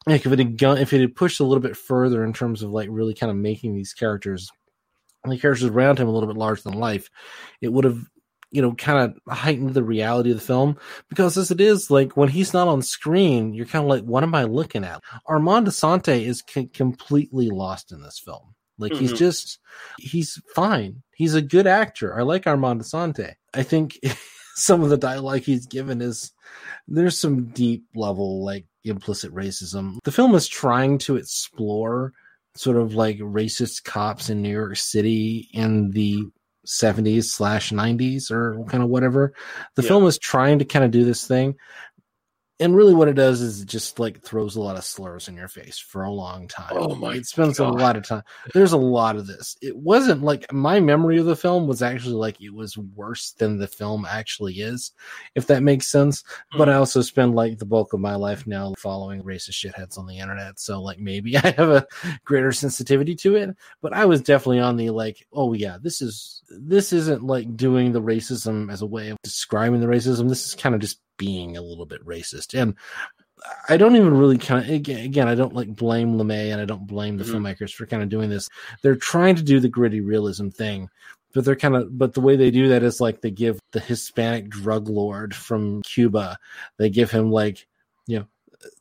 like 0.07 0.25
if 0.25 0.33
it 0.33 0.39
had 0.39 0.59
gone 0.59 0.79
if 0.79 0.93
it 0.93 1.01
had 1.01 1.17
pushed 1.17 1.41
a 1.41 1.45
little 1.45 1.63
bit 1.63 1.77
further 1.77 2.25
in 2.25 2.33
terms 2.33 2.63
of 2.63 2.71
like 2.71 2.89
really 2.91 3.15
kind 3.15 3.31
of 3.31 3.37
making 3.37 3.75
these 3.75 3.93
characters 3.93 4.51
the 5.31 5.39
characters 5.39 5.65
around 5.65 5.99
him 5.99 6.09
a 6.09 6.11
little 6.11 6.29
bit 6.29 6.37
larger 6.37 6.63
than 6.63 6.75
life, 6.75 7.11
it 7.61 7.73
would 7.73 7.85
have 7.85 7.99
you 8.51 8.63
know 8.63 8.75
kind 8.75 8.99
of 9.27 9.35
heightened 9.35 9.75
the 9.75 9.83
reality 9.83 10.31
of 10.31 10.39
the 10.39 10.45
film. 10.45 10.77
Because 11.09 11.37
as 11.37 11.51
it 11.51 11.61
is 11.61 11.91
like 11.91 12.17
when 12.17 12.29
he's 12.29 12.53
not 12.55 12.69
on 12.69 12.83
screen 12.83 13.55
you're 13.55 13.67
kind 13.67 13.85
of 13.85 13.89
like 13.91 14.03
what 14.05 14.23
am 14.23 14.35
i 14.35 14.45
looking 14.45 14.85
at? 14.85 15.03
Armand 15.27 15.67
Assante 15.67 16.25
is 16.25 16.43
c- 16.49 16.67
completely 16.69 17.51
lost 17.51 17.93
in 17.93 18.01
this 18.03 18.19
film. 18.19 18.55
Like 18.79 18.93
he's 18.93 19.13
Mhm. 19.13 19.17
just 19.19 19.59
he's 19.99 20.41
fine. 20.55 21.03
He's 21.15 21.35
a 21.35 21.43
good 21.43 21.67
actor. 21.67 22.19
I 22.19 22.23
like 22.23 22.47
armand 22.47 22.81
Assante. 22.83 23.35
i 23.55 23.63
think 23.63 23.99
some 24.55 24.83
of 24.83 24.91
the 24.91 24.97
dialogue 24.97 25.41
he's 25.41 25.67
given 25.67 26.01
is 26.01 26.33
there's 26.89 27.19
some 27.19 27.47
deep 27.47 27.85
level 27.95 28.45
like 28.45 28.67
implicit 28.85 29.35
racism. 29.35 29.99
The 30.05 30.13
film 30.13 30.35
is 30.35 30.47
trying 30.47 30.99
to 30.99 31.17
explore 31.17 32.13
sort 32.55 32.77
of 32.77 32.95
like 32.95 33.19
racist 33.19 33.85
cops 33.85 34.31
in 34.31 34.41
new 34.41 34.49
york 34.51 34.77
city 34.77 35.49
in 35.53 35.91
the 35.91 36.25
70s 36.67 37.25
slash 37.25 37.71
90s 37.71 38.31
or 38.31 38.63
kind 38.69 38.83
of 38.83 38.89
whatever 38.89 39.33
the 39.75 39.83
Yeah. 39.83 39.89
film 39.89 40.07
is 40.07 40.19
trying 40.19 40.59
to 40.59 40.65
kind 40.65 40.85
of 40.85 40.91
do 40.91 41.05
this 41.05 41.27
thing 41.27 41.57
and 42.59 42.75
really 42.75 42.95
what 42.95 43.09
it 43.09 43.15
does 43.15 43.41
is 43.41 43.61
it 43.61 43.67
just 43.69 43.99
like 43.99 44.23
throws 44.23 44.57
a 44.57 44.61
lot 44.61 44.77
of 44.77 44.85
slurs 44.85 45.29
in 45.29 45.37
your 45.37 45.49
face 45.49 45.79
for 45.79 46.05
a 46.05 46.11
long 46.11 46.49
time. 46.49 46.71
Oh 46.73 46.95
my 46.95 47.15
it 47.17 47.27
spends 47.27 47.59
God. 47.59 47.75
a 47.75 47.77
lot 47.77 47.97
of 47.97 48.05
time 48.07 48.23
there's 48.55 48.73
a 48.73 48.77
lot 48.79 49.17
of 49.17 49.27
this. 49.27 49.57
It 49.61 49.77
wasn't 49.77 50.23
like 50.23 50.51
my 50.53 50.81
memory 50.81 51.19
of 51.19 51.27
the 51.27 51.37
film 51.37 51.67
was 51.67 51.83
actually 51.83 52.15
like 52.15 52.41
it 52.41 52.55
was 52.55 52.79
worse 52.79 53.33
than 53.33 53.59
the 53.59 53.67
film 53.67 54.07
actually 54.09 54.55
is 54.55 54.93
if 55.35 55.47
that 55.49 55.63
makes 55.63 55.87
sense. 55.89 56.25
But 56.57 56.69
i 56.69 56.73
Mm-hmm. 56.73 56.81
also 56.81 57.03
spend 57.03 57.35
like 57.35 57.59
the 57.59 57.67
bulk 57.67 57.93
of 57.93 58.01
my 58.01 58.15
life 58.15 58.47
now 58.47 58.75
following 58.79 59.23
racist 59.23 59.53
shitheads 59.65 59.99
on 59.99 60.07
the 60.07 60.19
internet 60.19 60.59
so 60.59 60.81
like 60.83 60.99
maybe 60.99 61.37
i 61.39 61.51
have 61.57 61.69
a 61.71 61.87
greater 62.25 62.53
sensitivity 62.53 63.15
to 63.17 63.37
it. 63.37 63.57
But 63.83 63.93
i 63.93 64.05
was 64.05 64.21
definitely 64.23 64.61
on 64.61 64.77
the 64.77 64.91
like 64.91 65.27
oh 65.33 65.53
yeah 65.53 65.79
this 65.83 66.01
is 66.01 66.43
this 66.49 66.93
isn't 66.93 67.23
like 67.23 67.57
doing 67.57 67.93
the 67.93 68.01
racism 68.01 68.73
as 68.73 68.81
a 68.83 68.87
way 68.87 69.09
of 69.09 69.19
describing 69.23 69.81
the 69.81 69.87
racism. 69.89 70.29
This 70.29 70.47
is 70.47 70.55
kind 70.55 70.75
of 70.75 70.81
just 70.81 71.01
being 71.17 71.57
a 71.57 71.63
little 71.63 71.87
bit 71.87 72.05
racist 72.07 72.59
and 72.61 72.75
I 73.69 73.77
don't 73.77 73.97
even 73.97 74.17
really 74.17 74.39
kind 74.39 74.65
of 74.65 74.71
again, 74.71 75.05
again 75.05 75.29
I 75.29 75.35
don't 75.35 75.55
like 75.55 75.69
blame 75.69 76.15
Lumet 76.15 76.53
and 76.53 76.61
I 76.61 76.65
don't 76.65 76.87
blame 76.87 77.17
the 77.19 77.25
Mhm. 77.25 77.35
filmmakers 77.35 77.73
for 77.73 77.87
kind 77.87 78.03
of 78.03 78.09
doing 78.09 78.31
this. 78.31 78.49
They're 78.83 78.97
trying 78.97 79.37
to 79.37 79.43
do 79.43 79.61
the 79.61 79.69
gritty 79.69 80.01
realism 80.01 80.49
thing, 80.49 80.89
but 81.35 81.45
they're 81.45 81.55
kind 81.55 81.77
of 81.77 81.97
but 81.99 82.15
the 82.15 82.21
way 82.23 82.37
they 82.37 82.51
do 82.51 82.69
that 82.69 82.83
is 82.83 83.01
like 83.01 83.21
they 83.21 83.31
give 83.31 83.61
the 83.73 83.81
Hispanic 83.81 84.49
drug 84.49 84.89
lord 84.89 85.35
from 85.35 85.83
Cuba, 85.83 86.39
they 86.79 86.89
give 86.91 87.11
him 87.11 87.31
like 87.31 87.67
you 88.07 88.21
know 88.21 88.27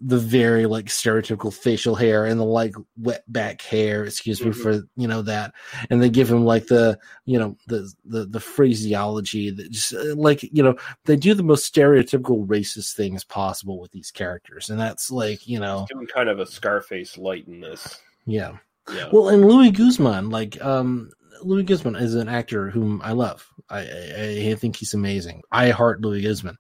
the 0.02 0.18
very 0.18 0.66
like 0.66 0.86
stereotypical 0.86 1.54
facial 1.54 1.96
hair 1.96 2.26
and 2.26 2.40
the 2.40 2.44
like 2.46 2.74
wet 2.98 3.24
back 3.32 3.62
hair 3.62 4.06
excuse 4.06 4.44
me 4.44 4.52
Mhm. 4.52 4.62
for 4.62 4.74
you 4.96 5.08
know 5.08 5.22
that. 5.24 5.54
And 5.90 6.02
they 6.02 6.10
give 6.10 6.30
him 6.32 6.46
like 6.46 6.68
the 6.68 6.98
you 7.26 7.38
know 7.40 7.58
the 7.68 7.92
the 8.06 8.26
the 8.26 8.40
phraseology 8.40 9.50
that 9.52 9.72
just 9.72 9.94
uh, 9.94 10.16
like 10.16 10.44
you 10.44 10.64
know 10.64 10.76
they 11.06 11.16
do 11.16 11.34
the 11.34 11.44
most 11.44 11.74
stereotypical 11.74 12.46
racist 12.48 12.94
things 12.96 13.24
possible 13.24 13.80
with 13.80 13.92
these 13.92 14.12
characters. 14.12 14.70
And 14.70 14.80
that's 14.80 15.12
like 15.12 15.48
you 15.48 15.60
know 15.60 15.86
Doing 15.90 16.08
kind 16.08 16.30
of 16.30 16.40
a 16.40 16.46
Scarface 16.46 17.18
light 17.18 17.48
in 17.48 17.60
this. 17.62 18.02
yeah. 18.26 18.58
Yeah. 18.94 19.10
well 19.12 19.30
and 19.30 19.44
louis 19.48 19.72
guzman 19.72 20.30
like 20.30 20.64
um 20.64 21.10
louis 21.42 21.64
guzman 21.64 21.96
is 21.96 22.14
an 22.14 22.30
actor 22.30 22.70
whom 22.70 23.02
i 23.04 23.14
love. 23.14 23.48
I 23.68 23.80
i, 23.80 24.50
I 24.52 24.56
think 24.56 24.76
he's 24.76 24.94
amazing. 24.94 25.42
I 25.52 25.72
heart 25.72 26.02
louis 26.02 26.22
guzman. 26.22 26.58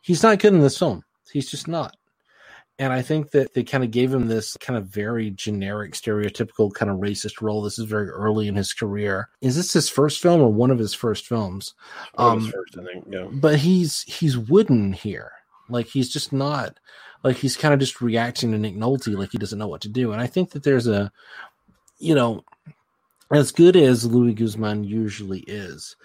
He's 0.00 0.22
not 0.22 0.38
good 0.38 0.54
in 0.54 0.60
this 0.60 0.78
film. 0.78 1.02
He's 1.32 1.50
just 1.50 1.68
not 1.68 1.94
and 2.78 2.92
I 2.92 3.00
think 3.02 3.30
that 3.30 3.54
they 3.54 3.64
kind 3.64 3.82
of 3.84 3.90
gave 3.90 4.12
him 4.12 4.28
this 4.28 4.56
kind 4.58 4.76
of 4.76 4.86
very 4.86 5.30
generic, 5.30 5.92
stereotypical 5.94 6.72
kind 6.72 6.90
of 6.90 6.98
racist 6.98 7.40
role. 7.40 7.62
This 7.62 7.78
is 7.78 7.86
very 7.86 8.08
early 8.10 8.48
in 8.48 8.54
his 8.56 8.72
career. 8.72 9.28
Is 9.40 9.56
this 9.56 9.72
his 9.72 9.88
first 9.88 10.20
film 10.20 10.40
or 10.42 10.52
one 10.52 10.70
of 10.70 10.78
his 10.78 10.92
first 10.92 11.26
films? 11.26 11.74
Of 12.14 12.36
his 12.38 12.46
Um, 12.46 12.52
first, 12.52 12.78
I 12.78 12.84
think. 12.84 13.06
Yeah. 13.10 13.28
but 13.32 13.58
he's 13.58 14.02
he's 14.02 14.36
wooden 14.36 14.92
here. 14.92 15.32
Like 15.68 15.86
he's 15.86 16.08
just 16.10 16.32
not 16.32 16.78
like 17.24 17.36
he's 17.36 17.56
kind 17.56 17.72
of 17.74 17.80
just 17.80 18.00
reacting 18.00 18.52
to 18.52 18.58
Nick 18.58 18.76
Nolte 18.76 19.16
like 19.16 19.30
he 19.32 19.38
doesn't 19.38 19.58
know 19.58 19.68
what 19.68 19.80
to 19.80 19.88
do. 19.88 20.12
And 20.12 20.20
I 20.20 20.26
think 20.26 20.50
that 20.50 20.62
there's 20.62 20.86
a 20.86 21.10
you 21.98 22.14
know 22.14 22.44
as 23.32 23.50
good 23.52 23.74
as 23.74 24.04
Louis 24.04 24.34
Guzman 24.34 24.84
usually 24.84 25.40
is, 25.48 25.96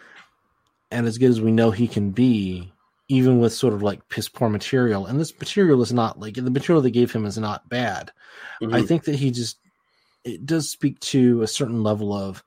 and 0.90 1.06
as 1.06 1.18
good 1.18 1.30
as 1.30 1.42
we 1.42 1.52
know 1.52 1.70
he 1.70 1.88
can 1.88 2.12
be, 2.12 2.72
even 3.12 3.40
with 3.40 3.52
sort 3.52 3.74
of 3.74 3.84
like 3.84 4.08
piss 4.08 4.30
poor 4.30 4.50
material. 4.50 5.06
And 5.06 5.20
this 5.20 5.38
material 5.38 5.82
is 5.82 5.92
not 5.92 6.18
like 6.20 6.36
the 6.36 6.50
material 6.50 6.82
they 6.82 6.92
gave 6.92 7.12
him 7.12 7.26
is 7.26 7.38
not 7.38 7.68
bad. 7.68 8.12
I 8.62 8.66
Mhm. 8.66 8.88
think 8.88 9.04
that 9.04 9.16
he 9.16 9.32
just 9.32 9.58
it 10.24 10.46
does 10.46 10.70
speak 10.70 11.00
to 11.00 11.42
a 11.42 11.48
certain 11.48 11.82
level 11.84 12.14
of 12.14 12.44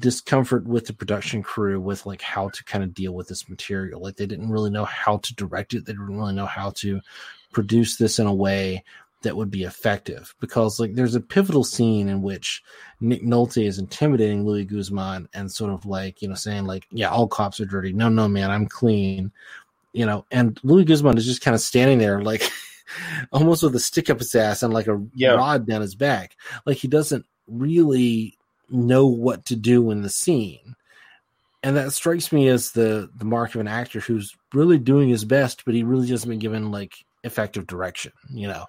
discomfort 0.00 0.66
with 0.66 0.86
the 0.86 0.92
production 0.92 1.42
crew 1.42 1.80
with 1.80 2.04
like 2.06 2.20
how 2.20 2.50
to 2.50 2.62
kind 2.64 2.84
of 2.84 2.92
deal 2.94 3.14
with 3.14 3.26
this 3.28 3.48
material. 3.48 4.00
Like 4.02 4.16
they 4.16 4.26
didn't 4.26 4.50
really 4.50 4.70
know 4.70 4.84
how 4.84 5.16
to 5.18 5.34
direct 5.34 5.72
it. 5.74 5.86
They 5.86 5.92
didn't 5.92 6.16
really 6.16 6.34
know 6.34 6.46
how 6.46 6.70
to 6.76 7.00
produce 7.52 7.96
this 7.96 8.18
in 8.18 8.26
a 8.26 8.34
way 8.34 8.84
that 9.22 9.36
would 9.36 9.50
be 9.50 9.64
effective 9.64 10.34
because 10.40 10.78
like 10.78 10.94
there's 10.94 11.14
a 11.14 11.20
pivotal 11.20 11.64
scene 11.64 12.08
in 12.08 12.20
which 12.22 12.62
Nick 13.00 13.22
Nolte 13.22 13.66
is 13.66 13.78
intimidating 13.78 14.44
Louis 14.44 14.64
Guzman 14.66 15.26
and 15.34 15.50
sort 15.50 15.72
of 15.72 15.86
like, 15.86 16.20
you 16.20 16.28
know, 16.28 16.34
saying 16.34 16.66
like, 16.66 16.86
yeah, 16.90 17.08
all 17.08 17.26
cops 17.26 17.58
are 17.60 17.64
dirty. 17.66 17.92
No, 17.92 18.08
no, 18.08 18.28
man, 18.28 18.50
I'm 18.50 18.66
clean. 18.66 19.32
You 19.96 20.04
know, 20.04 20.26
and 20.30 20.60
Louis 20.62 20.84
Guzman 20.84 21.16
is 21.16 21.24
just 21.24 21.40
kind 21.40 21.54
of 21.54 21.60
standing 21.62 21.96
there 21.98 22.20
like 22.20 22.42
almost 23.32 23.62
with 23.62 23.74
a 23.74 23.80
stick 23.80 24.10
up 24.10 24.18
his 24.18 24.34
ass 24.34 24.62
and 24.62 24.74
like 24.74 24.88
a 24.88 25.02
Yeah. 25.14 25.32
rod 25.32 25.66
down 25.66 25.80
his 25.80 25.94
back. 25.94 26.36
Like 26.66 26.76
he 26.76 26.86
doesn't 26.86 27.24
really 27.46 28.36
know 28.68 29.06
what 29.06 29.46
to 29.46 29.56
do 29.56 29.90
in 29.90 30.02
the 30.02 30.10
scene. 30.10 30.76
And 31.62 31.76
that 31.76 31.92
strikes 31.92 32.30
me 32.30 32.48
as 32.48 32.72
the 32.72 33.08
the 33.16 33.24
mark 33.24 33.54
of 33.54 33.60
an 33.62 33.68
actor 33.68 34.00
who's 34.00 34.36
really 34.52 34.78
doing 34.78 35.08
his 35.08 35.24
best, 35.24 35.64
but 35.64 35.74
he 35.74 35.82
really 35.82 36.08
hasn't 36.08 36.28
been 36.28 36.38
given 36.40 36.70
like 36.70 36.94
effective 37.24 37.66
direction, 37.66 38.12
you 38.28 38.48
know. 38.48 38.66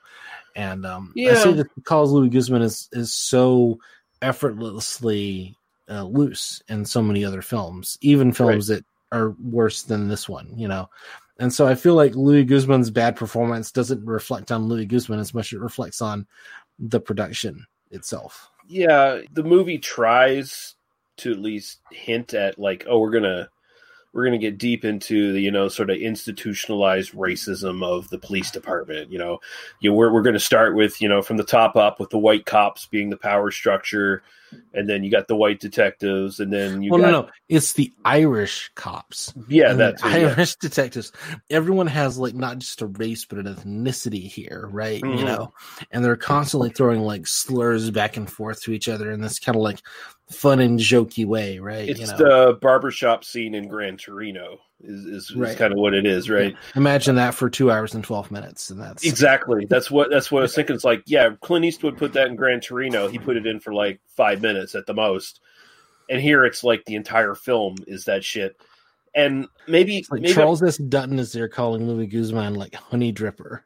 And 0.55 0.85
um 0.85 1.13
I 1.17 1.33
say 1.33 1.49
Yeah. 1.49 1.55
that 1.57 1.75
because 1.75 2.11
Louis 2.11 2.29
Guzman 2.29 2.61
is 2.61 2.87
is 2.93 3.13
so 3.13 3.79
effortlessly 4.21 5.55
uh, 5.89 6.03
loose 6.03 6.61
in 6.69 6.85
so 6.85 7.01
many 7.01 7.25
other 7.25 7.41
films, 7.41 7.97
even 8.01 8.31
films 8.31 8.67
that 8.67 8.85
are 9.11 9.35
worse 9.43 9.83
than 9.83 10.07
this 10.07 10.27
one, 10.27 10.51
you 10.55 10.67
know. 10.67 10.89
And 11.39 11.53
so 11.53 11.67
I 11.67 11.75
feel 11.75 11.93
like 11.93 12.15
Louis 12.15 12.43
Guzman's 12.43 12.89
bad 12.89 13.15
performance 13.15 13.71
doesn't 13.71 14.03
reflect 14.03 14.51
on 14.51 14.67
Louis 14.67 14.85
Guzman 14.85 15.19
as 15.19 15.33
much 15.33 15.53
as 15.53 15.57
it 15.57 15.61
reflects 15.61 16.01
on 16.01 16.25
the 16.79 16.99
production 16.99 17.65
itself. 17.91 18.49
yeah 18.67 19.21
the 19.33 19.43
movie 19.43 19.77
tries 19.77 20.75
to 21.17 21.31
at 21.31 21.39
least 21.39 21.79
hint 21.91 22.33
at 22.33 22.59
like 22.59 22.85
oh 22.87 22.99
we're 22.99 23.11
gonna 23.11 23.49
we're 24.13 24.25
gonna 24.25 24.37
get 24.37 24.57
deep 24.57 24.83
into 24.83 25.31
the 25.33 25.39
you 25.39 25.51
know 25.51 25.67
sort 25.67 25.89
of 25.89 25.97
institutionalized 25.97 27.13
racism 27.13 27.83
of 27.83 28.09
the 28.09 28.17
police 28.17 28.51
department 28.51 29.11
you 29.11 29.17
know 29.17 29.39
you 29.79 29.93
we're, 29.93 30.11
we're 30.11 30.21
gonna 30.21 30.39
start 30.39 30.75
with 30.75 31.01
you 31.01 31.07
know 31.07 31.21
from 31.21 31.37
the 31.37 31.43
top 31.43 31.75
up 31.75 31.99
with 31.99 32.09
the 32.09 32.17
white 32.17 32.45
cops 32.45 32.85
being 32.87 33.09
the 33.09 33.17
power 33.17 33.51
structure 33.51 34.21
and 34.73 34.89
then 34.89 35.03
you 35.03 35.11
got 35.11 35.27
the 35.27 35.35
white 35.35 35.59
detectives 35.59 36.39
and 36.39 36.51
then 36.51 36.81
you 36.81 36.91
well, 36.91 37.01
got 37.01 37.11
no, 37.11 37.21
no, 37.21 37.29
it's 37.49 37.73
the 37.73 37.91
Irish 38.05 38.71
cops. 38.75 39.33
Yeah, 39.47 39.73
that's 39.73 40.03
it, 40.03 40.07
yeah. 40.07 40.29
Irish 40.29 40.55
detectives. 40.61 41.11
Everyone 41.49 41.87
has 41.87 42.17
like 42.17 42.33
not 42.33 42.59
just 42.59 42.81
a 42.81 42.87
race 42.87 43.25
but 43.25 43.39
an 43.39 43.45
ethnicity 43.45 44.27
here, 44.27 44.69
right? 44.71 45.01
Mhm. 45.01 45.19
You 45.19 45.25
know, 45.25 45.53
and 45.91 46.03
they're 46.03 46.15
constantly 46.15 46.69
throwing 46.69 47.01
like 47.01 47.27
slurs 47.27 47.89
back 47.91 48.17
and 48.17 48.29
forth 48.29 48.61
to 48.63 48.71
each 48.71 48.89
other 48.89 49.11
in 49.11 49.21
this 49.21 49.39
kind 49.39 49.55
of 49.55 49.61
like 49.61 49.81
fun 50.29 50.59
and 50.59 50.79
jokey 50.79 51.25
way, 51.25 51.59
right? 51.59 51.89
it's 51.89 51.99
you 51.99 52.07
know, 52.07 52.17
the 52.17 52.53
barbershop 52.61 53.23
scene 53.23 53.55
in 53.55 53.67
Gran 53.67 53.97
Torino 53.97 54.59
is 54.81 55.05
is, 55.05 55.35
Right. 55.35 55.51
is 55.51 55.55
kind 55.57 55.73
of 55.73 55.79
what 55.79 55.93
it 55.95 56.05
is 56.05 56.29
right 56.29 56.55
imagine 56.75 57.15
that 57.15 57.33
for 57.33 57.49
two 57.49 57.71
hours 57.71 57.95
and 57.95 58.03
twelve 58.03 58.29
minutes, 58.31 58.69
and 58.69 58.79
that's 58.79 59.03
Exactly. 59.05 59.65
That's 59.65 59.89
what 59.89 60.09
that's 60.11 60.31
what 60.31 60.39
I 60.39 60.41
was 60.43 60.55
thinking. 60.55 60.75
It's 60.75 60.83
like, 60.83 61.01
yeah, 61.07 61.31
Clint 61.41 61.65
Eastwood 61.65 61.97
put 61.97 62.13
that 62.13 62.27
in 62.27 62.35
Gran 62.35 62.59
Torino. 62.61 63.07
He 63.07 63.17
put 63.17 63.37
it 63.37 63.47
in 63.47 63.59
for 63.59 63.73
like 63.73 63.99
five 64.15 64.41
minutes 64.41 64.75
at 64.75 64.85
the 64.85 64.93
most. 64.93 65.39
And 66.09 66.21
here 66.21 66.45
it's 66.45 66.63
like 66.63 66.85
the 66.85 66.95
entire 66.95 67.35
film 67.35 67.75
is 67.87 68.05
that 68.05 68.23
shit. 68.23 68.55
And 69.15 69.47
maybe, 69.67 70.05
like 70.11 70.21
maybe 70.21 70.33
Charles 70.33 70.61
S. 70.61 70.77
Dutton 70.77 71.17
is 71.19 71.31
there 71.33 71.49
calling 71.49 71.87
Louis 71.87 72.05
Guzman 72.07 72.53
like 72.55 72.75
honey 72.75 73.11
dripper. 73.11 73.61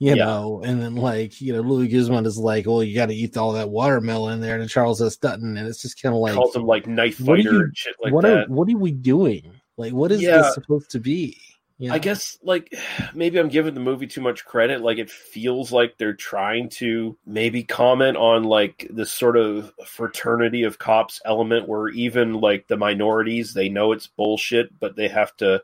You 0.00 0.14
Yeah. 0.14 0.24
know, 0.26 0.62
and 0.64 0.80
then 0.82 0.96
like 0.96 1.40
you 1.40 1.52
know, 1.52 1.60
Louis 1.60 1.88
Guzman 1.88 2.24
is 2.26 2.36
like, 2.38 2.66
"Oh, 2.68 2.80
you 2.82 2.94
got 2.94 3.06
to 3.06 3.14
eat 3.14 3.36
all 3.36 3.52
that 3.54 3.68
watermelon 3.70 4.40
there." 4.40 4.58
To 4.58 4.66
Charles 4.68 5.00
S. 5.02 5.16
Dutton, 5.16 5.56
and 5.56 5.66
it's 5.68 5.82
just 5.82 6.00
kind 6.02 6.14
of 6.14 6.20
like 6.20 6.34
calls 6.34 6.54
him 6.54 6.66
like 6.66 6.86
knife 6.86 7.16
fighter 7.18 7.42
you- 7.52 7.60
and 7.60 7.76
shit 7.76 7.94
like 8.02 8.12
what 8.12 8.22
that. 8.24 8.46
Are, 8.48 8.52
what 8.52 8.68
are 8.68 8.76
we 8.76 8.92
doing? 8.92 9.57
Like, 9.78 9.92
what 9.92 10.12
is 10.12 10.20
Yeah. 10.20 10.38
this 10.38 10.54
supposed 10.54 10.90
to 10.90 11.00
be? 11.00 11.38
You 11.78 11.92
I 11.92 11.98
guess 12.00 12.36
like 12.42 12.74
maybe 13.14 13.38
I'm 13.38 13.48
giving 13.48 13.72
the 13.74 13.80
movie 13.80 14.08
too 14.08 14.20
much 14.20 14.44
credit. 14.44 14.82
Like 14.82 14.98
it 14.98 15.10
feels 15.10 15.72
like 15.72 15.96
they're 15.96 16.12
trying 16.12 16.68
to 16.70 17.16
maybe 17.24 17.62
comment 17.62 18.16
on 18.16 18.44
like 18.44 18.86
this 18.90 19.12
sort 19.12 19.36
of 19.36 19.72
fraternity 19.86 20.64
of 20.64 20.78
cops 20.78 21.22
element 21.24 21.68
where 21.68 21.88
even 21.88 22.34
like 22.34 22.66
the 22.66 22.76
minorities, 22.76 23.54
they 23.54 23.68
know 23.68 23.92
it's 23.92 24.08
bullshit, 24.08 24.78
but 24.80 24.96
they 24.96 25.08
have 25.08 25.34
to, 25.36 25.62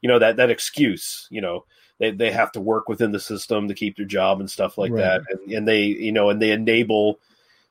you 0.00 0.08
know, 0.08 0.18
that 0.18 0.36
that 0.36 0.50
excuse, 0.50 1.28
you 1.30 1.40
know, 1.40 1.64
they 2.00 2.10
they 2.10 2.32
have 2.32 2.50
to 2.52 2.60
work 2.60 2.88
within 2.88 3.12
the 3.12 3.20
system 3.20 3.68
to 3.68 3.74
keep 3.74 3.96
their 3.96 4.04
job 4.04 4.40
and 4.40 4.50
stuff 4.50 4.76
like 4.76 4.90
Right. 4.90 5.02
that, 5.02 5.22
and, 5.30 5.52
and 5.52 5.68
they 5.68 5.84
you 5.84 6.10
know, 6.10 6.28
and 6.30 6.42
they 6.42 6.50
enable 6.50 7.20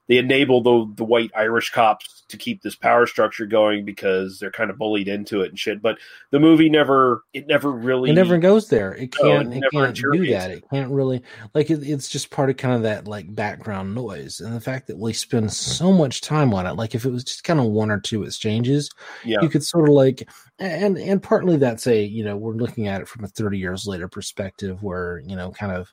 they 0.08 0.18
enable 0.18 0.62
the 0.62 0.94
the 0.96 1.04
white 1.04 1.32
Irish 1.36 1.70
cops 1.72 2.24
to 2.30 2.38
keep 2.38 2.62
this 2.62 2.76
power 2.76 3.06
structure 3.06 3.46
going 3.46 3.86
because 3.86 4.40
they're 4.40 4.52
kind 4.52 4.70
of 4.70 4.78
bullied 4.78 5.08
into 5.08 5.42
it 5.42 5.50
and 5.50 5.60
shit. 5.60 5.82
But 5.82 5.98
the 6.32 6.40
movie 6.40 6.70
never 6.70 7.24
it 7.34 7.48
never 7.48 7.72
really 7.72 8.10
it 8.10 8.14
never 8.14 8.38
goes 8.38 8.68
there. 8.68 8.94
It 8.94 9.16
oh, 9.20 9.24
can't. 9.24 9.54
it 9.54 9.64
it 9.64 9.72
can't 9.72 9.96
do 9.96 10.28
that. 10.32 10.52
It 10.52 10.64
can't 10.70 10.92
really 10.92 11.22
like. 11.54 11.70
It, 11.70 11.84
it's 11.84 12.10
just 12.10 12.32
part 12.32 12.50
of 12.50 12.58
kind 12.58 12.76
of 12.76 12.84
that 12.84 13.08
like 13.08 13.34
background 13.34 13.94
noise, 13.94 14.40
and 14.40 14.56
the 14.56 14.62
fact 14.62 14.88
that 14.88 14.98
we 14.98 15.14
spend 15.14 15.52
so 15.54 15.92
much 15.92 16.22
time 16.22 16.54
on 16.54 16.66
it. 16.66 16.74
Like 16.74 16.96
if 16.96 17.06
it 17.06 17.12
was 17.12 17.24
just 17.24 17.44
kind 17.44 17.60
of 17.60 17.68
one 17.68 17.92
or 17.92 18.00
two 18.00 18.24
exchanges, 18.24 18.90
Yeah. 19.24 19.38
you 19.42 19.50
could 19.50 19.64
sort 19.64 19.88
of 19.88 19.96
like, 19.96 20.28
and 20.60 20.98
and 20.98 21.22
partly 21.22 21.58
that's 21.58 21.88
a 21.88 22.04
you 22.04 22.24
know 22.24 22.38
we're 22.38 22.54
looking 22.54 22.88
at 22.88 23.02
it 23.02 23.08
from 23.08 23.24
a 23.24 23.28
thirty 23.28 23.58
years 23.60 23.86
later 23.86 24.08
perspective, 24.08 24.82
where 24.82 25.22
you 25.26 25.36
know 25.36 25.52
kind 25.52 25.72
of 25.72 25.92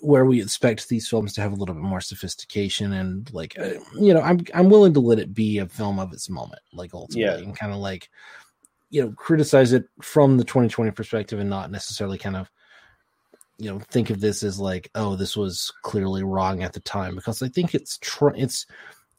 where 0.00 0.24
we 0.24 0.40
expect 0.42 0.88
these 0.88 1.08
films 1.08 1.32
to 1.34 1.40
have 1.40 1.52
a 1.52 1.56
little 1.56 1.74
bit 1.74 1.84
more 1.84 2.00
sophistication 2.00 2.92
and 2.94 3.32
like 3.32 3.58
uh, 3.58 3.70
you 3.98 4.12
know 4.14 4.20
I'm 4.20 4.40
I'm 4.54 4.68
willing 4.70 4.94
to 4.94 5.00
let 5.00 5.18
it 5.18 5.34
be 5.34 5.58
a 5.58 5.66
film 5.66 5.98
of 5.98 6.12
its 6.12 6.28
moment, 6.30 6.62
like 6.72 6.94
ultimately, 6.94 7.22
Yeah. 7.22 7.36
and 7.46 7.56
kind 7.56 7.72
of 7.72 7.78
like 7.78 8.08
you 8.90 9.02
know 9.02 9.12
criticize 9.12 9.72
it 9.72 9.84
from 10.02 10.36
the 10.36 10.44
2020 10.44 10.90
perspective 10.92 11.38
and 11.38 11.50
not 11.50 11.70
necessarily 11.70 12.18
kind 12.18 12.36
of 12.36 12.50
you 13.58 13.70
know 13.70 13.78
think 13.90 14.10
of 14.10 14.20
this 14.20 14.42
as 14.42 14.58
like 14.58 14.90
oh 14.94 15.14
this 15.16 15.36
was 15.36 15.70
clearly 15.82 16.22
wrong 16.24 16.62
at 16.62 16.72
the 16.72 16.80
time 16.80 17.14
because 17.14 17.42
i 17.42 17.48
think 17.48 17.74
it's 17.74 17.98
tr- 17.98 18.34
it's 18.34 18.66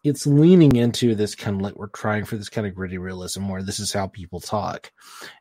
it's 0.04 0.26
leaning 0.26 0.76
into 0.76 1.14
this 1.16 1.36
kind 1.36 1.56
of 1.58 1.62
like 1.62 1.76
we're 1.76 1.88
trying 1.88 2.26
for 2.26 2.36
this 2.38 2.50
kind 2.50 2.66
of 2.66 2.74
gritty 2.74 2.98
realism 2.98 3.48
where 3.50 3.62
this 3.64 3.80
is 3.80 3.94
how 3.94 4.08
people 4.08 4.40
talk 4.40 4.92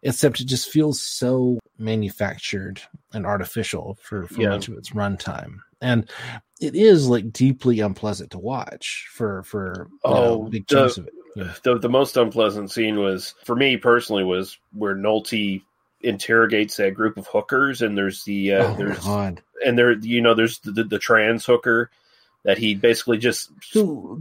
except 0.03 0.41
it 0.41 0.45
just 0.47 0.69
feels 0.71 1.01
so 1.01 1.59
manufactured 1.79 2.81
and 3.13 3.27
artificial 3.27 3.99
for, 4.03 4.27
for 4.27 4.41
Yeah. 4.43 4.51
much 4.51 4.69
of 4.69 4.77
its 4.77 4.91
runtime 4.91 5.59
and 5.81 6.11
it 6.61 6.75
is 6.75 7.09
like 7.09 7.33
deeply 7.33 7.81
unpleasant 7.81 8.31
to 8.33 8.39
watch 8.39 9.09
for 9.13 9.43
for 9.45 9.89
know, 10.05 10.15
Oh, 10.15 10.43
big 10.49 10.67
the, 10.67 10.75
chunks 10.75 10.99
of 10.99 11.07
it 11.07 11.15
the 11.63 11.79
the 11.79 11.89
most 11.89 12.17
unpleasant 12.17 12.71
scene 12.71 12.99
was 12.99 13.35
for 13.45 13.55
me 13.57 13.77
personally 13.77 14.25
was 14.25 14.59
where 14.75 14.95
Nolte 14.97 15.63
interrogates 16.03 16.77
that 16.79 16.95
group 16.95 17.17
of 17.19 17.27
hookers, 17.27 17.83
and 17.83 17.97
there's 17.97 18.25
the 18.25 18.55
uh, 18.55 18.65
Oh, 18.65 18.75
there's 18.75 19.05
God. 19.05 19.43
and 19.65 19.79
there 19.79 19.93
you 19.93 20.21
know 20.21 20.35
there's 20.35 20.59
the, 20.61 20.73
the, 20.73 20.85
the 20.85 20.99
trans 20.99 21.45
hooker 21.47 21.91
that 22.45 22.57
he 22.59 22.75
basically 22.75 23.19
just 23.19 23.51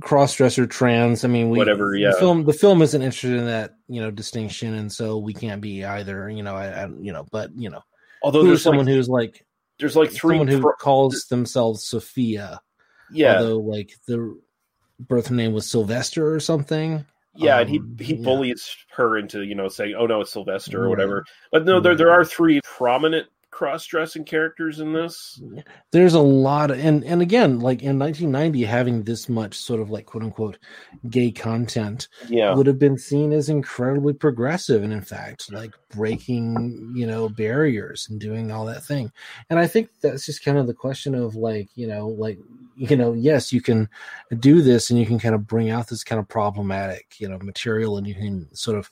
cross-dresser 0.01 0.67
trans 0.67 1.23
i 1.23 1.27
mean 1.27 1.49
we 1.49 1.57
Whatever, 1.57 1.95
yeah. 1.95 2.11
the 2.11 2.17
film 2.17 2.43
the 2.43 2.53
film 2.53 2.81
isn't 2.81 3.01
interested 3.01 3.31
in 3.37 3.45
that 3.45 3.75
you 3.87 4.01
know 4.01 4.11
distinction 4.11 4.73
and 4.73 4.91
so 4.91 5.17
we 5.17 5.33
can't 5.33 5.61
be 5.61 5.85
either 5.85 6.29
you 6.29 6.43
know 6.43 6.55
i, 6.55 6.67
I 6.83 6.87
you 6.99 7.13
know 7.13 7.25
but 7.31 7.51
you 7.55 7.69
know 7.69 7.81
Although 8.21 8.43
there's, 8.43 8.61
someone 8.61 8.85
like- 8.85 8.95
who's 8.95 9.07
like 9.09 9.45
there's 9.79 9.95
like 9.95 10.11
three 10.11 10.35
someone 10.35 10.47
who 10.49 10.59
pro- 10.59 10.73
calls 10.73 11.25
themselves 11.29 11.85
Sophia. 11.85 12.59
Yeah. 13.13 13.37
although 13.37 13.59
like 13.59 13.93
the 14.07 14.37
birth 14.99 15.31
name 15.31 15.53
was 15.53 15.71
Sylvester 15.71 16.33
or 16.33 16.41
something. 16.41 17.05
Yeah, 17.33 17.59
and 17.61 17.69
he 17.69 17.77
Um, 17.79 17.95
he 17.97 18.15
yeah. 18.15 18.23
bullies 18.25 18.75
her 18.97 19.17
into 19.17 19.43
you 19.45 19.55
know 19.55 19.69
saying, 19.69 19.95
"Oh 19.97 20.05
no, 20.05 20.19
it's 20.19 20.33
Sylvester" 20.33 20.79
or 20.79 20.81
Right. 20.83 20.89
whatever. 20.89 21.23
But 21.53 21.63
no, 21.63 21.79
there 21.79 21.95
there 21.95 22.11
are 22.11 22.25
three 22.25 22.59
prominent 22.65 23.27
cross-dressing 23.59 24.23
characters 24.23 24.79
in 24.79 24.93
this. 24.93 25.41
there's 25.91 26.13
a 26.13 26.19
lot 26.19 26.71
of, 26.71 26.79
and 26.79 27.03
and 27.03 27.21
again 27.21 27.59
like 27.59 27.81
in 27.83 27.99
1990 27.99 28.63
having 28.63 29.03
this 29.03 29.27
much 29.27 29.53
sort 29.53 29.81
of 29.81 29.89
like 29.89 30.05
quote 30.05 30.23
unquote 30.23 30.57
gay 31.09 31.29
content 31.29 32.07
Yeah. 32.29 32.53
would 32.55 32.67
have 32.67 32.79
been 32.79 32.97
seen 32.97 33.33
as 33.33 33.49
incredibly 33.49 34.13
progressive 34.13 34.81
and 34.81 34.93
in 34.93 35.01
fact 35.01 35.51
like 35.51 35.71
breaking 35.93 36.93
you 36.95 37.05
know 37.05 37.27
barriers 37.27 38.07
and 38.09 38.17
doing 38.17 38.49
all 38.49 38.63
that 38.63 38.81
thing 38.81 39.11
and 39.49 39.59
i 39.59 39.67
think 39.67 39.89
that's 40.01 40.25
just 40.25 40.41
kind 40.45 40.57
of 40.57 40.65
the 40.65 40.73
question 40.73 41.13
of 41.13 41.35
like 41.35 41.67
you 41.75 41.85
know 41.85 42.07
like 42.07 42.39
you 42.77 42.95
know 42.95 43.11
yes 43.11 43.51
you 43.51 43.59
can 43.61 43.89
do 44.39 44.61
this 44.61 44.89
and 44.89 44.97
you 44.97 45.05
can 45.05 45.19
kind 45.19 45.35
of 45.35 45.45
bring 45.45 45.69
out 45.69 45.89
this 45.89 46.05
kind 46.05 46.17
of 46.19 46.29
problematic 46.29 47.15
you 47.17 47.27
know 47.27 47.37
material 47.39 47.97
and 47.97 48.07
you 48.07 48.15
can 48.15 48.47
sort 48.55 48.77
of 48.77 48.89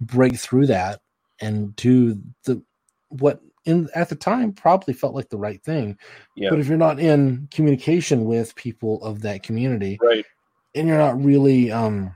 break 0.00 0.36
through 0.36 0.66
that 0.68 1.00
and 1.40 1.74
do 1.74 2.16
the 2.44 2.62
what 3.08 3.40
in 3.64 3.88
at 3.94 4.08
the 4.08 4.14
time 4.14 4.52
probably 4.52 4.94
felt 4.94 5.14
like 5.14 5.28
the 5.28 5.38
right 5.38 5.62
thing 5.62 5.96
Yeah. 6.36 6.50
but 6.50 6.58
if 6.58 6.68
you're 6.68 6.76
not 6.76 7.00
in 7.00 7.48
communication 7.50 8.24
with 8.24 8.54
people 8.54 9.02
of 9.02 9.22
that 9.22 9.42
community 9.42 9.98
right 10.00 10.24
and 10.74 10.88
you're 10.88 10.98
not 10.98 11.22
really 11.22 11.70
um 11.70 12.14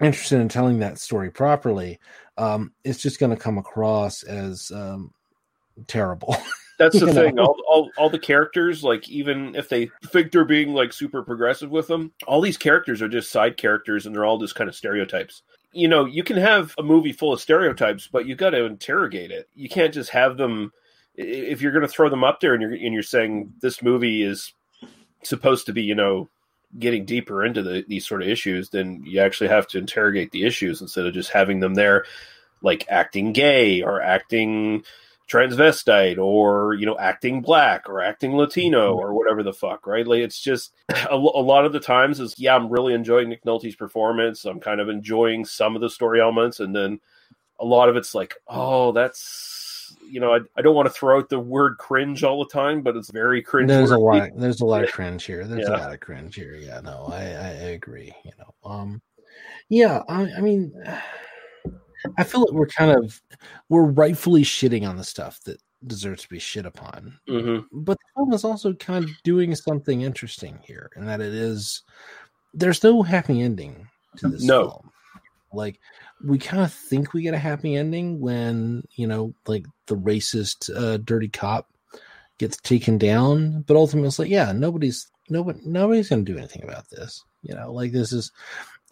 interested 0.00 0.40
in 0.40 0.48
telling 0.48 0.78
that 0.78 0.98
story 0.98 1.30
properly 1.30 1.98
um 2.38 2.72
it's 2.84 3.00
just 3.00 3.18
going 3.20 3.30
to 3.30 3.42
come 3.42 3.58
across 3.58 4.22
as 4.22 4.70
um 4.74 5.12
terrible 5.86 6.36
That's 6.80 6.98
the 6.98 7.12
thing. 7.12 7.38
All, 7.38 7.56
all 7.68 7.90
all 7.98 8.08
the 8.08 8.18
characters, 8.18 8.82
like 8.82 9.06
even 9.10 9.54
if 9.54 9.68
they 9.68 9.90
think 10.06 10.32
they're 10.32 10.46
being 10.46 10.72
like 10.72 10.94
super 10.94 11.22
progressive 11.22 11.70
with 11.70 11.86
them, 11.88 12.10
all 12.26 12.40
these 12.40 12.56
characters 12.56 13.02
are 13.02 13.08
just 13.08 13.30
side 13.30 13.58
characters, 13.58 14.06
and 14.06 14.14
they're 14.16 14.24
all 14.24 14.38
just 14.38 14.54
kind 14.54 14.66
of 14.66 14.74
stereotypes. 14.74 15.42
You 15.72 15.88
know, 15.88 16.04
you 16.04 16.24
can 16.24 16.36
have 16.36 16.74
a 16.78 16.82
movie 16.82 17.12
full 17.12 17.32
of 17.32 17.40
stereotypes, 17.40 18.08
but 18.10 18.26
you 18.26 18.34
got 18.34 18.50
to 18.50 18.64
interrogate 18.64 19.30
it. 19.30 19.48
You 19.54 19.68
can't 19.68 19.94
just 19.94 20.10
have 20.10 20.36
them. 20.36 20.72
If 21.14 21.60
you're 21.60 21.72
going 21.72 21.82
to 21.82 21.88
throw 21.88 22.08
them 22.08 22.24
up 22.24 22.40
there, 22.40 22.54
and 22.54 22.62
you're 22.62 22.72
and 22.72 22.94
you're 22.94 23.02
saying 23.02 23.52
this 23.60 23.82
movie 23.82 24.22
is 24.22 24.52
supposed 25.22 25.66
to 25.66 25.72
be, 25.72 25.82
you 25.82 25.94
know, 25.94 26.28
getting 26.78 27.04
deeper 27.04 27.44
into 27.44 27.62
the, 27.62 27.84
these 27.88 28.06
sort 28.06 28.22
of 28.22 28.28
issues, 28.28 28.70
then 28.70 29.02
you 29.04 29.20
actually 29.20 29.48
have 29.48 29.66
to 29.68 29.78
interrogate 29.78 30.30
the 30.30 30.44
issues 30.44 30.80
instead 30.80 31.06
of 31.06 31.14
just 31.14 31.30
having 31.30 31.60
them 31.60 31.74
there, 31.74 32.04
like 32.62 32.86
acting 32.88 33.32
gay 33.32 33.82
or 33.82 34.00
acting 34.00 34.84
transvestite 35.30 36.18
or 36.18 36.74
you 36.74 36.86
know 36.86 36.98
acting 36.98 37.40
black 37.40 37.88
or 37.88 38.00
acting 38.02 38.36
latino 38.36 38.94
or 38.94 39.14
whatever 39.14 39.42
the 39.42 39.52
fuck 39.52 39.86
right? 39.86 40.06
Like 40.06 40.20
it's 40.20 40.40
just 40.40 40.72
a, 40.88 41.14
a 41.14 41.16
lot 41.16 41.64
of 41.64 41.72
the 41.72 41.80
times 41.80 42.18
is 42.20 42.34
yeah 42.38 42.54
i'm 42.56 42.68
really 42.68 42.94
enjoying 42.94 43.28
nick 43.28 43.44
nolte's 43.44 43.76
performance. 43.76 44.44
I'm 44.44 44.60
kind 44.60 44.80
of 44.80 44.88
enjoying 44.88 45.44
some 45.44 45.76
of 45.76 45.82
the 45.82 45.90
story 45.90 46.20
elements. 46.20 46.60
And 46.60 46.74
then 46.74 47.00
a 47.60 47.64
lot 47.64 47.88
of 47.88 47.96
it's 47.96 48.14
like 48.14 48.34
oh 48.48 48.90
that's 48.92 49.94
you 50.08 50.18
know 50.20 50.32
i, 50.34 50.38
I 50.56 50.62
don't 50.62 50.74
want 50.74 50.86
to 50.86 50.92
throw 50.94 51.18
out 51.18 51.28
the 51.28 51.38
word 51.38 51.76
cringe 51.78 52.24
all 52.24 52.42
the 52.42 52.50
time 52.50 52.80
but 52.80 52.96
it's 52.96 53.10
very 53.10 53.42
cringe 53.42 53.68
there's 53.68 53.90
a 53.90 53.98
lot 53.98 54.30
there's 54.36 54.60
a 54.62 54.64
lot 54.64 54.82
of 54.84 54.90
cringe 54.92 55.24
here. 55.24 55.44
There's 55.44 55.68
Yeah. 55.68 55.76
a 55.76 55.78
lot 55.78 55.92
of 55.92 56.00
cringe 56.00 56.34
here. 56.36 56.54
Yeah 56.54 56.80
no 56.80 57.08
i 57.12 57.22
i, 57.22 57.48
I 57.48 57.70
agree 57.78 58.14
you 58.24 58.32
know. 58.38 58.54
Um 58.70 59.02
yeah 59.68 60.02
i, 60.08 60.28
I 60.38 60.40
mean 60.40 60.72
i 62.18 62.24
feel 62.24 62.40
like 62.42 62.52
we're 62.52 62.66
kind 62.66 62.90
of 62.90 63.20
we're 63.68 63.84
rightfully 63.84 64.42
shitting 64.42 64.88
on 64.88 64.96
the 64.96 65.04
stuff 65.04 65.40
that 65.44 65.60
deserves 65.86 66.22
to 66.22 66.28
be 66.28 66.38
shit 66.38 66.66
upon 66.66 67.18
Mhm. 67.28 67.64
but 67.72 67.96
the 67.98 68.04
film 68.20 68.32
is 68.32 68.44
also 68.44 68.72
kind 68.74 69.04
of 69.04 69.10
doing 69.24 69.54
something 69.54 70.02
interesting 70.02 70.58
here 70.62 70.90
in 70.96 71.06
that 71.06 71.20
it 71.20 71.32
is 71.34 71.82
there's 72.52 72.82
no 72.82 73.02
happy 73.02 73.40
ending 73.40 73.88
to 74.16 74.28
this 74.28 74.42
No. 74.44 74.68
film 74.68 74.90
like 75.52 75.80
we 76.24 76.38
kind 76.38 76.62
of 76.62 76.72
think 76.72 77.12
we 77.12 77.22
get 77.22 77.34
a 77.34 77.38
happy 77.38 77.76
ending 77.76 78.20
when 78.20 78.82
you 78.96 79.06
know 79.06 79.34
like 79.46 79.64
the 79.86 79.96
racist 79.96 80.68
uh, 80.76 80.98
dirty 80.98 81.28
cop 81.28 81.68
gets 82.38 82.56
taken 82.58 82.98
down 82.98 83.62
but 83.62 83.76
ultimately 83.76 84.08
it's 84.08 84.18
like 84.18 84.28
yeah 84.30 84.52
nobody's 84.52 85.08
nobody 85.28 85.60
nobody's 85.64 86.08
gonna 86.08 86.22
do 86.22 86.36
anything 86.38 86.62
about 86.62 86.88
this 86.90 87.24
you 87.42 87.54
know 87.54 87.72
like 87.72 87.92
this 87.92 88.12
is 88.12 88.30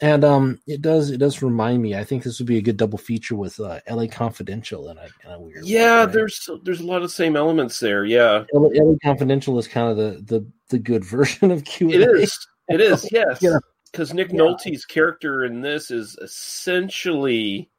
and 0.00 0.24
um 0.24 0.60
it 0.66 0.80
does 0.80 1.10
it 1.10 1.18
does 1.18 1.42
remind 1.42 1.82
me 1.82 1.94
i 1.96 2.04
think 2.04 2.22
this 2.22 2.38
would 2.38 2.46
be 2.46 2.58
a 2.58 2.62
good 2.62 2.76
double 2.76 2.98
feature 2.98 3.34
with 3.34 3.58
uh 3.60 3.80
la 3.90 4.06
confidential 4.06 4.88
and 4.88 4.98
in 5.24 5.30
a 5.30 5.40
weird 5.40 5.62
way, 5.64 5.68
yeah 5.70 6.00
right? 6.04 6.12
there's 6.12 6.48
there's 6.62 6.80
a 6.80 6.86
lot 6.86 7.02
of 7.02 7.10
same 7.10 7.34
elements 7.36 7.80
there 7.80 8.04
yeah 8.04 8.44
LA, 8.52 8.68
LA 8.74 8.94
confidential 9.02 9.58
is 9.58 9.66
kind 9.66 9.88
of 9.90 9.96
the 9.96 10.22
the 10.38 10.46
the 10.70 10.78
good 10.78 11.04
version 11.16 11.50
of 11.50 11.64
q 11.64 11.90
It 11.90 12.00
is. 12.02 12.46
It 12.68 12.80
is. 12.80 13.08
Yes. 13.12 13.42
Because 13.90 14.12
Nick 14.12 14.30
Yeah. 14.30 14.40
Nolte's 14.40 14.84
character 14.84 15.44
in 15.44 15.62
this 15.62 15.90
is 15.90 16.16
essentially 16.20 17.70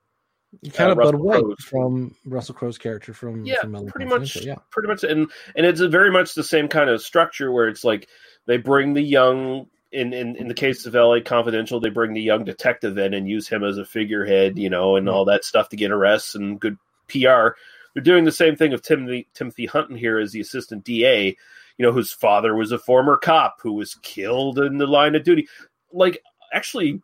kind 0.73 0.89
uh, 0.89 0.93
of 0.93 0.97
Bud 0.97 1.03
Russell 1.13 1.19
White 1.23 1.41
Crowe. 1.43 1.55
from 1.59 2.15
Russell 2.25 2.55
Crowe's 2.55 2.79
character 2.79 3.13
from 3.13 3.45
Yeah, 3.45 3.61
from 3.61 3.85
pretty 3.85 4.09
much. 4.09 4.35
Yeah 4.43 4.55
Pretty 4.71 4.87
much, 4.87 5.03
and 5.03 5.29
and 5.55 5.65
it's 5.67 5.79
a 5.81 5.87
very 5.87 6.11
much 6.11 6.33
the 6.33 6.43
same 6.43 6.67
kind 6.67 6.89
of 6.89 7.01
structure 7.03 7.51
where 7.51 7.67
it's 7.67 7.83
like 7.83 8.09
they 8.47 8.57
bring 8.57 8.93
the 8.95 9.03
young. 9.03 9.67
In, 9.91 10.13
in 10.13 10.35
in 10.35 10.47
the 10.47 10.53
case 10.53 10.85
of 10.85 10.93
LA 10.93 11.19
Confidential, 11.19 11.79
they 11.79 11.89
bring 11.89 12.13
the 12.13 12.21
young 12.21 12.43
detective 12.43 12.97
in 12.99 13.13
and 13.15 13.27
use 13.27 13.47
him 13.47 13.63
as 13.63 13.77
a 13.77 13.85
figurehead, 13.85 14.59
you 14.59 14.69
know, 14.69 14.95
and 14.95 15.09
all 15.09 15.25
that 15.25 15.43
stuff 15.43 15.69
to 15.69 15.75
get 15.75 15.91
arrests 15.91 16.35
and 16.35 16.59
good 16.59 16.77
PR. 17.07 17.55
They're 17.93 18.03
doing 18.03 18.23
the 18.23 18.31
same 18.31 18.55
thing 18.55 18.73
of 18.73 18.81
Timothy 18.81 19.27
Timothy 19.33 19.65
Hutton 19.65 19.95
here 19.95 20.19
as 20.19 20.31
the 20.31 20.41
assistant 20.41 20.83
DA, 20.83 21.35
you 21.77 21.85
know, 21.85 21.91
whose 21.91 22.13
father 22.13 22.55
was 22.55 22.71
a 22.71 22.77
former 22.77 23.17
cop 23.17 23.59
who 23.61 23.73
was 23.73 23.95
killed 24.03 24.59
in 24.59 24.77
the 24.77 24.85
line 24.85 25.15
of 25.15 25.23
duty. 25.23 25.47
Like, 25.91 26.21
actually, 26.53 27.01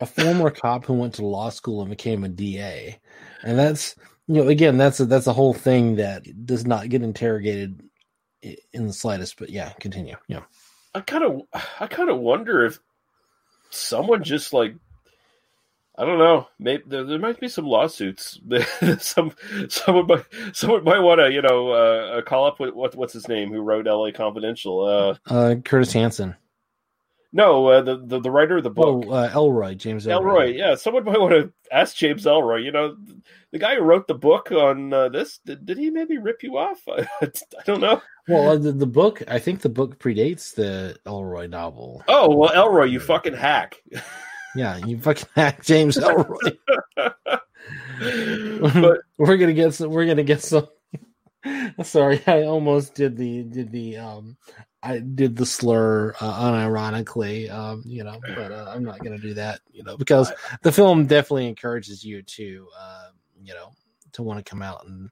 a 0.00 0.06
former 0.06 0.50
cop 0.50 0.84
who 0.84 0.94
went 0.94 1.14
to 1.14 1.24
law 1.24 1.48
school 1.48 1.80
and 1.80 1.90
became 1.90 2.24
a 2.24 2.28
DA, 2.28 2.98
and 3.42 3.58
that's 3.58 3.94
you 4.26 4.42
know 4.42 4.48
again 4.48 4.76
that's 4.76 5.00
a, 5.00 5.06
that's 5.06 5.26
a 5.26 5.32
whole 5.32 5.54
thing 5.54 5.96
that 5.96 6.44
does 6.44 6.66
not 6.66 6.88
get 6.88 7.02
interrogated 7.02 7.80
in 8.42 8.86
the 8.86 8.92
slightest. 8.92 9.38
But 9.38 9.50
yeah, 9.50 9.72
continue. 9.80 10.16
Yeah, 10.28 10.42
I 10.94 11.00
kind 11.00 11.24
of, 11.24 11.42
I 11.80 11.86
kind 11.86 12.10
of 12.10 12.18
wonder 12.18 12.64
if 12.64 12.78
someone 13.70 14.22
just 14.22 14.52
like, 14.52 14.74
I 15.96 16.04
don't 16.04 16.18
know, 16.18 16.48
maybe 16.58 16.82
there, 16.86 17.04
there 17.04 17.18
might 17.18 17.38
be 17.38 17.48
some 17.48 17.66
lawsuits. 17.66 18.40
some, 18.98 19.32
someone 19.68 20.06
might, 20.06 20.24
someone 20.52 20.84
might 20.84 21.00
want 21.00 21.20
to, 21.20 21.30
you 21.32 21.42
know, 21.42 21.70
uh, 21.70 22.22
call 22.22 22.46
up 22.46 22.58
with 22.58 22.74
what, 22.74 22.94
what's 22.96 23.12
his 23.12 23.28
name 23.28 23.50
who 23.50 23.60
wrote 23.60 23.86
L.A. 23.86 24.12
Confidential. 24.12 24.84
Uh, 24.84 25.32
uh, 25.32 25.54
Curtis 25.64 25.92
Hanson. 25.92 26.34
no, 27.32 27.66
uh, 27.66 27.82
the, 27.82 27.96
the 27.96 28.20
the 28.20 28.30
writer 28.30 28.56
of 28.58 28.64
the 28.64 28.70
book. 28.70 29.04
Oh, 29.06 29.10
uh, 29.10 29.30
Ellroy 29.30 29.76
James 29.76 30.06
Ellroy, 30.06 30.56
yeah, 30.56 30.76
someone 30.76 31.04
might 31.04 31.20
want 31.20 31.32
to 31.32 31.52
ask 31.72 31.96
James 31.96 32.24
Ellroy. 32.24 32.64
You 32.64 32.72
know, 32.72 32.96
the 33.52 33.58
guy 33.58 33.76
who 33.76 33.82
wrote 33.82 34.06
the 34.06 34.14
book 34.14 34.50
on 34.52 34.92
uh, 34.92 35.08
this. 35.08 35.38
Did, 35.44 35.66
did 35.66 35.78
he 35.78 35.90
maybe 35.90 36.18
rip 36.18 36.42
you 36.42 36.58
off? 36.58 36.80
I, 36.88 37.06
don't 37.66 37.80
know. 37.80 38.00
Well, 38.28 38.50
uh, 38.50 38.56
the, 38.56 38.72
the 38.72 38.86
book 38.86 39.22
I 39.28 39.38
think 39.38 39.60
the 39.60 39.68
book 39.68 39.98
predates 39.98 40.54
the 40.54 40.96
Ellroy 41.06 41.48
novel. 41.48 42.02
Oh 42.08 42.34
well, 42.34 42.50
Ellroy, 42.50 42.90
you 42.90 43.00
fucking 43.00 43.34
hack. 43.34 43.82
Yeah, 44.54 44.78
you 44.78 44.98
fucking 44.98 45.28
hack 45.34 45.62
James 45.64 45.96
Ellroy. 45.96 46.56
but 48.72 49.00
we're 49.18 49.36
gonna 49.36 49.52
get 49.52 49.74
some. 49.74 49.90
We're 49.90 50.06
gonna 50.06 50.22
get 50.22 50.42
some. 50.42 50.68
Sorry, 51.82 52.22
I 52.26 52.44
almost 52.44 52.94
did 52.94 53.16
the 53.16 53.42
did 53.44 53.70
the 53.70 53.98
um, 53.98 54.36
I 54.82 54.98
did 54.98 55.36
the 55.36 55.46
slur 55.46 56.14
uh, 56.20 56.42
unironically, 56.44 57.50
um, 57.50 57.82
you 57.86 58.04
know, 58.04 58.20
but 58.34 58.52
uh, 58.52 58.72
I'm 58.74 58.84
not 58.84 58.98
gonna 59.02 59.18
do 59.18 59.34
that, 59.34 59.60
you 59.72 59.82
know, 59.82 59.96
because 59.96 60.32
the 60.62 60.72
film 60.72 61.06
definitely 61.06 61.48
encourages 61.48 62.04
you 62.04 62.22
to, 62.22 62.68
uh, 62.78 63.08
you 63.42 63.54
know, 63.54 63.70
to 64.12 64.22
want 64.22 64.44
to 64.44 64.48
come 64.48 64.62
out 64.62 64.86
and 64.86 65.10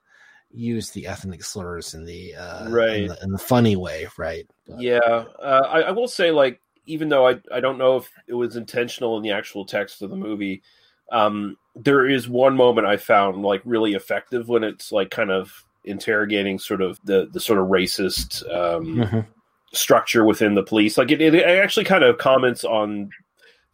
use 0.52 0.90
the 0.90 1.06
ethnic 1.06 1.42
slurs 1.42 1.94
in 1.94 2.04
the 2.04 2.34
uh, 2.34 2.68
Right. 2.68 3.02
in 3.02 3.06
the, 3.08 3.18
in 3.22 3.30
the 3.30 3.38
funny 3.38 3.76
way, 3.76 4.06
right? 4.18 4.46
Yeah, 4.66 4.98
uh, 4.98 5.66
I, 5.68 5.80
I 5.82 5.90
will 5.90 6.08
say, 6.08 6.30
like, 6.30 6.60
even 6.86 7.08
though 7.08 7.28
I, 7.28 7.40
I 7.52 7.60
don't 7.60 7.78
know 7.78 7.96
if 7.96 8.10
it 8.26 8.34
was 8.34 8.56
intentional 8.56 9.16
in 9.16 9.22
the 9.22 9.30
actual 9.30 9.64
text 9.64 10.02
of 10.02 10.10
the 10.10 10.16
movie, 10.16 10.62
um, 11.10 11.56
there 11.76 12.06
is 12.06 12.28
one 12.28 12.56
moment 12.56 12.86
I 12.86 12.96
found 12.96 13.42
like 13.42 13.62
really 13.64 13.94
effective 13.94 14.48
when 14.48 14.64
it's 14.64 14.92
like 14.92 15.10
kind 15.10 15.30
of 15.30 15.52
interrogating 15.84 16.58
sort 16.58 16.80
of 16.80 16.98
the 17.04 17.28
the 17.32 17.40
sort 17.40 17.58
of 17.58 17.66
racist 17.66 18.42
um, 18.54 18.96
Mhm. 18.96 19.26
structure 19.72 20.24
within 20.24 20.54
the 20.54 20.62
police. 20.62 20.98
Like, 20.98 21.10
it, 21.10 21.20
it 21.20 21.44
actually 21.44 21.84
kind 21.84 22.04
of 22.04 22.18
comments 22.18 22.64
on 22.64 23.10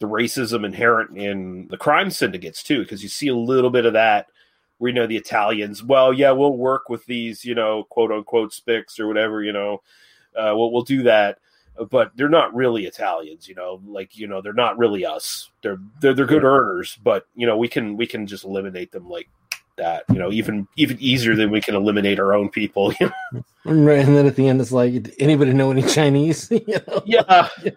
the 0.00 0.06
racism 0.06 0.64
inherent 0.64 1.18
in 1.18 1.66
the 1.68 1.76
crime 1.76 2.10
syndicates 2.10 2.62
too, 2.62 2.80
because 2.82 3.02
you 3.02 3.08
see 3.08 3.28
a 3.28 3.36
little 3.36 3.70
bit 3.70 3.84
of 3.84 3.94
that. 3.94 4.26
You 4.80 4.92
know 4.92 5.06
the 5.06 5.16
Italians. 5.16 5.82
Well, 5.82 6.12
yeah, 6.12 6.30
we'll 6.30 6.56
work 6.56 6.88
with 6.88 7.04
these, 7.06 7.44
you 7.44 7.54
know, 7.54 7.84
quote 7.84 8.12
unquote 8.12 8.52
spics 8.52 9.00
or 9.00 9.06
whatever. 9.06 9.42
You 9.42 9.52
know, 9.52 9.82
uh, 10.36 10.52
we'll 10.54 10.70
we'll 10.72 10.82
do 10.82 11.02
that, 11.04 11.38
but 11.90 12.12
they're 12.16 12.28
not 12.28 12.54
really 12.54 12.86
Italians. 12.86 13.48
You 13.48 13.54
know, 13.54 13.80
like 13.86 14.16
you 14.16 14.26
know, 14.26 14.40
they're 14.40 14.52
not 14.52 14.78
really 14.78 15.04
us. 15.04 15.50
They're 15.62 15.78
they're 16.00 16.14
they're 16.14 16.26
good 16.26 16.44
earners, 16.44 16.98
but 17.02 17.26
you 17.34 17.46
know, 17.46 17.56
we 17.56 17.68
can 17.68 17.96
we 17.96 18.06
can 18.06 18.26
just 18.26 18.44
eliminate 18.44 18.92
them 18.92 19.08
like 19.08 19.28
that. 19.78 20.04
You 20.10 20.18
know, 20.18 20.30
even 20.30 20.68
even 20.76 20.98
easier 21.00 21.34
than 21.34 21.50
we 21.50 21.60
can 21.60 21.74
eliminate 21.74 22.20
our 22.20 22.34
own 22.34 22.48
people. 22.48 22.92
You 23.00 23.10
know? 23.34 23.44
Right, 23.64 24.06
and 24.06 24.16
then 24.16 24.26
at 24.26 24.36
the 24.36 24.48
end, 24.48 24.60
it's 24.60 24.72
like, 24.72 25.14
anybody 25.18 25.52
know 25.52 25.70
any 25.70 25.82
Chinese? 25.82 26.50
you 26.50 26.62
know? 26.66 27.02
Yeah, 27.04 27.48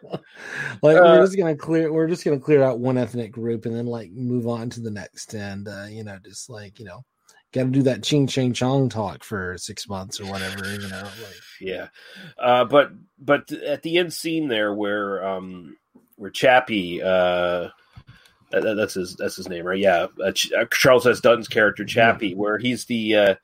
like 0.81 0.97
Uh, 0.97 1.01
we're 1.03 1.25
just 1.25 1.37
gonna 1.37 1.55
clear, 1.55 1.91
we're 1.91 2.07
just 2.07 2.23
gonna 2.23 2.39
clear 2.39 2.63
out 2.63 2.79
one 2.79 2.97
ethnic 2.97 3.31
group 3.31 3.65
and 3.65 3.75
then 3.75 3.87
like 3.87 4.11
move 4.11 4.47
on 4.47 4.69
to 4.71 4.79
the 4.79 4.91
next, 4.91 5.33
and 5.33 5.67
uh, 5.67 5.85
you 5.89 6.03
know, 6.03 6.17
just 6.23 6.49
like 6.49 6.79
you 6.79 6.85
know, 6.85 7.03
got 7.51 7.63
to 7.63 7.69
do 7.69 7.83
that 7.83 8.03
ching 8.03 8.27
ching 8.27 8.53
chong 8.53 8.89
talk 8.89 9.23
for 9.23 9.57
six 9.57 9.87
months 9.87 10.19
or 10.19 10.25
whatever, 10.25 10.71
you 10.71 10.87
know. 10.87 11.03
Like, 11.03 11.41
yeah. 11.59 11.87
Uh, 12.39 12.65
but 12.65 12.91
but 13.19 13.51
at 13.51 13.83
the 13.83 13.97
end 13.97 14.13
scene 14.13 14.47
there, 14.47 14.73
where 14.73 15.25
um 15.25 15.77
where 16.15 16.31
Chappie, 16.31 17.01
uh, 17.01 17.69
that- 18.51 18.75
that's 18.75 18.93
his 18.95 19.15
that's 19.15 19.35
his 19.35 19.49
name, 19.49 19.65
right? 19.65 19.79
Yeah, 19.79 20.07
uh, 20.23 20.31
Ch- 20.31 20.51
uh, 20.53 20.65
Charles 20.71 21.07
S. 21.07 21.19
Dutton's 21.19 21.47
character 21.47 21.85
Chappie, 21.85 22.35
where 22.35 22.57
he's 22.57 22.85
the 22.85 23.15
uh, 23.15 23.35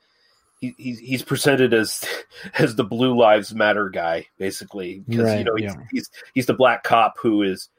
he, 0.60 0.74
he's 0.78 1.00
he's 1.00 1.22
presented 1.24 1.74
as 1.74 2.04
as 2.60 2.76
the 2.76 2.84
Blue 2.84 3.18
Lives 3.18 3.54
Matter 3.54 3.90
guy, 3.90 4.28
basically, 4.38 5.04
because 5.08 5.34
you 5.38 5.44
know 5.44 5.56
he's, 5.56 5.64
yeah. 5.74 5.84
he's 5.92 6.10
he's 6.34 6.46
the 6.46 6.54
black 6.54 6.84
cop 6.84 7.16
who 7.20 7.44
is 7.44 7.70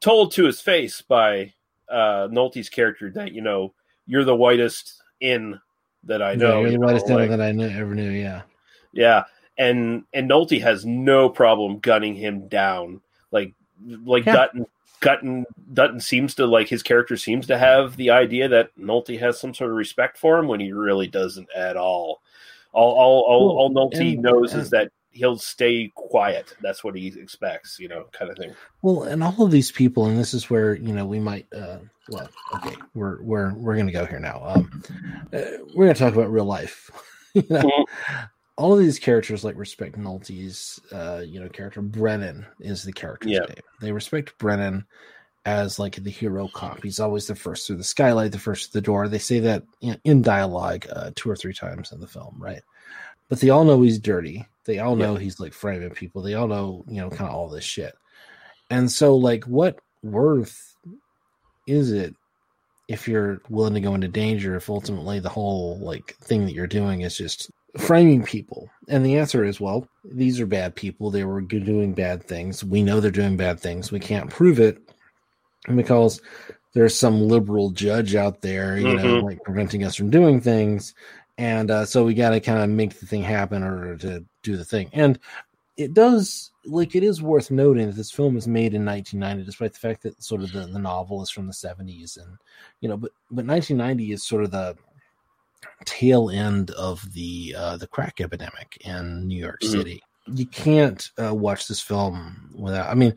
told 0.00 0.32
to 0.32 0.44
his 0.44 0.60
face 0.60 1.02
by 1.02 1.52
uh, 1.90 2.28
Nolte's 2.28 2.68
character 2.68 3.10
that 3.12 3.32
you 3.32 3.40
know 3.42 3.72
you're 4.06 4.24
the 4.24 4.36
whitest 4.36 5.02
in 5.20 5.58
that 6.04 6.22
I 6.22 6.32
yeah, 6.32 6.36
know. 6.36 6.60
you're 6.62 6.70
the 6.72 6.78
whitest 6.80 7.08
like- 7.08 7.28
like, 7.28 7.30
that 7.30 7.40
I 7.40 7.52
knew, 7.52 7.68
ever 7.68 7.94
knew. 7.94 8.10
Yeah, 8.10 8.42
yeah, 8.92 9.24
and 9.58 10.04
and 10.14 10.30
Nolte 10.30 10.60
has 10.62 10.84
no 10.86 11.28
problem 11.28 11.78
gunning 11.80 12.14
him 12.14 12.48
down. 12.48 13.00
Like 13.32 13.54
like 14.04 14.26
Yeah. 14.26 14.34
Dutton 14.34 14.66
Dutton 15.00 15.44
Dutton 15.72 16.00
seems 16.00 16.34
to 16.36 16.46
like 16.46 16.68
his 16.68 16.82
character 16.82 17.16
seems 17.16 17.46
to 17.46 17.56
have 17.58 17.96
the 17.96 18.10
idea 18.10 18.48
that 18.48 18.76
Nolte 18.78 19.18
has 19.18 19.40
some 19.40 19.54
sort 19.54 19.70
of 19.70 19.76
respect 19.76 20.18
for 20.18 20.38
him 20.38 20.46
when 20.48 20.60
he 20.60 20.72
really 20.72 21.06
doesn't 21.08 21.48
at 21.56 21.76
all. 21.76 22.20
All 22.72 22.92
all 22.92 23.24
all, 23.26 23.58
all 23.58 23.70
Nolte 23.70 24.12
and- 24.14 24.22
knows 24.22 24.52
and- 24.52 24.62
is 24.62 24.70
that 24.70 24.90
he'll 25.12 25.38
stay 25.38 25.90
quiet. 25.96 26.54
That's 26.62 26.84
what 26.84 26.94
he 26.94 27.08
expects, 27.08 27.78
you 27.80 27.88
know, 27.88 28.04
kind 28.12 28.30
of 28.30 28.36
thing. 28.36 28.54
Well, 28.82 29.02
and 29.04 29.24
all 29.24 29.42
of 29.42 29.50
these 29.50 29.72
people, 29.72 30.06
and 30.06 30.16
this 30.18 30.34
is 30.34 30.48
where 30.50 30.74
you 30.74 30.92
know 30.92 31.04
we 31.06 31.18
might. 31.18 31.46
uh 31.52 31.78
Well, 32.10 32.28
okay, 32.56 32.76
we're 32.94 33.22
we're 33.22 33.54
we're 33.54 33.76
gonna 33.76 33.92
go 33.92 34.04
here 34.06 34.20
now. 34.20 34.40
Um, 34.44 34.82
uh, 35.32 35.40
we're 35.74 35.86
gonna 35.86 35.94
talk 35.94 36.14
about 36.14 36.30
real 36.30 36.44
life. 36.44 36.90
you 37.34 37.44
know, 37.48 37.86
all 38.60 38.74
of 38.74 38.78
these 38.78 38.98
characters 38.98 39.42
like 39.42 39.56
respect 39.56 39.96
Nolte's, 39.96 40.78
uh, 40.92 41.22
you 41.26 41.40
know, 41.40 41.48
character 41.48 41.80
Brennan 41.80 42.44
is 42.60 42.82
the 42.82 42.92
character's 42.92 43.32
Yeah. 43.32 43.46
name. 43.48 43.62
They 43.80 43.90
respect 43.90 44.36
Brennan 44.36 44.86
as 45.46 45.78
like 45.78 45.96
the 45.96 46.10
hero 46.10 46.46
cop. 46.46 46.82
He's 46.82 47.00
always 47.00 47.26
the 47.26 47.34
first 47.34 47.66
through 47.66 47.78
the 47.78 47.84
skylight, 47.84 48.32
the 48.32 48.38
first 48.38 48.70
through 48.70 48.82
the 48.82 48.84
door. 48.84 49.08
They 49.08 49.18
say 49.18 49.40
that 49.40 49.62
in, 49.80 49.98
in 50.04 50.20
dialogue 50.20 50.86
uh, 50.92 51.10
two 51.14 51.30
or 51.30 51.36
three 51.36 51.54
times 51.54 51.90
in 51.90 52.00
the 52.00 52.06
film, 52.06 52.36
right? 52.38 52.60
But 53.30 53.40
they 53.40 53.48
all 53.48 53.64
know 53.64 53.80
he's 53.80 53.98
dirty. 53.98 54.46
They 54.66 54.78
all 54.78 54.94
know 54.94 55.14
he's 55.14 55.40
like 55.40 55.54
framing 55.54 55.90
people. 55.90 56.20
They 56.20 56.34
all 56.34 56.46
know, 56.46 56.84
you 56.86 57.00
know, 57.00 57.08
kind 57.08 57.30
of 57.30 57.34
all 57.34 57.48
this 57.48 57.64
shit. 57.64 57.94
And 58.68 58.92
so, 58.92 59.16
like, 59.16 59.44
what 59.44 59.80
worth 60.02 60.76
is 61.66 61.92
it 61.92 62.14
if 62.88 63.08
you're 63.08 63.40
willing 63.48 63.74
to 63.74 63.80
go 63.80 63.94
into 63.94 64.08
danger 64.08 64.56
if 64.56 64.68
ultimately 64.68 65.20
the 65.20 65.28
whole 65.28 65.78
like 65.78 66.16
thing 66.16 66.44
that 66.44 66.54
you're 66.54 66.66
doing 66.66 67.02
is 67.02 67.16
just 67.16 67.50
framing 67.78 68.22
people? 68.24 68.68
And 68.88 69.04
the 69.04 69.16
answer 69.16 69.44
is, 69.44 69.60
well, 69.60 69.86
these 70.04 70.40
are 70.40 70.46
bad 70.46 70.74
people. 70.74 71.10
They 71.10 71.24
were 71.24 71.40
doing 71.40 71.92
bad 71.94 72.24
things. 72.24 72.64
We 72.64 72.82
know 72.82 73.00
they're 73.00 73.10
doing 73.10 73.36
bad 73.36 73.60
things. 73.60 73.92
We 73.92 74.00
can't 74.00 74.30
prove 74.30 74.58
it 74.58 74.78
because 75.74 76.20
there's 76.72 76.96
some 76.96 77.28
liberal 77.28 77.70
judge 77.70 78.14
out 78.14 78.40
there, 78.42 78.76
you 78.78 78.94
know, 78.94 79.20
Mhm. 79.20 79.22
like 79.22 79.42
preventing 79.44 79.84
us 79.84 79.94
from 79.96 80.10
doing 80.10 80.40
things. 80.40 80.94
And 81.38 81.70
uh, 81.70 81.84
so 81.86 82.04
we 82.04 82.14
got 82.14 82.30
to 82.30 82.40
kind 82.40 82.62
of 82.62 82.70
make 82.70 82.98
the 82.98 83.06
thing 83.06 83.22
happen 83.22 83.62
in 83.62 83.68
order 83.68 83.96
to 83.96 84.24
do 84.42 84.56
the 84.56 84.64
thing. 84.64 84.90
And 84.92 85.18
it 85.76 85.94
does, 85.94 86.50
like, 86.66 86.94
it 86.94 87.02
is 87.02 87.22
worth 87.22 87.50
noting 87.50 87.86
that 87.86 87.96
this 87.96 88.10
film 88.10 88.36
is 88.36 88.46
made 88.46 88.74
in 88.74 88.84
1990, 88.84 89.44
despite 89.44 89.72
the 89.72 89.78
fact 89.78 90.02
that 90.02 90.22
sort 90.22 90.42
of 90.42 90.52
the, 90.52 90.66
the 90.66 90.78
novel 90.78 91.22
is 91.22 91.30
from 91.30 91.46
the 91.46 91.54
70s. 91.54 92.18
And, 92.18 92.36
you 92.80 92.88
know, 92.88 92.98
but, 92.98 93.12
but 93.30 93.46
1990 93.46 94.12
is 94.12 94.22
sort 94.22 94.44
of 94.44 94.50
the 94.50 94.76
tail 95.84 96.30
end 96.30 96.70
of 96.72 97.02
the 97.12 97.54
uh, 97.56 97.76
the 97.76 97.86
crack 97.86 98.20
epidemic 98.20 98.78
in 98.84 99.26
New 99.26 99.38
York 99.38 99.60
Mhm. 99.62 99.70
City. 99.70 100.02
You 100.26 100.46
can't 100.46 101.10
uh, 101.22 101.34
watch 101.34 101.66
this 101.66 101.80
film 101.80 102.50
without. 102.54 102.88
I 102.88 102.94
mean, 102.94 103.14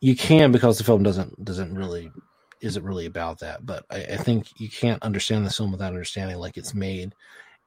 you 0.00 0.16
can 0.16 0.52
because 0.52 0.78
the 0.78 0.84
film 0.84 1.02
doesn't 1.02 1.44
doesn't 1.44 1.74
really 1.74 2.10
isn't 2.60 2.84
really 2.84 3.06
about 3.06 3.38
that. 3.40 3.64
But 3.66 3.84
I, 3.90 3.96
I 4.04 4.16
think 4.16 4.48
you 4.60 4.68
can't 4.68 5.02
understand 5.02 5.46
the 5.46 5.50
film 5.50 5.72
without 5.72 5.92
understanding 5.92 6.38
like 6.38 6.56
it's 6.56 6.74
made 6.74 7.14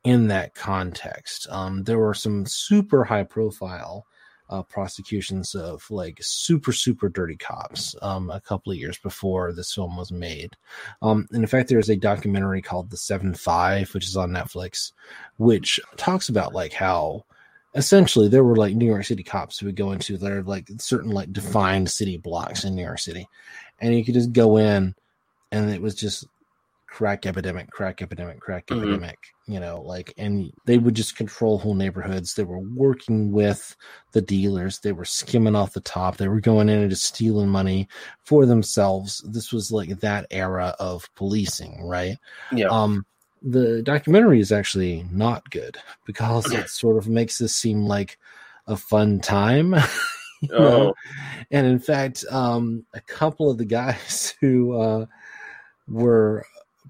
in 0.04 0.28
that 0.30 0.56
context. 0.56 1.48
Um, 1.50 1.84
there 1.84 2.00
were 2.00 2.14
some 2.14 2.46
super 2.46 3.04
high 3.04 3.24
profile 3.24 4.06
uh, 4.52 4.62
prosecutions 4.64 5.56
of 5.56 5.90
like 5.90 6.20
super 6.22 6.72
super 6.74 7.10
dirty 7.10 7.38
cops 7.38 7.96
um, 8.02 8.30
a 8.30 8.40
couple 8.42 8.72
of 8.72 8.78
years 8.78 8.98
before 9.00 9.52
this 9.54 9.74
film 9.74 9.96
was 9.98 10.12
made. 10.12 10.56
Um, 11.02 11.28
and 11.32 11.42
in 11.44 11.48
fact, 11.48 11.70
there's 11.70 11.90
a 11.90 11.96
documentary 11.96 12.62
called 12.62 12.90
The 12.90 12.98
Seven 12.98 13.34
Five, 13.34 13.94
which 13.94 14.06
is 14.06 14.18
on 14.18 14.32
Netflix, 14.32 14.92
which 15.38 15.80
talks 15.98 16.30
about 16.30 16.54
like 16.54 16.74
how 16.74 17.24
essentially 17.74 18.28
there 18.28 18.44
were 18.44 18.58
like 18.58 18.76
New 18.76 18.86
York 18.86 19.06
City 19.06 19.24
cops 19.24 19.58
who 19.58 19.66
would 19.68 19.76
go 19.78 19.94
into 19.94 20.18
their 20.18 20.44
like 20.44 20.68
certain 20.78 21.12
like 21.12 21.32
defined 21.32 21.90
city 21.90 22.18
blocks 22.18 22.66
in 22.66 22.76
New 22.76 22.84
York 22.84 23.00
City, 23.00 23.28
and 23.80 23.96
you 23.96 24.04
could 24.04 24.14
just 24.14 24.34
go 24.34 24.58
in, 24.58 24.94
and 25.52 25.70
it 25.72 25.82
was 25.82 25.96
just 25.96 26.28
crack 26.88 27.26
epidemic, 27.26 27.72
crack 27.72 28.02
epidemic, 28.02 28.42
crack 28.42 28.68
Mhm. 28.68 28.80
epidemic. 28.80 29.18
You 29.52 29.60
know, 29.60 29.82
like, 29.82 30.14
and 30.18 30.54
they 30.66 30.78
would 30.78 30.96
just 30.96 31.18
control 31.18 31.58
whole 31.58 31.74
neighborhoods. 31.74 32.34
They 32.34 32.46
were 32.46 32.60
working 32.60 33.34
with 33.34 33.76
the 34.14 34.22
dealers. 34.22 34.80
They 34.80 34.94
were 34.94 35.04
skimming 35.04 35.56
off 35.56 35.74
the 35.74 35.82
top. 35.82 36.16
They 36.16 36.30
were 36.30 36.40
going 36.40 36.70
in 36.70 36.80
and 36.80 36.90
just 36.90 37.04
stealing 37.04 37.50
money 37.50 37.90
for 38.24 38.46
themselves. 38.46 39.22
This 39.28 39.52
was 39.52 39.70
like 39.72 40.00
that 40.00 40.26
era 40.32 40.74
of 40.80 41.10
policing, 41.16 41.84
right? 41.84 42.18
Yeah. 42.54 42.68
Um, 42.68 43.06
the 43.42 43.82
documentary 43.82 44.40
is 44.40 44.52
actually 44.52 45.06
not 45.12 45.50
good 45.50 45.78
because 46.06 46.52
it 46.54 46.70
sort 46.70 46.98
of 46.98 47.10
makes 47.10 47.38
this 47.38 47.56
seem 47.56 47.84
like 47.86 48.18
a 48.68 48.78
fun 48.78 49.20
time. 49.20 49.74
you 50.42 50.50
know? 50.50 50.58
Oh. 50.60 50.94
And 51.50 51.68
in 51.68 51.80
fact, 51.80 52.24
um, 52.30 52.86
a 52.94 53.02
couple 53.02 53.50
of 53.50 53.58
the 53.58 53.66
guys 53.66 54.34
who 54.42 54.80
uh, 54.80 55.06
were 55.88 56.46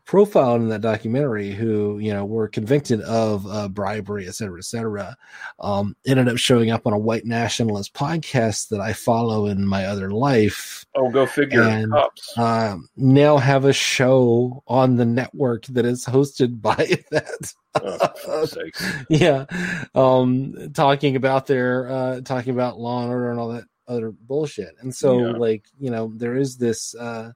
profiled 0.05 0.61
in 0.61 0.69
that 0.69 0.81
documentary 0.81 1.51
who 1.51 1.97
you 1.99 2.11
know 2.13 2.25
were 2.25 2.47
convicted 2.47 2.99
of 3.01 3.45
uh, 3.47 3.67
bribery 3.67 4.27
et 4.27 4.33
cetera 4.35 4.57
et 4.59 4.63
cetera 4.65 5.15
um, 5.59 5.95
ended 6.07 6.27
up 6.27 6.37
showing 6.37 6.71
up 6.71 6.85
on 6.87 6.93
a 6.93 6.97
white 6.97 7.25
nationalist 7.25 7.93
podcast 7.93 8.69
that 8.69 8.79
i 8.81 8.93
follow 8.93 9.45
in 9.45 9.65
my 9.65 9.85
other 9.85 10.11
life 10.11 10.85
Oh, 10.95 11.09
go 11.09 11.25
figure. 11.25 11.61
and 11.61 11.93
um, 12.37 12.89
now 12.97 13.37
have 13.37 13.63
a 13.63 13.71
show 13.71 14.61
on 14.67 14.97
the 14.97 15.05
network 15.05 15.65
that 15.67 15.85
is 15.85 16.05
hosted 16.05 16.61
by 16.61 16.99
that 17.11 17.53
Oh, 17.75 17.97
for 17.97 18.45
fuck's 18.47 18.51
sakes. 18.51 18.93
yeah 19.09 19.45
um 19.95 20.53
talking 20.73 21.15
about 21.15 21.47
their 21.47 21.89
uh 21.89 22.21
talking 22.21 22.53
about 22.53 22.77
law 22.79 23.03
and 23.03 23.11
order 23.11 23.31
and 23.31 23.39
all 23.39 23.49
that 23.49 23.63
other 23.87 24.11
bullshit 24.11 24.75
and 24.81 24.93
so 24.93 25.19
Yeah. 25.19 25.37
like 25.37 25.65
you 25.79 25.89
know 25.91 26.11
there 26.15 26.35
is 26.35 26.57
this 26.57 26.93
uh 26.95 27.31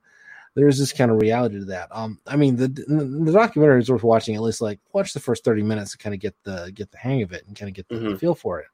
there 0.56 0.68
is 0.68 0.80
this 0.80 0.94
kind 0.94 1.12
of 1.12 1.22
reality 1.22 1.60
to 1.60 1.66
that 1.66 1.88
um 1.92 2.20
i 2.28 2.36
mean 2.36 2.56
the 2.56 2.68
the 2.68 3.32
documentary 3.32 3.80
is 3.82 3.90
worth 3.90 4.04
watching 4.04 4.36
at 4.36 4.42
least 4.42 4.62
like 4.62 4.80
watch 4.94 5.14
the 5.14 5.20
first 5.20 5.44
30 5.44 5.64
minutes 5.64 5.92
to 5.92 5.98
kind 5.98 6.14
of 6.16 6.22
get 6.22 6.36
the 6.44 6.72
get 6.76 6.92
the 6.92 6.98
hang 6.98 7.22
of 7.22 7.32
it 7.34 7.46
and 7.48 7.58
kind 7.58 7.70
of 7.70 7.76
get 7.76 7.88
the, 7.90 8.00
the 8.08 8.16
Mhm. 8.16 8.20
feel 8.20 8.36
for 8.36 8.60
it 8.60 8.68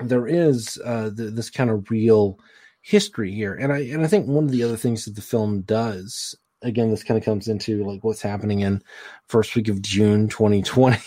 there 0.00 0.26
is 0.26 0.78
uh 0.84 1.10
th 1.16 1.34
this 1.34 1.50
kind 1.50 1.70
of 1.70 1.90
real 1.90 2.38
history 2.82 3.32
here 3.32 3.54
and 3.54 3.72
i 3.72 3.78
and 3.80 4.02
i 4.04 4.06
think 4.06 4.26
one 4.26 4.44
of 4.44 4.50
the 4.50 4.62
other 4.62 4.76
things 4.76 5.04
that 5.04 5.14
the 5.16 5.22
film 5.22 5.62
does 5.62 6.36
again 6.62 6.90
this 6.90 7.04
kind 7.04 7.18
of 7.18 7.24
comes 7.24 7.48
into 7.48 7.84
like 7.84 8.02
what's 8.04 8.22
happening 8.22 8.60
in 8.60 8.82
first 9.28 9.54
week 9.54 9.68
of 9.68 9.82
june 9.82 10.28
2020 10.28 10.98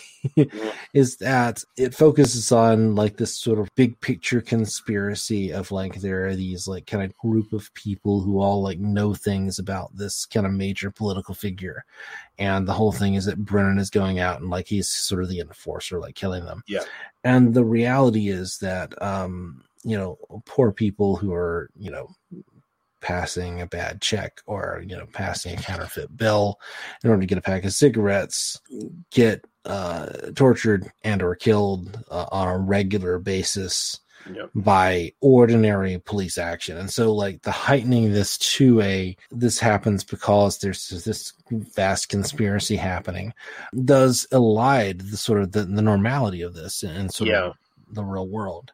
is 0.94 1.18
that 1.18 1.64
it 1.78 1.96
focuses 1.96 2.52
on 2.52 2.96
like 2.96 3.18
this 3.18 3.36
sort 3.36 3.60
of 3.60 3.74
big 3.76 4.00
picture 4.02 4.42
conspiracy 4.42 5.52
of 5.52 5.72
like 5.72 5.96
there 5.96 6.28
are 6.28 6.36
these 6.36 6.68
like 6.68 6.86
kind 6.86 7.04
of 7.04 7.18
group 7.18 7.54
of 7.54 7.74
people 7.74 8.22
who 8.22 8.40
all 8.40 8.62
like 8.62 8.80
know 8.80 9.14
things 9.14 9.58
about 9.58 9.96
this 9.96 10.26
kind 10.26 10.46
of 10.46 10.52
major 10.52 10.92
political 10.92 11.34
figure. 11.34 11.84
And 12.38 12.68
the 12.68 12.74
whole 12.74 12.92
thing 12.92 13.16
is 13.16 13.26
that 13.26 13.44
brennan 13.44 13.80
is 13.80 13.90
going 13.90 14.20
out 14.20 14.42
and 14.42 14.50
like 14.50 14.68
he's 14.68 14.88
sort 14.88 15.24
of 15.24 15.30
the 15.30 15.40
enforcer 15.40 16.00
like 16.00 16.16
killing 16.16 16.46
them. 16.46 16.64
Yeah. 16.68 16.84
and 17.24 17.54
the 17.54 17.66
reality 17.66 18.30
is 18.30 18.58
that 18.60 19.00
um 19.02 19.64
you 19.84 19.98
know 19.98 20.18
poor 20.46 20.72
people 20.72 21.16
who 21.16 21.34
are 21.34 21.72
you 21.78 21.90
know 21.90 22.10
passing 23.02 23.60
a 23.62 23.68
bad 23.68 24.00
check 24.02 24.42
or 24.46 24.84
you 24.88 24.96
know 24.96 25.06
passing 25.14 25.58
a 25.58 25.62
counterfeit 25.62 26.16
bill 26.16 26.60
in 27.04 27.10
order 27.10 27.22
to 27.22 27.28
get 27.28 27.38
a 27.38 27.42
pack 27.42 27.66
of 27.66 27.74
cigarettes 27.74 28.60
get 29.12 29.44
uh 29.66 30.06
tortured 30.36 30.92
and 31.04 31.22
or 31.22 31.36
killed 31.36 32.04
uh, 32.10 32.26
on 32.32 32.48
a 32.48 32.58
regular 32.58 33.20
basis 33.20 34.00
Yep. 34.32 34.52
by 34.54 35.14
ordinary 35.20 35.98
police 36.06 36.38
action. 36.38 36.78
And 36.78 36.92
so 36.92 37.12
like 37.12 37.42
the 37.42 37.50
heightening 37.50 38.14
this 38.14 38.38
to 38.38 38.80
a 38.82 39.18
this 39.32 39.58
happens 39.60 40.04
because 40.04 40.60
there's 40.60 40.90
this 41.04 41.34
vast 41.50 42.10
conspiracy 42.10 42.76
happening 42.76 43.34
does 43.84 44.28
elide 44.32 45.10
the 45.10 45.18
sort 45.18 45.42
of 45.42 45.54
the, 45.54 45.64
the 45.64 45.82
normality 45.82 46.44
of 46.44 46.54
this 46.54 46.84
and 46.84 47.12
sort 47.12 47.32
Yeah. 47.32 47.46
of 47.46 47.54
the 47.92 48.04
real 48.04 48.28
world. 48.28 48.72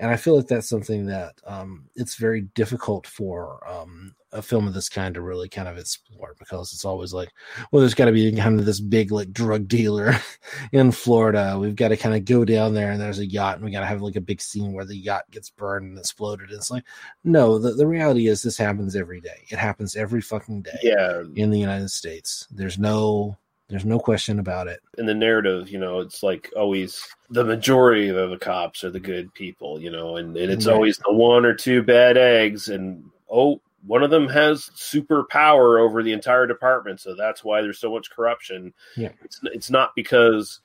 And 0.00 0.10
I 0.10 0.16
feel 0.16 0.34
like 0.34 0.46
that's 0.48 0.68
something 0.68 1.06
that 1.06 1.34
um, 1.46 1.84
it's 1.94 2.14
very 2.16 2.40
difficult 2.54 3.06
for 3.06 3.60
um, 3.68 4.14
a 4.32 4.40
film 4.40 4.66
of 4.66 4.72
this 4.72 4.88
kind 4.88 5.14
to 5.14 5.20
really 5.20 5.48
kind 5.48 5.68
of 5.68 5.76
explore 5.76 6.34
because 6.38 6.72
it's 6.72 6.86
always 6.86 7.12
like, 7.12 7.28
well, 7.70 7.80
there's 7.80 7.92
got 7.94 8.06
to 8.06 8.12
be 8.12 8.32
kind 8.34 8.58
of 8.58 8.64
this 8.64 8.80
big 8.80 9.12
like 9.12 9.30
drug 9.32 9.68
dealer 9.68 10.14
in 10.72 10.90
Florida. 10.90 11.58
We've 11.60 11.76
got 11.76 11.88
to 11.88 11.98
kind 11.98 12.14
of 12.14 12.24
go 12.24 12.46
down 12.46 12.72
there 12.72 12.90
and 12.92 13.00
there's 13.00 13.18
a 13.18 13.26
yacht 13.26 13.56
and 13.56 13.64
we 13.64 13.70
got 13.70 13.80
to 13.80 13.86
have 13.86 14.00
like 14.00 14.16
a 14.16 14.22
big 14.22 14.40
scene 14.40 14.72
where 14.72 14.86
the 14.86 14.96
yacht 14.96 15.24
gets 15.30 15.50
burned 15.50 15.90
and 15.90 15.98
exploded. 15.98 16.48
And 16.48 16.58
It's 16.58 16.70
like, 16.70 16.84
no, 17.22 17.58
the, 17.58 17.72
the 17.72 17.86
reality 17.86 18.26
is 18.26 18.42
this 18.42 18.56
happens 18.56 18.96
every 18.96 19.20
day. 19.20 19.44
It 19.50 19.58
happens 19.58 19.96
every 19.96 20.22
fucking 20.22 20.62
day 20.62 20.78
Yeah. 20.82 21.24
in 21.36 21.50
the 21.50 21.60
United 21.60 21.90
States. 21.90 22.48
There's 22.50 22.78
no, 22.78 23.36
there's 23.70 23.84
no 23.84 23.98
question 23.98 24.38
about 24.38 24.66
it. 24.68 24.80
in 24.98 25.06
the 25.06 25.14
narrative, 25.14 25.68
you 25.70 25.78
know, 25.78 26.00
it's 26.00 26.22
like 26.22 26.52
always 26.56 27.06
the 27.30 27.44
majority 27.44 28.08
of 28.08 28.30
the 28.30 28.36
cops 28.38 28.84
are 28.84 28.90
the 28.90 29.00
good 29.00 29.32
people, 29.34 29.80
you 29.80 29.90
know, 29.90 30.16
and, 30.16 30.36
and 30.36 30.50
it's 30.50 30.66
Right. 30.66 30.74
always 30.74 30.98
the 30.98 31.12
one 31.12 31.44
or 31.46 31.54
two 31.54 31.82
bad 31.82 32.16
eggs, 32.16 32.68
and 32.68 33.04
oh, 33.30 33.60
one 33.86 34.02
of 34.02 34.10
them 34.10 34.28
has 34.28 34.70
super 34.74 35.24
power 35.24 35.78
over 35.78 36.02
the 36.02 36.12
entire 36.12 36.46
department, 36.46 37.00
so 37.00 37.14
that's 37.14 37.42
why 37.44 37.62
there's 37.62 37.78
so 37.78 37.90
much 37.92 38.10
corruption. 38.10 38.74
Yeah. 38.96 39.12
It's 39.24 39.40
it's 39.44 39.70
not 39.70 39.94
because 39.94 40.60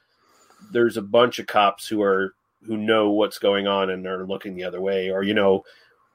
there's 0.72 0.98
a 0.98 1.02
bunch 1.02 1.40
of 1.40 1.48
cops 1.48 1.88
who 1.88 2.02
are 2.02 2.34
who 2.66 2.76
know 2.78 3.12
what's 3.12 3.38
going 3.38 3.68
on 3.68 3.92
and 3.92 4.06
are 4.08 4.26
looking 4.26 4.56
the 4.56 4.64
other 4.64 4.82
way, 4.82 5.10
or 5.12 5.24
you 5.24 5.34
know, 5.36 5.64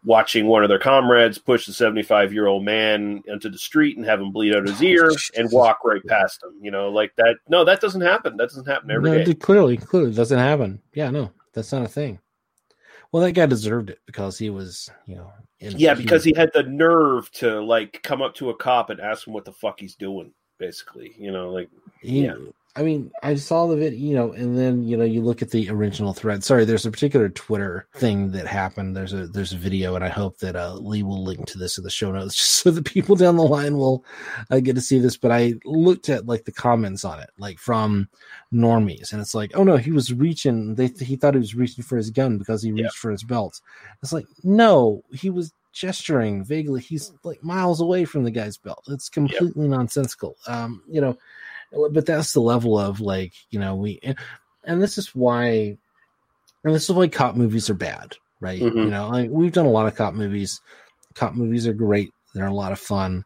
watching 0.04 0.46
one 0.46 0.62
of 0.62 0.68
their 0.68 0.78
comrades 0.78 1.38
push 1.38 1.66
the 1.66 1.72
75 1.72 2.32
year 2.32 2.46
old 2.46 2.64
man 2.64 3.22
into 3.26 3.48
the 3.48 3.58
street 3.58 3.96
and 3.96 4.06
have 4.06 4.20
him 4.20 4.32
bleed 4.32 4.54
out 4.54 4.66
his 4.66 4.80
oh, 4.80 4.84
ear 4.84 5.10
and 5.36 5.50
walk 5.52 5.80
right 5.84 6.04
past 6.06 6.42
him. 6.42 6.52
You 6.60 6.70
know, 6.70 6.88
like 6.88 7.14
that. 7.16 7.36
No, 7.48 7.64
that 7.64 7.80
doesn't 7.80 8.00
happen. 8.00 8.36
That 8.36 8.48
doesn't 8.48 8.68
happen 8.68 8.90
every 8.90 9.10
no, 9.10 9.24
day. 9.24 9.30
it 9.30 9.40
clearly, 9.40 9.76
clearly 9.76 10.12
doesn't 10.12 10.38
happen. 10.38 10.80
Yeah, 10.94 11.10
no, 11.10 11.32
that's 11.52 11.72
not 11.72 11.82
a 11.82 11.88
thing. 11.88 12.18
Well, 13.12 13.24
that 13.24 13.32
guy 13.32 13.46
deserved 13.46 13.90
it 13.90 13.98
because 14.06 14.38
he 14.38 14.50
was, 14.50 14.88
you 15.06 15.16
know, 15.16 15.32
in, 15.58 15.76
Yeah, 15.76 15.94
because 15.94 16.22
he 16.22 16.32
had 16.34 16.50
the 16.54 16.62
nerve 16.62 17.30
to 17.32 17.60
like 17.60 18.00
come 18.02 18.22
up 18.22 18.34
to 18.36 18.50
a 18.50 18.56
cop 18.56 18.90
and 18.90 19.00
ask 19.00 19.26
him 19.26 19.34
what 19.34 19.44
the 19.44 19.52
fuck 19.52 19.80
he's 19.80 19.96
doing. 19.96 20.32
Basically, 20.58 21.14
you 21.18 21.32
know, 21.32 21.50
like 21.50 21.70
he, 22.02 22.24
yeah, 22.24 22.34
I 22.76 22.82
mean, 22.82 23.10
I 23.24 23.34
saw 23.34 23.66
the 23.66 23.76
video, 23.76 23.98
you 23.98 24.14
know, 24.14 24.32
and 24.32 24.56
then 24.56 24.84
you 24.84 24.96
know, 24.96 25.04
you 25.04 25.22
look 25.22 25.42
at 25.42 25.50
the 25.50 25.68
original 25.70 26.14
thread. 26.14 26.44
Sorry, 26.44 26.64
there's 26.64 26.86
a 26.86 26.90
particular 26.90 27.28
Twitter 27.28 27.88
thing 27.94 28.30
that 28.30 28.46
happened. 28.46 28.96
There's 28.96 29.12
a 29.12 29.26
there's 29.26 29.52
a 29.52 29.56
video, 29.56 29.96
and 29.96 30.04
I 30.04 30.08
hope 30.08 30.38
that 30.38 30.54
uh, 30.54 30.74
Lee 30.74 31.02
will 31.02 31.24
link 31.24 31.46
to 31.46 31.58
this 31.58 31.78
in 31.78 31.84
the 31.84 31.90
show 31.90 32.12
notes, 32.12 32.34
just 32.36 32.50
so 32.50 32.70
the 32.70 32.82
people 32.82 33.16
down 33.16 33.36
the 33.36 33.42
line 33.42 33.76
will 33.76 34.04
uh, 34.50 34.60
get 34.60 34.76
to 34.76 34.80
see 34.80 35.00
this. 35.00 35.16
But 35.16 35.32
I 35.32 35.54
looked 35.64 36.08
at 36.08 36.26
like 36.26 36.44
the 36.44 36.52
comments 36.52 37.04
on 37.04 37.18
it, 37.18 37.30
like 37.38 37.58
from 37.58 38.08
normies, 38.54 39.12
and 39.12 39.20
it's 39.20 39.34
like, 39.34 39.50
oh 39.54 39.64
no, 39.64 39.76
he 39.76 39.90
was 39.90 40.14
reaching. 40.14 40.76
They 40.76 40.86
he 41.00 41.16
thought 41.16 41.34
he 41.34 41.40
was 41.40 41.56
reaching 41.56 41.82
for 41.82 41.96
his 41.96 42.10
gun 42.10 42.38
because 42.38 42.62
he 42.62 42.70
reached 42.70 42.98
for 42.98 43.10
his 43.10 43.24
belt. 43.24 43.60
It's 44.00 44.12
like, 44.12 44.26
no, 44.44 45.02
he 45.12 45.28
was 45.28 45.52
gesturing 45.72 46.44
vaguely. 46.44 46.80
He's 46.80 47.12
like 47.24 47.42
miles 47.42 47.80
away 47.80 48.04
from 48.04 48.22
the 48.24 48.30
guy's 48.30 48.56
belt. 48.56 48.84
It's 48.88 49.08
completely 49.08 49.68
nonsensical. 49.68 50.36
Um, 50.46 50.82
you 50.88 51.00
know, 51.00 51.16
but 51.92 52.06
that's 52.06 52.32
the 52.32 52.40
level 52.40 52.78
of 52.78 53.00
like 53.00 53.32
you 53.50 53.58
know 53.58 53.74
we 53.76 54.00
and, 54.64 54.82
this 54.82 54.98
is 54.98 55.14
why 55.14 55.76
and 56.64 56.74
this 56.74 56.88
is 56.88 56.94
why 56.94 57.08
cop 57.08 57.36
movies 57.36 57.70
are 57.70 57.74
bad 57.74 58.16
right? 58.40 58.60
Mhm. 58.60 58.74
you 58.74 58.90
know 58.90 59.08
like 59.08 59.30
we've 59.30 59.52
done 59.52 59.66
a 59.66 59.70
lot 59.70 59.86
of 59.86 59.94
cop 59.94 60.14
movies. 60.14 60.60
Cop 61.14 61.34
movies 61.34 61.66
are 61.66 61.72
great. 61.72 62.12
They're 62.34 62.46
a 62.46 62.54
lot 62.54 62.72
of 62.72 62.78
fun. 62.78 63.24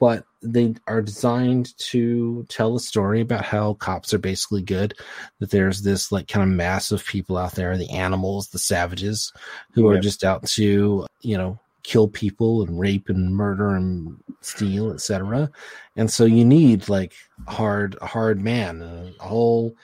But 0.00 0.24
they 0.42 0.74
are 0.88 1.00
designed 1.00 1.76
to 1.78 2.44
tell 2.48 2.74
a 2.74 2.80
story 2.80 3.20
about 3.20 3.44
how 3.44 3.74
cops 3.74 4.12
are 4.12 4.18
basically 4.18 4.62
good 4.62 4.94
that 5.38 5.50
there's 5.50 5.82
this 5.82 6.10
like 6.10 6.26
kind 6.26 6.42
of 6.42 6.56
mass 6.56 6.90
of 6.90 7.04
people 7.06 7.36
out 7.36 7.52
there 7.52 7.76
the 7.76 7.90
animals 7.90 8.48
the 8.48 8.58
savages 8.58 9.32
who 9.72 9.86
are 9.88 10.00
just 10.00 10.24
out 10.24 10.44
to 10.46 11.06
you 11.20 11.38
know 11.38 11.58
kill 11.82 12.08
people 12.08 12.62
and 12.62 12.78
rape 12.78 13.08
and 13.08 13.34
murder 13.34 13.74
and 13.74 14.16
steal 14.40 14.92
etc 14.92 15.50
and 15.96 16.10
so 16.10 16.24
you 16.24 16.44
need 16.44 16.88
like 16.88 17.14
hard 17.48 17.96
hard 18.02 18.40
man 18.40 18.80
a 19.20 19.24
whole 19.24 19.74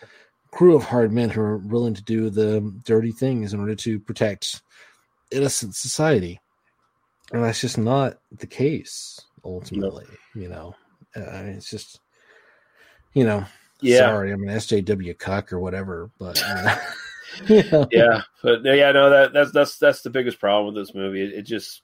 crew 0.50 0.76
of 0.76 0.84
hard 0.84 1.12
men 1.12 1.28
who 1.28 1.40
are 1.40 1.58
willing 1.58 1.94
to 1.94 2.02
do 2.02 2.30
the 2.30 2.60
dirty 2.84 3.12
things 3.12 3.52
in 3.52 3.60
order 3.60 3.74
to 3.74 3.98
protect 4.00 4.62
innocent 5.30 5.74
society 5.74 6.40
and 7.32 7.44
that's 7.44 7.60
just 7.60 7.78
not 7.78 8.18
the 8.32 8.46
case 8.46 9.20
ultimately 9.44 10.06
you 10.34 10.48
know 10.48 10.74
uh, 11.16 11.42
it's 11.44 11.70
just 11.70 12.00
you 13.12 13.24
know 13.24 13.44
Yeah. 13.80 14.08
sorry 14.08 14.32
i'm 14.32 14.42
an 14.42 14.56
sjw 14.56 15.18
cuck 15.18 15.52
or 15.52 15.60
whatever 15.60 16.10
but 16.18 16.42
uh, 16.46 16.76
you 17.48 17.62
know. 17.70 17.88
yeah, 17.90 18.22
but 18.42 18.64
yeah, 18.64 18.92
no, 18.92 19.10
that 19.10 19.32
that's 19.32 19.52
that's 19.52 19.78
that's 19.78 20.02
the 20.02 20.10
biggest 20.10 20.40
problem 20.40 20.74
with 20.74 20.82
this 20.82 20.94
movie. 20.94 21.22
It, 21.22 21.32
it 21.34 21.42
just, 21.42 21.82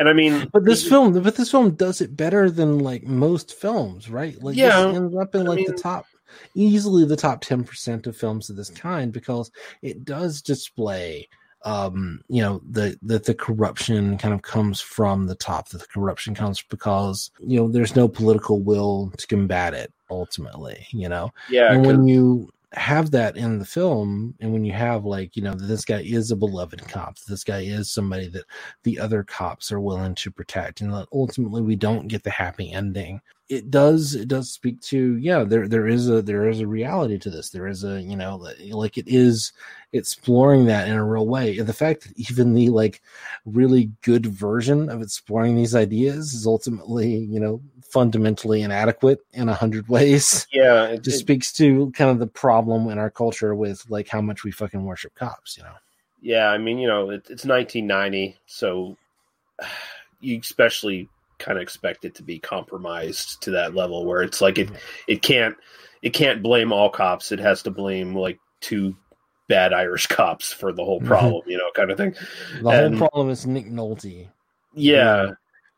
and 0.00 0.08
I 0.08 0.14
mean, 0.14 0.48
But 0.50 0.64
this 0.64 0.88
film, 0.88 1.12
but 1.12 1.36
this 1.36 1.50
film 1.50 1.72
does 1.72 2.00
it 2.00 2.16
better 2.16 2.50
than 2.50 2.78
like 2.78 3.04
most 3.04 3.52
films, 3.52 4.08
right? 4.08 4.42
Like, 4.42 4.56
Yeah, 4.56 4.88
ends 4.88 5.14
up 5.14 5.34
in 5.34 5.44
like 5.44 5.66
the 5.66 5.74
top, 5.74 6.06
easily 6.54 7.04
the 7.04 7.16
top 7.16 7.42
ten 7.42 7.62
percent 7.62 8.06
of 8.06 8.16
films 8.16 8.48
of 8.48 8.56
this 8.56 8.70
kind 8.70 9.12
because 9.12 9.52
it 9.82 10.06
does 10.06 10.40
display, 10.40 11.28
um, 11.66 12.22
you 12.28 12.42
know, 12.42 12.62
the 12.70 12.98
that 13.02 13.24
the 13.24 13.34
corruption 13.34 14.16
kind 14.16 14.32
of 14.32 14.40
comes 14.40 14.80
from 14.80 15.26
the 15.26 15.34
top. 15.34 15.68
That 15.68 15.82
the 15.82 15.86
corruption 15.86 16.34
comes 16.34 16.62
because 16.62 17.30
you 17.38 17.60
know 17.60 17.68
there's 17.68 17.94
no 17.94 18.08
political 18.08 18.58
will 18.58 19.12
to 19.18 19.26
combat 19.26 19.74
it. 19.74 19.92
Ultimately, 20.10 20.86
you 20.92 21.10
know, 21.10 21.30
Yeah, 21.50 21.74
And 21.74 21.86
when 21.86 22.08
you 22.08 22.50
have 22.72 23.10
that 23.10 23.36
in 23.36 23.58
the 23.58 23.64
film 23.64 24.32
and 24.40 24.52
when 24.52 24.64
you 24.64 24.72
have 24.72 25.04
like 25.04 25.34
you 25.34 25.42
know 25.42 25.54
this 25.54 25.84
guy 25.84 26.00
is 26.02 26.30
a 26.30 26.36
beloved 26.36 26.86
cop 26.86 27.18
this 27.26 27.42
guy 27.42 27.60
is 27.60 27.90
somebody 27.90 28.28
that 28.28 28.44
the 28.84 28.98
other 28.98 29.24
cops 29.24 29.72
are 29.72 29.80
willing 29.80 30.14
to 30.14 30.30
protect 30.30 30.80
and 30.80 30.92
ultimately 31.12 31.62
we 31.62 31.74
don't 31.74 32.06
get 32.06 32.22
the 32.22 32.30
happy 32.30 32.70
ending 32.70 33.20
it 33.50 33.70
does 33.70 34.14
it 34.14 34.28
does 34.28 34.50
speak 34.50 34.80
to 34.80 35.16
yeah 35.16 35.44
there 35.44 35.68
there 35.68 35.86
is 35.86 36.08
a 36.08 36.22
there 36.22 36.48
is 36.48 36.60
a 36.60 36.66
reality 36.66 37.18
to 37.18 37.28
this 37.28 37.50
there 37.50 37.66
is 37.66 37.84
a 37.84 38.00
you 38.00 38.16
know 38.16 38.36
like 38.70 38.96
it 38.96 39.08
is 39.08 39.52
exploring 39.92 40.66
that 40.66 40.88
in 40.88 40.94
a 40.94 41.04
real 41.04 41.26
way 41.26 41.58
and 41.58 41.66
the 41.66 41.72
fact 41.72 42.04
that 42.04 42.12
even 42.16 42.54
the 42.54 42.68
like 42.70 43.02
really 43.44 43.90
good 44.02 44.24
version 44.24 44.88
of 44.88 45.02
exploring 45.02 45.56
these 45.56 45.74
ideas 45.74 46.32
is 46.32 46.46
ultimately 46.46 47.16
you 47.16 47.40
know 47.40 47.60
fundamentally 47.82 48.62
inadequate 48.62 49.18
in 49.32 49.48
a 49.48 49.54
hundred 49.54 49.86
ways 49.88 50.46
yeah, 50.52 50.84
it 50.84 51.02
just 51.02 51.16
it- 51.16 51.20
speaks 51.20 51.52
to 51.52 51.90
kind 51.90 52.10
of 52.10 52.20
the 52.20 52.26
problem 52.26 52.88
in 52.88 52.98
our 52.98 53.10
culture 53.10 53.54
with 53.54 53.84
like 53.90 54.08
how 54.08 54.20
much 54.20 54.44
we 54.44 54.52
fucking 54.52 54.84
worship 54.84 55.14
cops 55.16 55.58
you 55.58 55.64
know 55.64 55.74
yeah. 56.22 56.48
I 56.48 56.58
mean, 56.58 56.78
you 56.78 56.88
know, 56.88 57.10
it, 57.10 57.26
it's 57.30 57.44
1990, 57.44 58.36
so 58.46 58.96
you 60.20 60.38
especially 60.38 61.08
kind 61.40 61.58
of 61.58 61.62
expect 61.62 62.04
it 62.04 62.14
to 62.16 62.22
be 62.22 62.38
compromised 62.38 63.42
to 63.42 63.50
that 63.52 63.74
level 63.74 64.04
where 64.06 64.22
it's 64.22 64.40
like 64.40 64.58
it 64.58 64.70
it 65.08 65.22
can't 65.22 65.56
it 66.02 66.10
can't 66.10 66.42
blame 66.42 66.72
all 66.72 66.88
cops. 66.90 67.32
It 67.32 67.40
has 67.40 67.62
to 67.64 67.70
blame 67.70 68.14
like 68.14 68.38
two 68.60 68.96
bad 69.48 69.72
Irish 69.72 70.06
cops 70.18 70.52
for 70.52 70.72
the 70.72 70.84
whole 70.84 71.00
Mhm. 71.00 71.06
problem, 71.06 71.42
you 71.46 71.58
know, 71.58 71.70
kind 71.74 71.90
of 71.90 71.96
thing. 71.96 72.14
the 72.62 72.68
And- 72.68 72.94
whole 72.98 73.08
problem 73.08 73.30
is 73.30 73.46
nick 73.46 73.66
nolte 73.66 74.28
Yeah. 74.74 75.30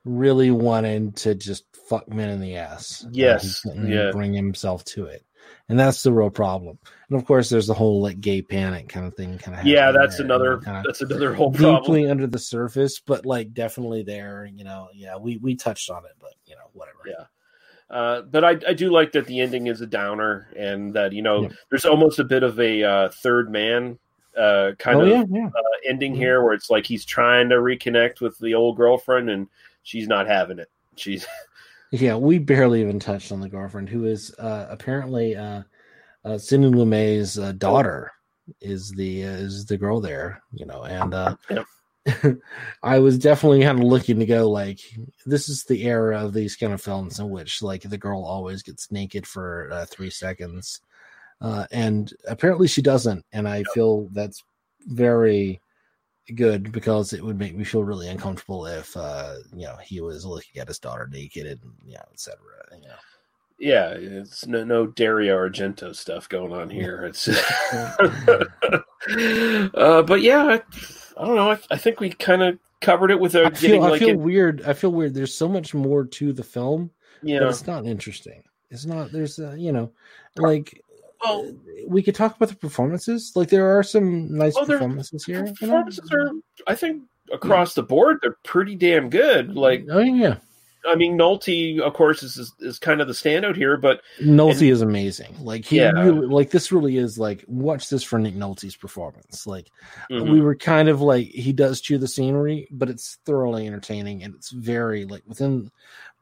really 0.04 0.50
wanted 0.50 1.16
to 1.18 1.34
just 1.34 1.64
fuck 1.88 2.08
men 2.08 2.28
in 2.28 2.40
the 2.40 2.56
ass 2.56 3.06
Yes, 3.12 3.62
yeah. 3.74 4.10
bring 4.12 4.32
himself 4.34 4.84
to 4.86 5.06
it 5.06 5.24
and 5.68 5.78
that's 5.78 6.02
the 6.02 6.12
real 6.12 6.30
problem 6.30 6.78
and 7.08 7.18
of 7.18 7.26
course 7.26 7.48
there's 7.48 7.66
the 7.66 7.74
whole 7.74 8.00
like 8.02 8.20
gay 8.20 8.42
panic 8.42 8.88
kind 8.88 9.06
of 9.06 9.14
thing 9.14 9.38
kind 9.38 9.58
of 9.58 9.64
Yeah, 9.66 9.92
that's 9.92 10.18
another 10.18 10.60
that's 10.84 11.00
another 11.02 11.34
whole 11.34 11.50
deeply 11.50 12.02
problem. 12.02 12.10
under 12.10 12.26
the 12.26 12.38
surface 12.38 13.00
but 13.00 13.24
like 13.26 13.52
definitely 13.54 14.02
there 14.02 14.48
you 14.52 14.64
know 14.64 14.88
yeah 14.94 15.16
we 15.16 15.36
we 15.38 15.54
touched 15.54 15.90
on 15.90 16.04
it 16.04 16.12
but 16.20 16.32
you 16.46 16.54
know 16.56 16.68
whatever 16.72 16.98
Yeah. 17.06 17.24
Uh, 17.90 18.22
but 18.22 18.42
I, 18.42 18.50
I 18.66 18.72
do 18.72 18.90
like 18.90 19.12
that 19.12 19.26
the 19.26 19.40
ending 19.40 19.66
is 19.66 19.82
a 19.82 19.86
downer 19.86 20.48
and 20.56 20.94
that, 20.94 21.12
you 21.12 21.20
know, 21.20 21.42
Yeah. 21.42 21.48
there's 21.68 21.84
almost 21.84 22.18
a 22.18 22.24
bit 22.24 22.42
of 22.42 22.58
a 22.58 22.82
uh, 22.82 23.08
third 23.10 23.50
man 23.50 23.98
uh, 24.34 24.72
kind 24.78 24.96
Oh, 24.96 25.02
of 25.02 25.08
yeah, 25.08 25.24
yeah. 25.28 25.46
Uh, 25.48 25.62
ending 25.86 26.14
here 26.14 26.42
where 26.42 26.54
it's 26.54 26.70
like 26.70 26.86
he's 26.86 27.04
trying 27.04 27.50
to 27.50 27.56
reconnect 27.56 28.22
with 28.22 28.38
the 28.38 28.54
old 28.54 28.78
girlfriend 28.78 29.28
and 29.28 29.46
she's 29.82 30.08
not 30.08 30.26
having 30.26 30.58
it. 30.58 30.70
She's 30.96 31.26
Yeah, 31.92 32.16
we 32.16 32.38
barely 32.38 32.80
even 32.80 32.98
touched 32.98 33.32
on 33.32 33.40
the 33.40 33.50
girlfriend, 33.50 33.90
who 33.90 34.06
is 34.06 34.34
uh, 34.38 34.66
apparently 34.70 35.36
uh, 35.36 35.62
uh, 36.24 36.38
Sidney 36.38 36.68
Lumet's 36.68 37.38
uh, 37.38 37.52
daughter. 37.52 38.10
Is 38.62 38.90
the 38.90 39.24
uh, 39.24 39.30
is 39.32 39.66
the 39.66 39.76
girl 39.76 40.00
there? 40.00 40.42
You 40.52 40.64
know, 40.64 40.84
and 40.84 41.12
uh, 41.12 41.36
I 42.82 42.98
was 42.98 43.18
definitely 43.18 43.62
kind 43.62 43.78
of 43.78 43.84
looking 43.84 44.18
to 44.18 44.26
go 44.26 44.50
like 44.50 44.80
this 45.26 45.50
is 45.50 45.64
the 45.64 45.84
era 45.84 46.24
of 46.24 46.32
these 46.32 46.56
kind 46.56 46.72
of 46.72 46.80
films 46.80 47.20
in 47.20 47.28
which 47.28 47.62
like 47.62 47.82
the 47.82 47.98
girl 47.98 48.24
always 48.24 48.62
gets 48.62 48.90
naked 48.90 49.26
for 49.26 49.68
uh, 49.70 49.84
three 49.84 50.10
seconds, 50.10 50.80
uh, 51.42 51.66
and 51.72 52.10
apparently 52.26 52.68
she 52.68 52.80
doesn't, 52.80 53.22
and 53.32 53.46
I 53.46 53.64
feel 53.74 54.08
that's 54.12 54.42
very 54.86 55.60
good 56.36 56.70
because 56.72 57.12
it 57.12 57.22
would 57.24 57.38
make 57.38 57.54
me 57.56 57.64
feel 57.64 57.82
really 57.84 58.08
uncomfortable 58.08 58.64
if 58.66 58.96
uh 58.96 59.34
you 59.54 59.64
know 59.66 59.76
he 59.82 60.00
was 60.00 60.24
looking 60.24 60.60
at 60.60 60.68
his 60.68 60.78
daughter 60.78 61.08
naked 61.10 61.46
and 61.46 61.60
you 61.84 61.94
know 61.94 62.04
etc 62.12 62.38
you 62.76 62.86
know 62.86 62.94
Yeah, 63.58 63.90
it's 63.90 64.46
no 64.46 64.64
no 64.64 64.86
Dario 64.86 65.36
Argento 65.36 65.94
stuff 65.94 66.28
going 66.28 66.52
on 66.52 66.70
here. 66.70 67.04
It's, 67.04 67.28
uh, 69.74 70.02
but 70.02 70.20
yeah, 70.22 70.44
I, 70.44 70.62
I 71.20 71.24
don't 71.26 71.36
know. 71.36 71.50
I, 71.52 71.58
I 71.70 71.76
think 71.76 72.00
we 72.00 72.10
kind 72.10 72.42
of 72.42 72.58
covered 72.80 73.10
it 73.10 73.20
with 73.20 73.34
a 73.36 73.46
I 73.46 73.50
feel, 73.50 73.84
I 73.84 73.96
feel 73.98 74.08
it- 74.08 74.18
weird 74.18 74.62
i 74.62 74.72
feel 74.72 74.90
weird 74.90 75.14
there's 75.14 75.32
so 75.32 75.46
much 75.48 75.72
more 75.72 76.04
to 76.04 76.32
the 76.32 76.42
film 76.42 76.90
Yeah. 77.22 77.48
it's 77.48 77.64
not 77.64 77.86
interesting 77.86 78.42
it's 78.70 78.84
not 78.84 79.12
there's 79.12 79.38
uh, 79.38 79.54
you 79.56 79.70
know 79.70 79.92
like 80.36 80.81
well 81.22 81.54
we 81.88 82.02
could 82.02 82.14
talk 82.14 82.36
about 82.36 82.48
the 82.48 82.56
performances 82.56 83.32
like 83.34 83.48
there 83.48 83.76
are 83.78 83.82
some 83.82 84.34
nice 84.36 84.54
Oh, 84.56 84.64
there- 84.64 84.78
performances 84.78 85.24
here 85.24 85.38
you 85.40 85.44
know? 85.44 85.52
performances 85.52 86.10
are, 86.12 86.30
I 86.66 86.74
think, 86.74 87.02
across 87.32 87.74
the 87.74 87.82
board, 87.82 88.18
they're 88.22 88.36
pretty 88.44 88.74
damn 88.76 89.08
good. 89.10 89.54
Like, 89.54 89.86
oh 89.90 90.00
yeah, 90.00 90.36
I 90.86 90.96
mean, 90.96 91.16
Nolte, 91.16 91.78
of 91.80 91.94
course, 91.94 92.22
is 92.22 92.36
is, 92.36 92.52
is 92.60 92.78
kind 92.78 93.00
of 93.00 93.06
the 93.06 93.12
standout 93.14 93.56
here, 93.56 93.76
but 93.76 94.02
Nolte 94.20 94.70
is 94.70 94.82
amazing. 94.82 95.34
Like 95.40 95.64
he 95.64 95.76
Yeah. 95.76 95.92
really, 95.92 96.26
like 96.26 96.50
this 96.50 96.72
really 96.72 96.96
is 96.98 97.18
like 97.18 97.44
watch 97.46 97.88
this 97.88 98.02
for 98.02 98.18
Nick 98.18 98.34
Nolte's 98.34 98.76
performance. 98.76 99.46
Like 99.46 99.68
Mhm. 100.10 100.30
we 100.32 100.40
were 100.40 100.56
kind 100.56 100.88
of 100.88 101.00
like 101.00 101.28
he 101.28 101.52
does 101.52 101.80
chew 101.80 101.98
the 101.98 102.08
scenery, 102.08 102.68
but 102.70 102.90
it's 102.90 103.18
thoroughly 103.24 103.66
entertaining 103.66 104.22
and 104.24 104.34
it's 104.34 104.50
very 104.50 105.04
like 105.04 105.22
within. 105.26 105.70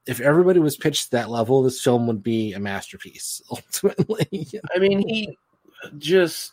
If 0.06 0.20
everybody 0.20 0.58
was 0.60 0.76
pitched 0.76 1.10
that 1.10 1.30
level, 1.30 1.62
this 1.62 1.80
film 1.80 2.06
would 2.06 2.22
be 2.22 2.52
a 2.52 2.60
masterpiece. 2.60 3.42
Ultimately, 3.50 4.48
I 4.74 4.78
mean, 4.78 5.06
he 5.06 5.38
just, 5.98 6.52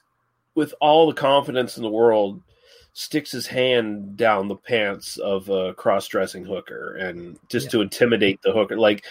with 0.56 0.74
all 0.82 1.08
the 1.08 1.14
confidence 1.14 1.78
in 1.78 1.84
the 1.84 1.90
world, 1.90 2.42
sticks 2.94 3.32
his 3.32 3.46
hand 3.46 4.18
down 4.18 4.48
the 4.48 4.56
pants 4.56 5.18
of 5.18 5.50
a 5.50 5.74
cross-dressing 5.76 6.44
hooker, 6.44 6.96
and 6.96 7.38
just 7.48 7.70
to 7.72 7.82
intimidate 7.82 8.42
the 8.42 8.52
hooker. 8.52 8.76
Like 8.78 9.06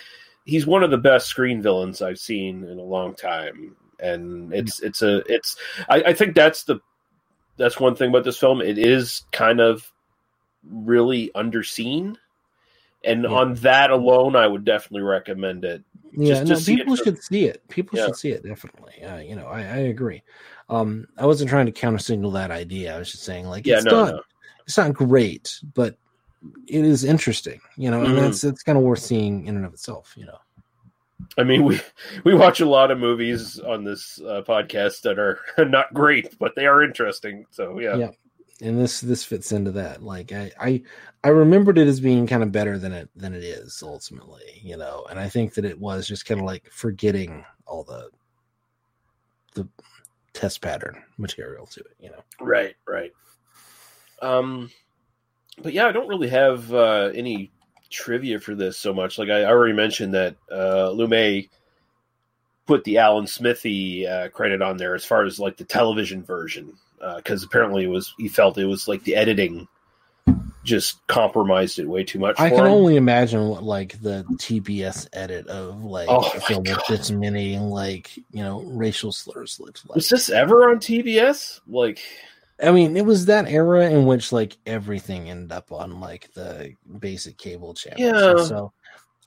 he's 0.44 0.66
one 0.66 0.82
of 0.82 0.90
the 0.90 0.98
best 0.98 1.28
screen 1.28 1.62
villains 1.62 2.02
I've 2.02 2.18
seen 2.18 2.64
in 2.64 2.78
a 2.78 2.82
long 2.82 3.14
time, 3.14 3.76
and 4.00 4.52
it's 4.52 4.80
it's 4.80 5.02
a 5.02 5.18
it's. 5.32 5.56
I, 5.88 6.02
I 6.02 6.12
think 6.14 6.34
that's 6.34 6.64
the 6.64 6.80
that's 7.56 7.80
one 7.80 7.94
thing 7.94 8.10
about 8.10 8.24
this 8.24 8.38
film. 8.38 8.60
It 8.60 8.78
is 8.78 9.22
kind 9.32 9.60
of 9.60 9.92
really 10.68 11.30
underseen. 11.34 12.16
And 13.06 13.26
on 13.26 13.54
that 13.56 13.90
alone, 13.90 14.36
I 14.36 14.46
would 14.46 14.64
definitely 14.64 15.02
recommend 15.02 15.64
it. 15.64 15.82
yeah, 16.12 16.42
no, 16.42 16.54
see 16.56 16.74
it 16.74 16.76
people 16.78 16.96
for- 16.96 17.04
should 17.04 17.22
see 17.22 17.44
it. 17.46 17.62
People 17.68 17.98
Yeah. 17.98 18.06
should 18.06 18.16
see 18.16 18.30
it 18.30 18.42
definitely. 18.44 19.02
Uh, 19.02 19.18
you 19.18 19.36
know, 19.36 19.46
I, 19.46 19.60
I 19.60 19.76
agree. 19.88 20.22
Um, 20.68 21.06
I 21.16 21.26
wasn't 21.26 21.48
trying 21.50 21.66
to 21.66 21.72
counter 21.72 21.98
signal 21.98 22.32
that 22.32 22.50
idea. 22.50 22.94
I 22.96 22.98
was 22.98 23.10
just 23.12 23.22
saying, 23.24 23.46
like, 23.46 23.66
Yeah, 23.66 23.76
it's 23.76 23.84
no, 23.84 24.04
not, 24.04 24.14
no. 24.14 24.20
it's 24.66 24.76
not 24.76 24.92
great, 24.94 25.60
but 25.74 25.96
it 26.66 26.84
is 26.84 27.04
interesting. 27.04 27.60
You 27.76 27.90
know, 27.90 28.02
and 28.02 28.14
Mhm. 28.14 28.20
that's 28.20 28.42
it's 28.44 28.62
kind 28.62 28.76
of 28.78 28.82
worth 28.84 28.98
seeing 29.00 29.46
in 29.46 29.56
and 29.56 29.64
of 29.64 29.72
itself. 29.74 30.12
You 30.16 30.26
know. 30.26 30.38
I 31.38 31.44
mean, 31.44 31.64
we 31.64 31.80
we 32.24 32.34
watch 32.34 32.60
a 32.60 32.66
lot 32.66 32.90
of 32.90 32.98
movies 32.98 33.58
on 33.60 33.84
this 33.84 34.20
uh, 34.20 34.42
podcast 34.46 35.02
that 35.02 35.18
are 35.18 35.38
not 35.68 35.94
great, 35.94 36.36
but 36.38 36.54
they 36.56 36.66
are 36.66 36.82
interesting. 36.82 37.46
So 37.50 37.78
yeah, 37.78 37.96
yeah 37.96 38.10
and 38.62 38.78
this 38.78 39.00
this 39.00 39.22
fits 39.22 39.52
into 39.52 39.70
that 39.70 40.02
like 40.02 40.32
I, 40.32 40.50
I 40.58 40.82
i 41.24 41.28
remembered 41.28 41.78
it 41.78 41.88
as 41.88 42.00
being 42.00 42.26
kind 42.26 42.42
of 42.42 42.52
better 42.52 42.78
than 42.78 42.92
it 42.92 43.10
than 43.14 43.34
it 43.34 43.44
is 43.44 43.82
ultimately 43.82 44.60
you 44.62 44.76
know 44.76 45.06
and 45.10 45.18
i 45.18 45.28
think 45.28 45.54
that 45.54 45.64
it 45.64 45.78
was 45.78 46.08
just 46.08 46.24
kind 46.24 46.40
of 46.40 46.46
like 46.46 46.70
forgetting 46.70 47.44
all 47.66 47.84
the 47.84 48.10
the 49.54 49.68
test 50.32 50.62
pattern 50.62 51.02
material 51.18 51.66
to 51.66 51.80
it 51.80 51.96
you 51.98 52.10
know 52.10 52.22
right, 52.40 52.76
right. 52.86 53.12
Um, 54.22 54.70
but 55.62 55.72
yeah, 55.72 55.86
I 55.86 55.92
don't 55.92 56.08
really 56.08 56.28
have 56.28 56.72
uh, 56.72 57.10
any 57.14 57.50
trivia 57.90 58.40
for 58.40 58.54
this 58.54 58.76
so 58.76 58.92
much. 58.92 59.18
Like 59.18 59.28
I 59.28 59.44
already 59.44 59.72
mentioned 59.72 60.14
that 60.14 60.36
uh, 60.50 60.90
Lumet 60.92 61.48
put 62.66 62.84
the 62.84 62.98
Alan 62.98 63.26
Smithee 63.26 64.06
uh, 64.06 64.28
credit 64.28 64.62
on 64.62 64.76
there 64.76 64.94
as 64.94 65.04
far 65.04 65.24
as 65.24 65.38
like 65.38 65.56
the 65.56 65.64
television 65.64 66.22
version 66.22 66.72
Uh, 67.00 67.16
because 67.16 67.42
apparently 67.42 67.84
it 67.84 67.88
was 67.88 68.14
he 68.18 68.28
felt 68.28 68.58
it 68.58 68.64
was 68.64 68.88
like 68.88 69.02
the 69.04 69.14
editing 69.14 69.68
just 70.64 71.06
compromised 71.06 71.78
it 71.78 71.86
way 71.86 72.02
too 72.02 72.18
much. 72.18 72.34
i 72.40 72.48
can 72.48 72.58
him. 72.58 72.64
only 72.66 72.96
imagine 72.96 73.46
what 73.48 73.62
like 73.62 74.00
the 74.02 74.24
tbs 74.38 75.06
edit 75.12 75.46
of 75.46 75.84
like 75.84 76.08
Oh 76.08 76.28
a 76.34 76.40
film 76.40 76.64
with 76.64 76.84
this 76.88 77.10
many 77.10 77.56
like 77.58 78.16
you 78.16 78.42
know 78.42 78.62
racial 78.62 79.12
slurs 79.12 79.60
looks 79.60 79.84
like 79.86 79.94
Was 79.94 80.08
this 80.08 80.28
ever 80.30 80.70
on 80.70 80.78
TBS? 80.78 81.60
Like, 81.66 82.00
I 82.62 82.70
mean, 82.70 82.96
it 82.96 83.04
was 83.04 83.26
that 83.26 83.48
era 83.48 83.88
in 83.88 84.06
which 84.06 84.32
like 84.32 84.56
everything 84.66 85.28
ended 85.28 85.52
up 85.52 85.72
on 85.72 86.00
like 86.00 86.32
the 86.34 86.74
basic 86.98 87.36
cable 87.38 87.74
channel. 87.74 87.98
Yeah. 88.00 88.44
So 88.44 88.72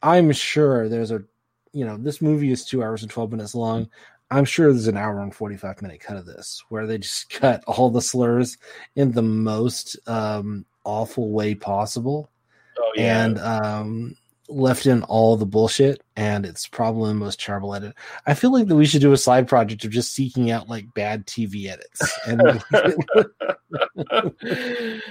I'm 0.01 0.31
sure 0.31 0.89
there's 0.89 1.11
a, 1.11 1.23
you 1.71 1.85
know, 1.85 1.97
this 1.97 2.21
movie 2.21 2.51
is 2.51 2.65
two 2.65 2.81
hours 2.81 3.01
and 3.03 3.11
12 3.11 3.31
minutes 3.31 3.55
long. 3.55 3.89
I'm 4.31 4.45
sure 4.45 4.71
there's 4.71 4.87
an 4.87 4.97
hour 4.97 5.21
and 5.21 5.33
45 5.33 5.81
minute 5.81 6.01
cut 6.01 6.17
of 6.17 6.25
this 6.25 6.63
where 6.69 6.85
they 6.85 6.99
just 6.99 7.29
cut 7.29 7.63
all 7.65 7.89
the 7.89 8.01
slurs 8.01 8.57
in 8.95 9.11
the 9.11 9.21
most 9.21 9.97
um, 10.07 10.65
awful 10.83 11.31
way 11.31 11.55
possible. 11.55 12.29
Oh, 12.77 12.91
yeah. 12.95 13.25
And 13.25 13.39
um, 13.39 14.15
left 14.49 14.85
in 14.85 15.03
all 15.03 15.37
the 15.37 15.45
bullshit. 15.45 16.03
And 16.15 16.45
it's 16.45 16.67
probably 16.67 17.09
the 17.09 17.15
most 17.15 17.39
terrible 17.39 17.75
edit. 17.75 17.95
I 18.25 18.33
feel 18.33 18.51
like 18.51 18.67
that 18.67 18.75
we 18.75 18.85
should 18.85 19.01
do 19.01 19.13
a 19.13 19.17
side 19.17 19.47
project 19.47 19.85
of 19.85 19.91
just 19.91 20.13
seeking 20.13 20.51
out 20.51 20.69
like 20.69 20.93
bad 20.93 21.25
TV 21.25 21.67
edits. 21.67 22.19
And 22.27 22.63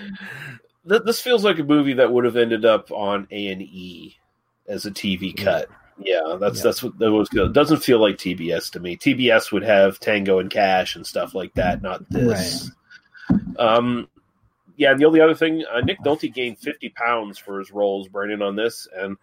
this 0.85 1.21
feels 1.21 1.45
like 1.45 1.59
a 1.59 1.65
movie 1.65 1.95
that 1.95 2.13
would 2.13 2.25
have 2.25 2.37
ended 2.37 2.65
up 2.65 2.91
on 2.91 3.27
A 3.31 3.49
and 3.49 3.63
E 3.63 4.17
as 4.67 4.87
a 4.87 4.91
TV 4.91 5.37
cut. 5.37 5.67
Yeah, 5.69 5.77
that's 5.99 6.07
Yeah. 6.07 6.37
that's 6.39 6.63
that's 6.63 6.83
what 6.83 6.99
that 6.99 7.13
was 7.13 7.29
good. 7.29 7.49
It 7.49 7.53
doesn't 7.53 7.83
feel 7.83 8.01
like 8.01 8.17
TBS 8.17 8.71
to 8.73 8.81
me. 8.81 8.97
TBS 8.97 9.53
would 9.53 9.63
have 9.65 9.99
Tango 10.01 10.39
and 10.39 10.51
Cash 10.51 10.97
and 10.97 11.07
stuff 11.07 11.35
like 11.35 11.53
that, 11.55 11.83
not 11.83 12.09
this. 12.11 12.71
Um, 13.59 14.09
yeah, 14.77 14.93
and 14.93 15.01
the 15.01 15.05
only 15.07 15.21
other 15.21 15.35
thing, 15.35 15.65
uh, 15.73 15.81
Nick 15.81 15.99
Nolte 16.01 16.33
gained 16.33 16.59
fifty 16.59 16.89
pounds 16.91 17.39
for 17.39 17.59
his 17.59 17.71
roles, 17.73 18.09
Brennan 18.09 18.43
on 18.43 18.55
this, 18.57 18.87
and 18.97 19.17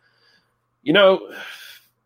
you 0.83 0.93
know, 0.93 1.31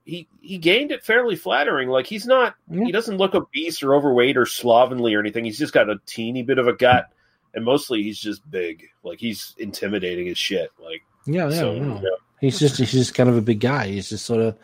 he 0.06 0.28
he 0.42 0.58
gained 0.58 0.92
it 0.92 1.04
fairly 1.04 1.36
flattering. 1.36 1.90
Like 1.90 2.06
he's 2.06 2.26
not, 2.28 2.56
he 2.72 2.92
doesn't 2.92 3.18
look 3.18 3.34
obese 3.36 3.82
or 3.84 3.96
overweight 3.96 4.38
or 4.38 4.46
slovenly 4.46 5.16
or 5.16 5.20
anything. 5.20 5.46
He's 5.46 5.58
just 5.58 5.74
got 5.74 5.90
a 5.90 6.00
teeny 6.06 6.44
bit 6.44 6.60
of 6.60 6.68
a 6.68 6.74
gut, 6.74 7.08
and 7.54 7.66
mostly 7.66 8.04
he's 8.04 8.20
just 8.20 8.50
big. 8.50 8.86
Like 9.04 9.20
he's 9.20 9.56
intimidating 9.58 10.30
as 10.30 10.38
shit. 10.38 10.72
Like 10.82 11.02
Yeah, 11.26 11.50
yeah, 11.50 11.60
So, 11.60 11.74
yeah. 11.74 12.02
yeah. 12.02 12.10
He's 12.42 12.60
just 12.60 12.78
he's 12.78 12.92
just 12.92 13.14
kind 13.14 13.30
of 13.30 13.38
a 13.38 13.42
big 13.42 13.60
guy. 13.60 13.88
He's 13.88 14.10
just 14.10 14.26
sort 14.26 14.42
of 14.42 14.58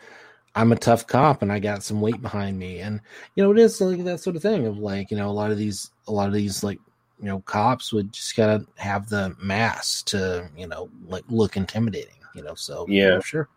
I'm 0.54 0.72
a 0.72 0.76
tough 0.76 1.06
cop 1.06 1.42
and 1.42 1.52
I 1.52 1.58
got 1.58 1.82
some 1.82 2.00
weight 2.00 2.20
behind 2.22 2.58
me. 2.58 2.80
And 2.80 3.00
you 3.34 3.42
know, 3.42 3.52
it 3.52 3.58
is 3.58 3.80
like 3.80 4.04
that 4.04 4.20
sort 4.20 4.36
of 4.36 4.42
thing 4.42 4.66
of 4.66 4.78
like, 4.78 5.10
you 5.10 5.16
know, 5.16 5.28
a 5.28 5.32
lot 5.32 5.50
of 5.50 5.58
these 5.58 5.90
a 6.08 6.12
lot 6.12 6.28
of 6.28 6.34
these 6.34 6.64
like, 6.64 6.78
you 7.20 7.26
know, 7.26 7.40
cops 7.40 7.92
would 7.92 8.12
just 8.12 8.36
gotta 8.36 8.66
have 8.76 9.08
the 9.08 9.36
mass 9.40 10.02
to, 10.04 10.48
you 10.56 10.66
know, 10.66 10.88
like 11.06 11.24
look 11.28 11.56
intimidating, 11.56 12.14
you 12.34 12.42
know. 12.42 12.54
So 12.54 12.86
Yeah. 12.88 13.14
yeah, 13.14 13.20
sure. 13.20 13.48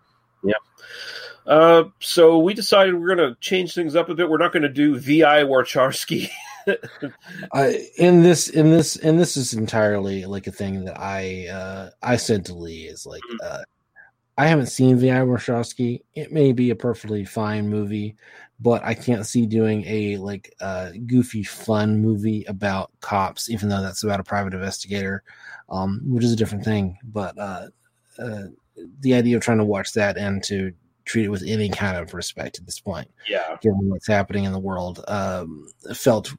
Yeah. 0.44 0.54
Uh, 1.46 1.86
so 2.00 2.40
we 2.40 2.54
decided 2.54 2.96
we're 2.96 3.16
going 3.16 3.30
to 3.30 3.36
change 3.42 3.74
things 3.74 3.96
up 3.96 4.08
a 4.10 4.16
bit. 4.16 4.30
We're 4.30 4.38
not 4.38 4.54
going 4.54 4.64
to 4.64 4.70
do 4.70 4.98
V.I. 4.98 5.44
Warshawski. 5.44 6.30
I 7.54 7.90
in 7.98 8.22
this 8.22 8.48
in 8.50 8.70
this 8.70 8.96
and 8.98 9.20
this 9.20 9.36
is 9.36 9.54
entirely 9.54 10.26
like 10.26 10.46
a 10.46 10.52
thing 10.52 10.86
that 10.86 11.00
I 11.00 11.48
uh 11.48 11.90
I 12.04 12.18
said 12.18 12.46
to 12.46 12.54
Lee 12.54 12.84
is 12.84 13.06
like 13.08 13.22
uh 13.44 13.60
I 14.40 14.48
haven't 14.48 14.68
seen 14.68 14.98
V.I. 14.98 15.18
Warshawski. 15.18 16.00
It 16.16 16.32
may 16.32 16.54
be 16.54 16.70
a 16.70 16.76
perfectly 16.76 17.26
fine 17.26 17.68
movie, 17.68 18.16
but 18.58 18.82
I 18.86 18.94
can't 18.94 19.28
see 19.28 19.46
doing 19.46 19.84
a 19.86 20.16
like 20.16 20.56
uh 20.62 20.92
goofy 21.06 21.44
fun 21.44 22.02
movie 22.02 22.46
about 22.46 22.90
cops, 23.02 23.50
even 23.50 23.68
though 23.68 23.82
that's 23.82 24.06
about 24.06 24.22
a 24.22 24.24
private 24.24 24.54
investigator, 24.54 25.24
um, 25.70 26.02
which 26.06 26.24
is 26.24 26.32
a 26.32 26.38
different 26.38 26.64
thing. 26.64 26.98
But 27.04 27.38
uh, 27.38 27.68
uh 28.18 28.44
the 29.02 29.14
idea 29.14 29.36
of 29.36 29.44
trying 29.44 29.58
to 29.58 29.66
watch 29.66 29.92
that 29.94 30.18
and 30.18 30.42
to 30.46 30.72
treat 31.04 31.26
it 31.26 31.30
with 31.30 31.44
any 31.46 31.68
kind 31.68 31.98
of 31.98 32.14
respect 32.14 32.60
at 32.60 32.66
this 32.66 32.80
point, 32.80 33.12
yeah. 33.28 33.58
given 33.62 33.90
what's 33.90 34.08
happening 34.08 34.46
in 34.46 34.54
the 34.54 34.60
world, 34.60 35.04
um, 35.10 35.68
felt 35.94 36.34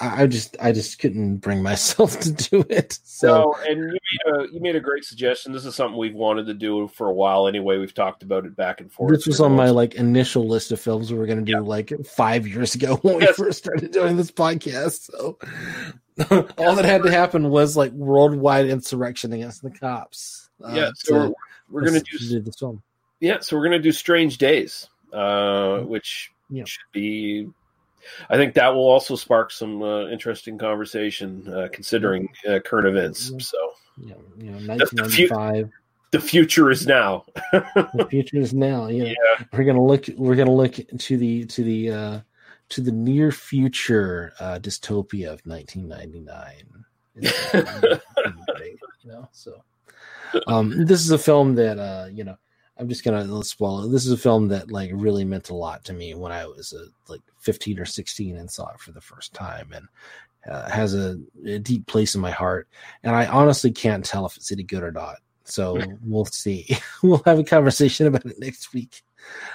I 0.00 0.26
just 0.28 0.56
I 0.60 0.70
just 0.72 0.98
couldn't 1.00 1.38
bring 1.38 1.62
myself 1.62 2.20
to 2.20 2.32
do 2.32 2.64
it. 2.70 2.98
So 3.04 3.52
So, 3.56 3.70
and 3.70 3.80
you 3.80 3.98
made 4.26 4.34
a 4.34 4.52
you 4.52 4.60
made 4.60 4.76
a 4.76 4.80
great 4.80 5.04
suggestion. 5.04 5.52
This 5.52 5.64
is 5.64 5.74
something 5.74 5.98
we've 5.98 6.14
wanted 6.14 6.46
to 6.46 6.54
do 6.54 6.86
for 6.88 7.08
a 7.08 7.12
while. 7.12 7.48
Anyway, 7.48 7.78
we've 7.78 7.92
talked 7.94 8.22
about 8.22 8.46
it 8.46 8.54
back 8.54 8.80
and 8.80 8.92
forth. 8.92 9.12
this 9.12 9.26
was 9.26 9.40
on 9.40 9.52
my 9.56 9.70
like 9.70 9.94
initial 9.96 10.46
list 10.46 10.70
of 10.72 10.80
films 10.80 11.12
we 11.12 11.18
were 11.18 11.26
going 11.26 11.44
to 11.44 11.52
do 11.52 11.60
like 11.60 11.92
five 12.06 12.46
years 12.46 12.74
ago 12.76 12.96
when 13.02 13.18
we 13.18 13.26
first 13.32 13.58
started 13.58 13.90
doing 13.90 14.16
this 14.16 14.30
podcast. 14.30 15.10
So 15.10 15.36
all 16.58 16.74
that 16.76 16.84
had 16.84 17.02
to 17.02 17.10
happen 17.10 17.50
was 17.50 17.76
like 17.76 17.92
worldwide 17.92 18.66
insurrection 18.66 19.32
against 19.32 19.62
the 19.62 19.70
cops. 19.70 20.48
uh, 20.64 20.72
Yeah, 20.74 20.90
so 20.94 21.12
to- 21.14 21.20
we're- 21.20 21.34
we're 21.70 21.84
gonna 21.84 22.00
to 22.00 22.18
do- 22.28 22.40
this 22.40 22.56
film. 22.58 22.82
Yeah, 23.20 23.38
so 23.40 23.56
we're 23.56 23.64
gonna 23.64 23.78
do 23.80 23.92
Strange 23.92 24.38
Days, 24.38 24.88
uh, 25.12 25.80
which 25.80 26.30
should 26.64 26.80
be. 26.92 27.48
I 28.30 28.36
think 28.36 28.54
that 28.54 28.68
will 28.74 28.88
also 28.88 29.16
spark 29.16 29.50
some 29.50 29.82
uh, 29.82 30.06
interesting 30.08 30.58
conversation, 30.58 31.46
uh, 31.52 31.68
considering 31.72 32.28
uh, 32.48 32.58
current 32.60 32.86
events. 32.88 33.32
So, 33.38 33.56
you 33.98 34.10
know, 34.10 34.20
you 34.38 34.50
know 34.50 34.58
The- 34.76 34.84
the 34.84 34.86
fu- 34.86 34.96
1995. 35.28 35.70
the 36.10 36.20
future 36.20 36.70
is 36.70 36.86
now. 36.86 37.24
the 37.52 38.06
future 38.10 38.38
is 38.38 38.54
now. 38.54 38.88
You 38.88 39.04
know, 39.08 39.14
we're 39.52 39.64
gonna 39.64 39.84
look. 39.84 40.06
We're 40.16 40.36
gonna 40.36 40.54
look 40.54 40.74
to 40.98 41.16
the 41.16 41.44
to 41.46 41.62
the 41.64 41.90
uh, 41.90 42.20
to 42.70 42.80
the 42.80 42.92
near 42.92 43.30
future 43.32 44.32
uh, 44.40 44.58
dystopia 44.60 45.28
of 45.32 45.40
1999. 45.44 46.84
It's 47.16 47.52
gonna 47.52 48.00
be 48.36 48.52
great, 48.56 48.78
you 49.02 49.10
know, 49.10 49.28
so 49.32 49.62
um, 50.46 50.84
this 50.86 51.00
is 51.00 51.10
a 51.10 51.18
film 51.18 51.54
that 51.56 51.78
uh, 51.78 52.08
you 52.12 52.24
know. 52.24 52.36
I'm 52.80 52.88
just 52.88 53.02
gonna 53.02 53.24
let's 53.24 53.50
spoil 53.50 53.82
it. 53.84 53.88
This 53.90 54.06
is 54.06 54.12
a 54.12 54.16
film 54.16 54.46
that 54.48 54.70
like 54.70 54.90
really 54.94 55.24
meant 55.24 55.50
a 55.50 55.54
lot 55.54 55.84
to 55.86 55.92
me 55.92 56.14
when 56.14 56.30
I 56.30 56.46
was 56.46 56.72
uh, 56.72 56.86
like 57.08 57.22
15 57.48 57.78
or 57.78 57.86
16 57.86 58.36
and 58.36 58.50
saw 58.50 58.68
it 58.68 58.78
for 58.78 58.92
the 58.92 59.00
first 59.00 59.32
time, 59.32 59.72
and 59.72 59.88
uh, 60.52 60.68
has 60.68 60.94
a, 60.94 61.18
a 61.46 61.58
deep 61.58 61.86
place 61.86 62.14
in 62.14 62.20
my 62.20 62.30
heart. 62.30 62.68
And 63.04 63.16
I 63.16 63.24
honestly 63.24 63.72
can't 63.72 64.04
tell 64.04 64.26
if 64.26 64.36
it's 64.36 64.52
any 64.52 64.64
good 64.64 64.82
or 64.82 64.92
not. 64.92 65.16
So 65.44 65.80
we'll 66.04 66.26
see. 66.26 66.76
we'll 67.02 67.22
have 67.24 67.38
a 67.38 67.44
conversation 67.44 68.06
about 68.06 68.26
it 68.26 68.38
next 68.38 68.74
week. 68.74 69.02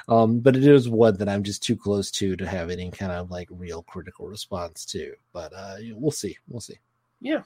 Um, 0.07 0.39
but 0.39 0.55
it 0.55 0.65
is 0.65 0.89
one 0.89 1.17
that 1.17 1.29
I'm 1.29 1.43
just 1.43 1.61
too 1.61 1.75
close 1.75 2.09
to 2.11 2.35
to 2.35 2.47
have 2.47 2.71
any 2.71 2.89
kind 2.89 3.11
of 3.11 3.29
like 3.29 3.47
real 3.51 3.83
critical 3.83 4.27
response 4.27 4.85
to. 4.85 5.13
But 5.33 5.53
uh, 5.55 5.75
we'll 5.91 6.09
see. 6.09 6.35
We'll 6.47 6.61
see. 6.61 6.79
Yeah. 7.21 7.43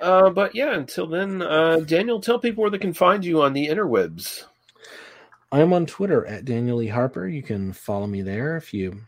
Uh, 0.00 0.30
but 0.30 0.56
yeah, 0.56 0.74
until 0.74 1.06
then, 1.06 1.40
uh, 1.40 1.76
Daniel, 1.86 2.20
tell 2.20 2.40
people 2.40 2.62
where 2.62 2.70
they 2.70 2.78
can 2.78 2.94
find 2.94 3.24
you 3.24 3.42
on 3.42 3.52
the 3.52 3.68
interwebs. 3.68 4.42
I 5.52 5.60
am 5.60 5.72
on 5.72 5.86
Twitter 5.86 6.26
at 6.26 6.46
Daniel 6.46 6.82
E. 6.82 6.88
Harper. 6.88 7.28
You 7.28 7.44
can 7.44 7.72
follow 7.72 8.08
me 8.08 8.22
there 8.22 8.56
if 8.56 8.74
you 8.74 9.02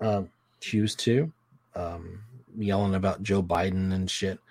uh, 0.00 0.22
choose 0.60 0.94
to. 0.96 1.32
Um, 1.74 2.20
yelling 2.58 2.94
about 2.94 3.22
Joe 3.22 3.42
Biden 3.42 3.92
and 3.92 4.10
shit. 4.10 4.38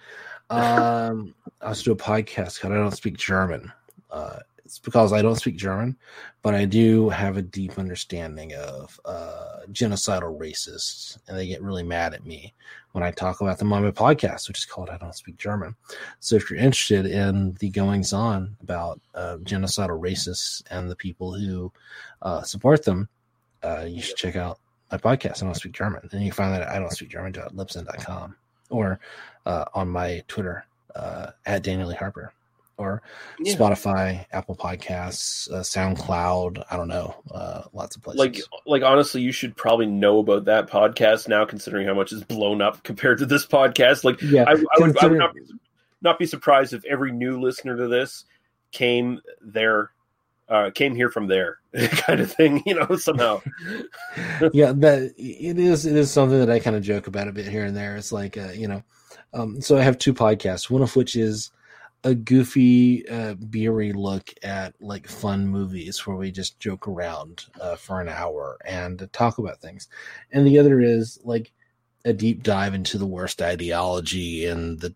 Um, 0.51 1.35
I 1.61 1.67
also 1.67 1.83
do 1.83 1.91
a 1.91 1.95
podcast 1.95 2.55
because 2.55 2.65
I 2.65 2.69
don't 2.69 2.97
speak 2.97 3.17
German. 3.17 3.71
Uh, 4.09 4.39
it's 4.65 4.79
because 4.79 5.13
I 5.13 5.21
don't 5.21 5.35
speak 5.35 5.57
German, 5.57 5.97
but 6.41 6.55
I 6.55 6.65
do 6.65 7.09
have 7.09 7.37
a 7.37 7.41
deep 7.43 7.77
understanding 7.77 8.53
of 8.53 8.99
uh, 9.05 9.61
genocidal 9.71 10.39
racists, 10.39 11.17
and 11.27 11.37
they 11.37 11.47
get 11.47 11.61
really 11.61 11.83
mad 11.83 12.13
at 12.13 12.25
me 12.25 12.53
when 12.91 13.03
I 13.03 13.11
talk 13.11 13.41
about 13.41 13.57
them 13.57 13.73
on 13.73 13.83
my 13.83 13.91
podcast, 13.91 14.47
which 14.47 14.59
is 14.59 14.65
called 14.65 14.89
I 14.89 14.97
Don't 14.97 15.15
Speak 15.15 15.37
German. 15.37 15.75
So 16.19 16.35
if 16.35 16.49
you're 16.49 16.59
interested 16.59 17.05
in 17.05 17.53
the 17.59 17.69
goings 17.69 18.13
on 18.13 18.55
about 18.61 18.99
uh, 19.15 19.37
genocidal 19.43 19.99
racists 19.99 20.63
and 20.69 20.89
the 20.89 20.95
people 20.95 21.33
who 21.33 21.71
uh, 22.21 22.43
support 22.43 22.85
them, 22.85 23.09
uh, 23.63 23.85
you 23.87 24.01
should 24.01 24.17
check 24.17 24.35
out 24.35 24.59
my 24.91 24.97
podcast. 24.97 25.41
I 25.41 25.45
don't 25.45 25.55
speak 25.55 25.73
German, 25.73 26.07
and 26.11 26.21
you 26.21 26.31
can 26.31 26.35
find 26.35 26.53
that 26.53 26.61
at 26.61 26.69
I 26.69 26.79
don't 26.79 26.91
speak 26.91 27.09
German.libsyn.com 27.09 28.35
or 28.69 28.99
uh, 29.45 29.65
on 29.73 29.89
my 29.89 30.23
Twitter 30.27 30.65
uh, 30.95 31.31
at 31.45 31.63
Daniel 31.63 31.91
E. 31.91 31.95
Harper 31.95 32.33
or 32.77 33.01
Yeah. 33.39 33.55
Spotify, 33.55 34.25
Apple 34.31 34.55
Podcasts, 34.55 35.51
uh, 35.51 35.59
SoundCloud. 35.59 36.63
I 36.71 36.77
don't 36.77 36.87
know, 36.87 37.15
uh, 37.31 37.63
lots 37.73 37.95
of 37.95 38.01
places. 38.01 38.19
Like, 38.19 38.39
like 38.65 38.83
honestly, 38.83 39.21
you 39.21 39.31
should 39.33 39.55
probably 39.55 39.85
know 39.85 40.19
about 40.19 40.45
that 40.45 40.69
podcast 40.69 41.27
now, 41.27 41.45
considering 41.45 41.85
how 41.85 41.93
much 41.93 42.13
is 42.13 42.23
blown 42.23 42.61
up 42.61 42.81
compared 42.83 43.17
to 43.19 43.25
this 43.25 43.45
podcast. 43.45 44.03
Like, 44.03 44.21
Yeah, 44.21 44.45
I, 44.47 44.51
I 44.51 44.55
would, 44.79 44.97
I 44.97 45.07
would 45.07 45.17
not, 45.17 45.35
be, 45.35 45.41
not 46.01 46.17
be 46.19 46.25
surprised 46.25 46.73
if 46.73 46.83
every 46.85 47.11
new 47.11 47.39
listener 47.39 47.75
to 47.75 47.87
this 47.87 48.23
came 48.71 49.19
there, 49.41 49.91
uh, 50.49 50.71
came 50.71 50.95
here 50.95 51.09
from 51.09 51.27
there, 51.27 51.59
kind 51.91 52.19
of 52.19 52.31
thing. 52.31 52.63
You 52.65 52.75
know, 52.75 52.95
somehow. 52.97 53.41
yeah, 54.53 54.73
that 54.75 55.13
it 55.17 55.59
is. 55.59 55.85
It 55.85 55.95
is 55.95 56.11
something 56.11 56.39
that 56.39 56.49
I 56.49 56.59
kind 56.59 56.75
of 56.75 56.83
joke 56.83 57.07
about 57.07 57.27
a 57.27 57.31
bit 57.31 57.47
here 57.47 57.65
and 57.65 57.75
there. 57.75 57.95
It's 57.95 58.11
like, 58.11 58.37
uh, 58.37 58.51
you 58.53 58.67
know, 58.67 58.83
um, 59.33 59.61
so 59.61 59.77
I 59.77 59.81
have 59.81 59.97
two 59.97 60.13
podcasts. 60.13 60.69
One 60.69 60.81
of 60.81 60.95
which 60.95 61.15
is 61.15 61.51
a 62.03 62.15
goofy, 62.15 63.07
uh, 63.09 63.35
beery 63.35 63.91
look 63.93 64.33
at 64.41 64.73
like 64.79 65.07
fun 65.07 65.47
movies 65.47 66.07
where 66.07 66.15
we 66.15 66.31
just 66.31 66.59
joke 66.59 66.87
around 66.87 67.45
uh, 67.59 67.75
for 67.75 68.01
an 68.01 68.09
hour 68.09 68.57
and 68.65 69.07
talk 69.11 69.37
about 69.37 69.61
things, 69.61 69.87
and 70.31 70.47
the 70.47 70.57
other 70.57 70.81
is 70.81 71.19
like 71.23 71.51
a 72.05 72.13
deep 72.13 72.43
dive 72.43 72.73
into 72.73 72.97
the 72.97 73.05
worst 73.05 73.41
ideology 73.41 74.45
in 74.45 74.77
the 74.77 74.95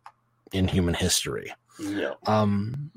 in 0.51 0.68
human 0.68 0.93
history. 0.93 1.54
Yeah. 1.80 2.14
Um, 2.26 2.91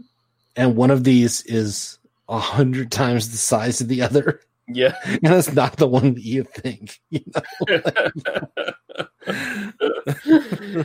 and 0.55 0.77
one 0.77 0.91
of 0.91 1.05
these 1.05 1.43
is 1.43 1.99
a 2.29 2.39
hundred 2.39 2.91
times 2.91 3.31
the 3.31 3.37
size 3.37 3.81
of 3.81 3.89
the 3.89 4.03
other. 4.03 4.41
Yeah. 4.69 4.97
And 5.05 5.21
that's 5.23 5.53
not 5.53 5.77
the 5.77 5.87
one 5.87 6.15
that 6.15 6.25
you 6.25 6.45
think. 6.45 7.01
You 7.11 7.21
know? 7.35 7.43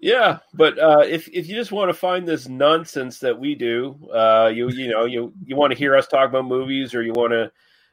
yeah, 0.00 0.38
but 0.52 0.78
uh, 0.78 1.04
if 1.06 1.28
if 1.28 1.48
you 1.48 1.54
just 1.54 1.72
want 1.72 1.88
to 1.88 1.94
find 1.94 2.26
this 2.26 2.48
nonsense 2.48 3.20
that 3.20 3.38
we 3.38 3.54
do, 3.54 3.96
uh, 4.12 4.50
you 4.52 4.68
you 4.70 4.88
know 4.88 5.04
you 5.04 5.32
you 5.44 5.56
want 5.56 5.72
to 5.72 5.78
hear 5.78 5.96
us 5.96 6.06
talk 6.06 6.28
about 6.28 6.46
movies, 6.46 6.94
or 6.94 7.02
you 7.02 7.12
want 7.12 7.32
to 7.32 7.50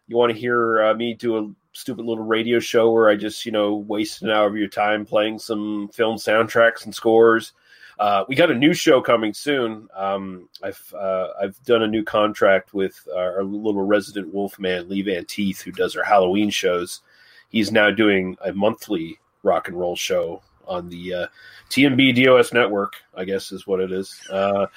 you 0.07 0.17
want 0.17 0.33
to 0.33 0.37
hear 0.37 0.83
uh, 0.83 0.93
me 0.93 1.13
do 1.13 1.37
a 1.37 1.49
stupid 1.73 2.05
little 2.05 2.23
radio 2.23 2.59
show 2.59 2.91
where 2.91 3.09
I 3.09 3.15
just 3.15 3.45
you 3.45 3.51
know 3.51 3.75
waste 3.75 4.21
an 4.23 4.29
hour 4.29 4.47
of 4.47 4.57
your 4.57 4.67
time 4.67 5.05
playing 5.05 5.39
some 5.39 5.89
film 5.93 6.17
soundtracks 6.17 6.85
and 6.85 6.93
scores. 6.93 7.53
Uh, 7.99 8.23
we 8.27 8.35
got 8.35 8.51
a 8.51 8.55
new 8.55 8.73
show 8.73 9.01
coming 9.01 9.33
soon. 9.33 9.87
Um, 9.95 10.49
I've 10.63 10.93
uh, 10.97 11.29
I've 11.41 11.61
done 11.63 11.83
a 11.83 11.87
new 11.87 12.03
contract 12.03 12.73
with 12.73 13.07
our 13.15 13.43
little 13.43 13.83
resident 13.83 14.33
Wolfman 14.33 14.89
Lee 14.89 15.01
Van 15.01 15.25
Teeth, 15.25 15.61
who 15.61 15.71
does 15.71 15.95
our 15.95 16.03
Halloween 16.03 16.49
shows. 16.49 17.01
He's 17.49 17.71
now 17.71 17.91
doing 17.91 18.37
a 18.43 18.53
monthly 18.53 19.19
rock 19.43 19.67
and 19.67 19.77
roll 19.77 19.95
show 19.95 20.41
on 20.67 20.89
the 20.89 21.13
uh, 21.13 21.27
TMB 21.69 22.23
DOS 22.23 22.53
network, 22.53 22.93
I 23.15 23.25
guess 23.25 23.51
is 23.51 23.67
what 23.67 23.79
it 23.79 23.91
is. 23.91 24.19
Uh, 24.29 24.67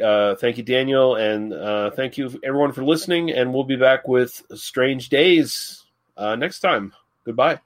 uh, 0.04 0.36
thank 0.36 0.58
you, 0.58 0.64
Daniel, 0.64 1.16
and 1.16 1.54
uh, 1.54 1.92
thank 1.92 2.18
you 2.18 2.40
everyone 2.44 2.72
for 2.72 2.84
listening. 2.84 3.32
And 3.32 3.54
we'll 3.54 3.64
be 3.64 3.76
back 3.76 4.08
with 4.08 4.44
Strange 4.56 5.10
Days 5.10 5.84
uh, 6.18 6.36
next 6.36 6.60
time. 6.60 6.94
Goodbye. 7.26 7.60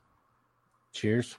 Cheers. 0.93 1.37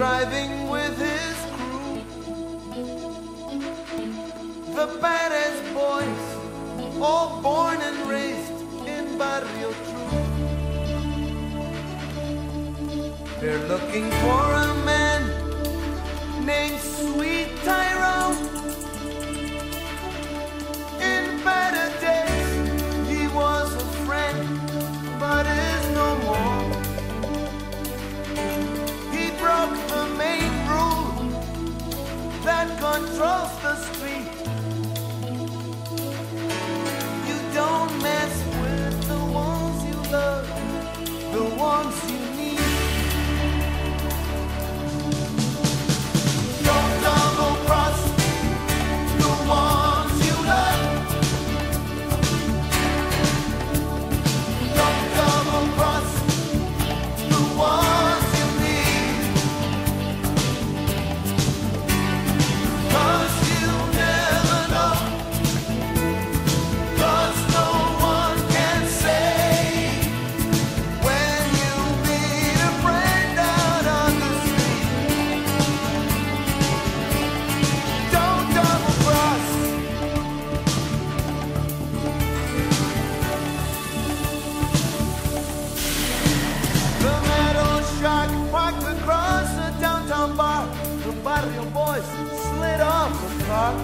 Driving 0.00 0.70
with 0.70 0.96
his 0.96 1.36
crew. 1.54 2.00
The 4.74 4.86
baddest 4.98 5.62
boys, 5.74 6.24
all 7.02 7.42
born 7.42 7.76
and 7.82 8.08
raised 8.08 8.62
in 8.86 9.18
Barrio 9.18 9.70
True. 9.88 10.22
They're 13.40 13.68
looking 13.68 14.10
for 14.22 14.42
a 14.64 14.74
man 14.86 15.22
named 16.46 16.80
Sweet 16.80 17.50
Tyrone. 17.62 18.40
In 21.12 21.44
better 21.44 21.88
days, 22.00 22.19
controls 32.92 33.52
the 33.62 33.74
street. 33.76 34.26
You 37.28 37.38
don't 37.54 37.92
mess 38.02 38.34
with 38.62 38.96
the 39.06 39.20
ones 39.32 39.78
you 39.88 39.98
love, 40.10 40.46
the 41.32 41.44
ones 41.56 42.10
you. 42.10 42.19
bullets 92.00 92.42
slid 92.42 92.80
off 92.80 93.38
the 93.38 93.44
car. 93.44 93.74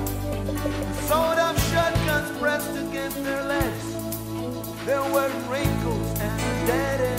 Sawed 1.09 1.39
off 1.39 1.73
shotguns 1.73 2.39
pressed 2.39 2.77
against 2.77 3.23
their 3.23 3.45
legs. 3.45 3.95
There 4.85 5.03
were 5.03 5.29
wrinkles 5.49 6.21
and 6.21 6.67
dead 6.67 7.01
ends. 7.01 7.16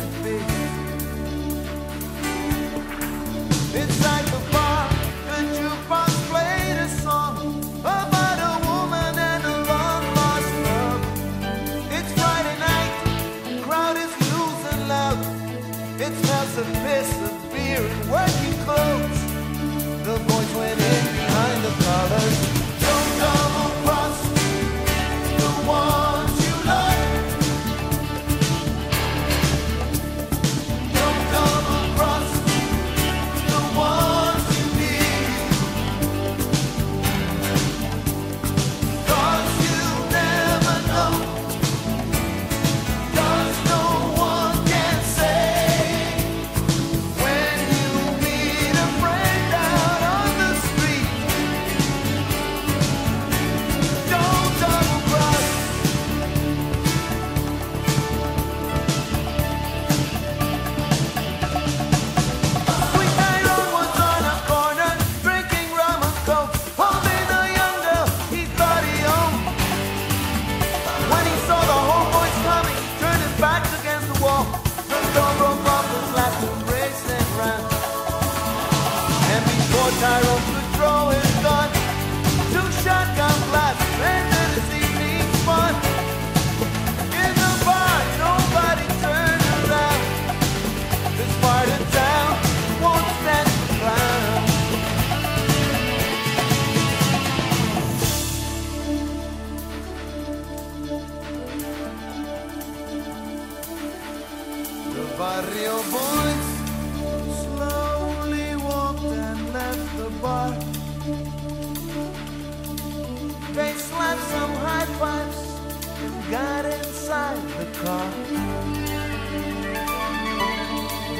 car. 117.83 118.09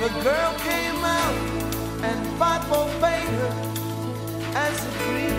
The 0.02 0.10
girl 0.24 0.54
came 0.60 1.04
out 1.04 1.38
and 2.04 2.20
fought 2.38 2.64
for 2.70 2.88
her 2.90 3.54
as 4.56 4.86
a 4.86 4.92
dream. 5.04 5.37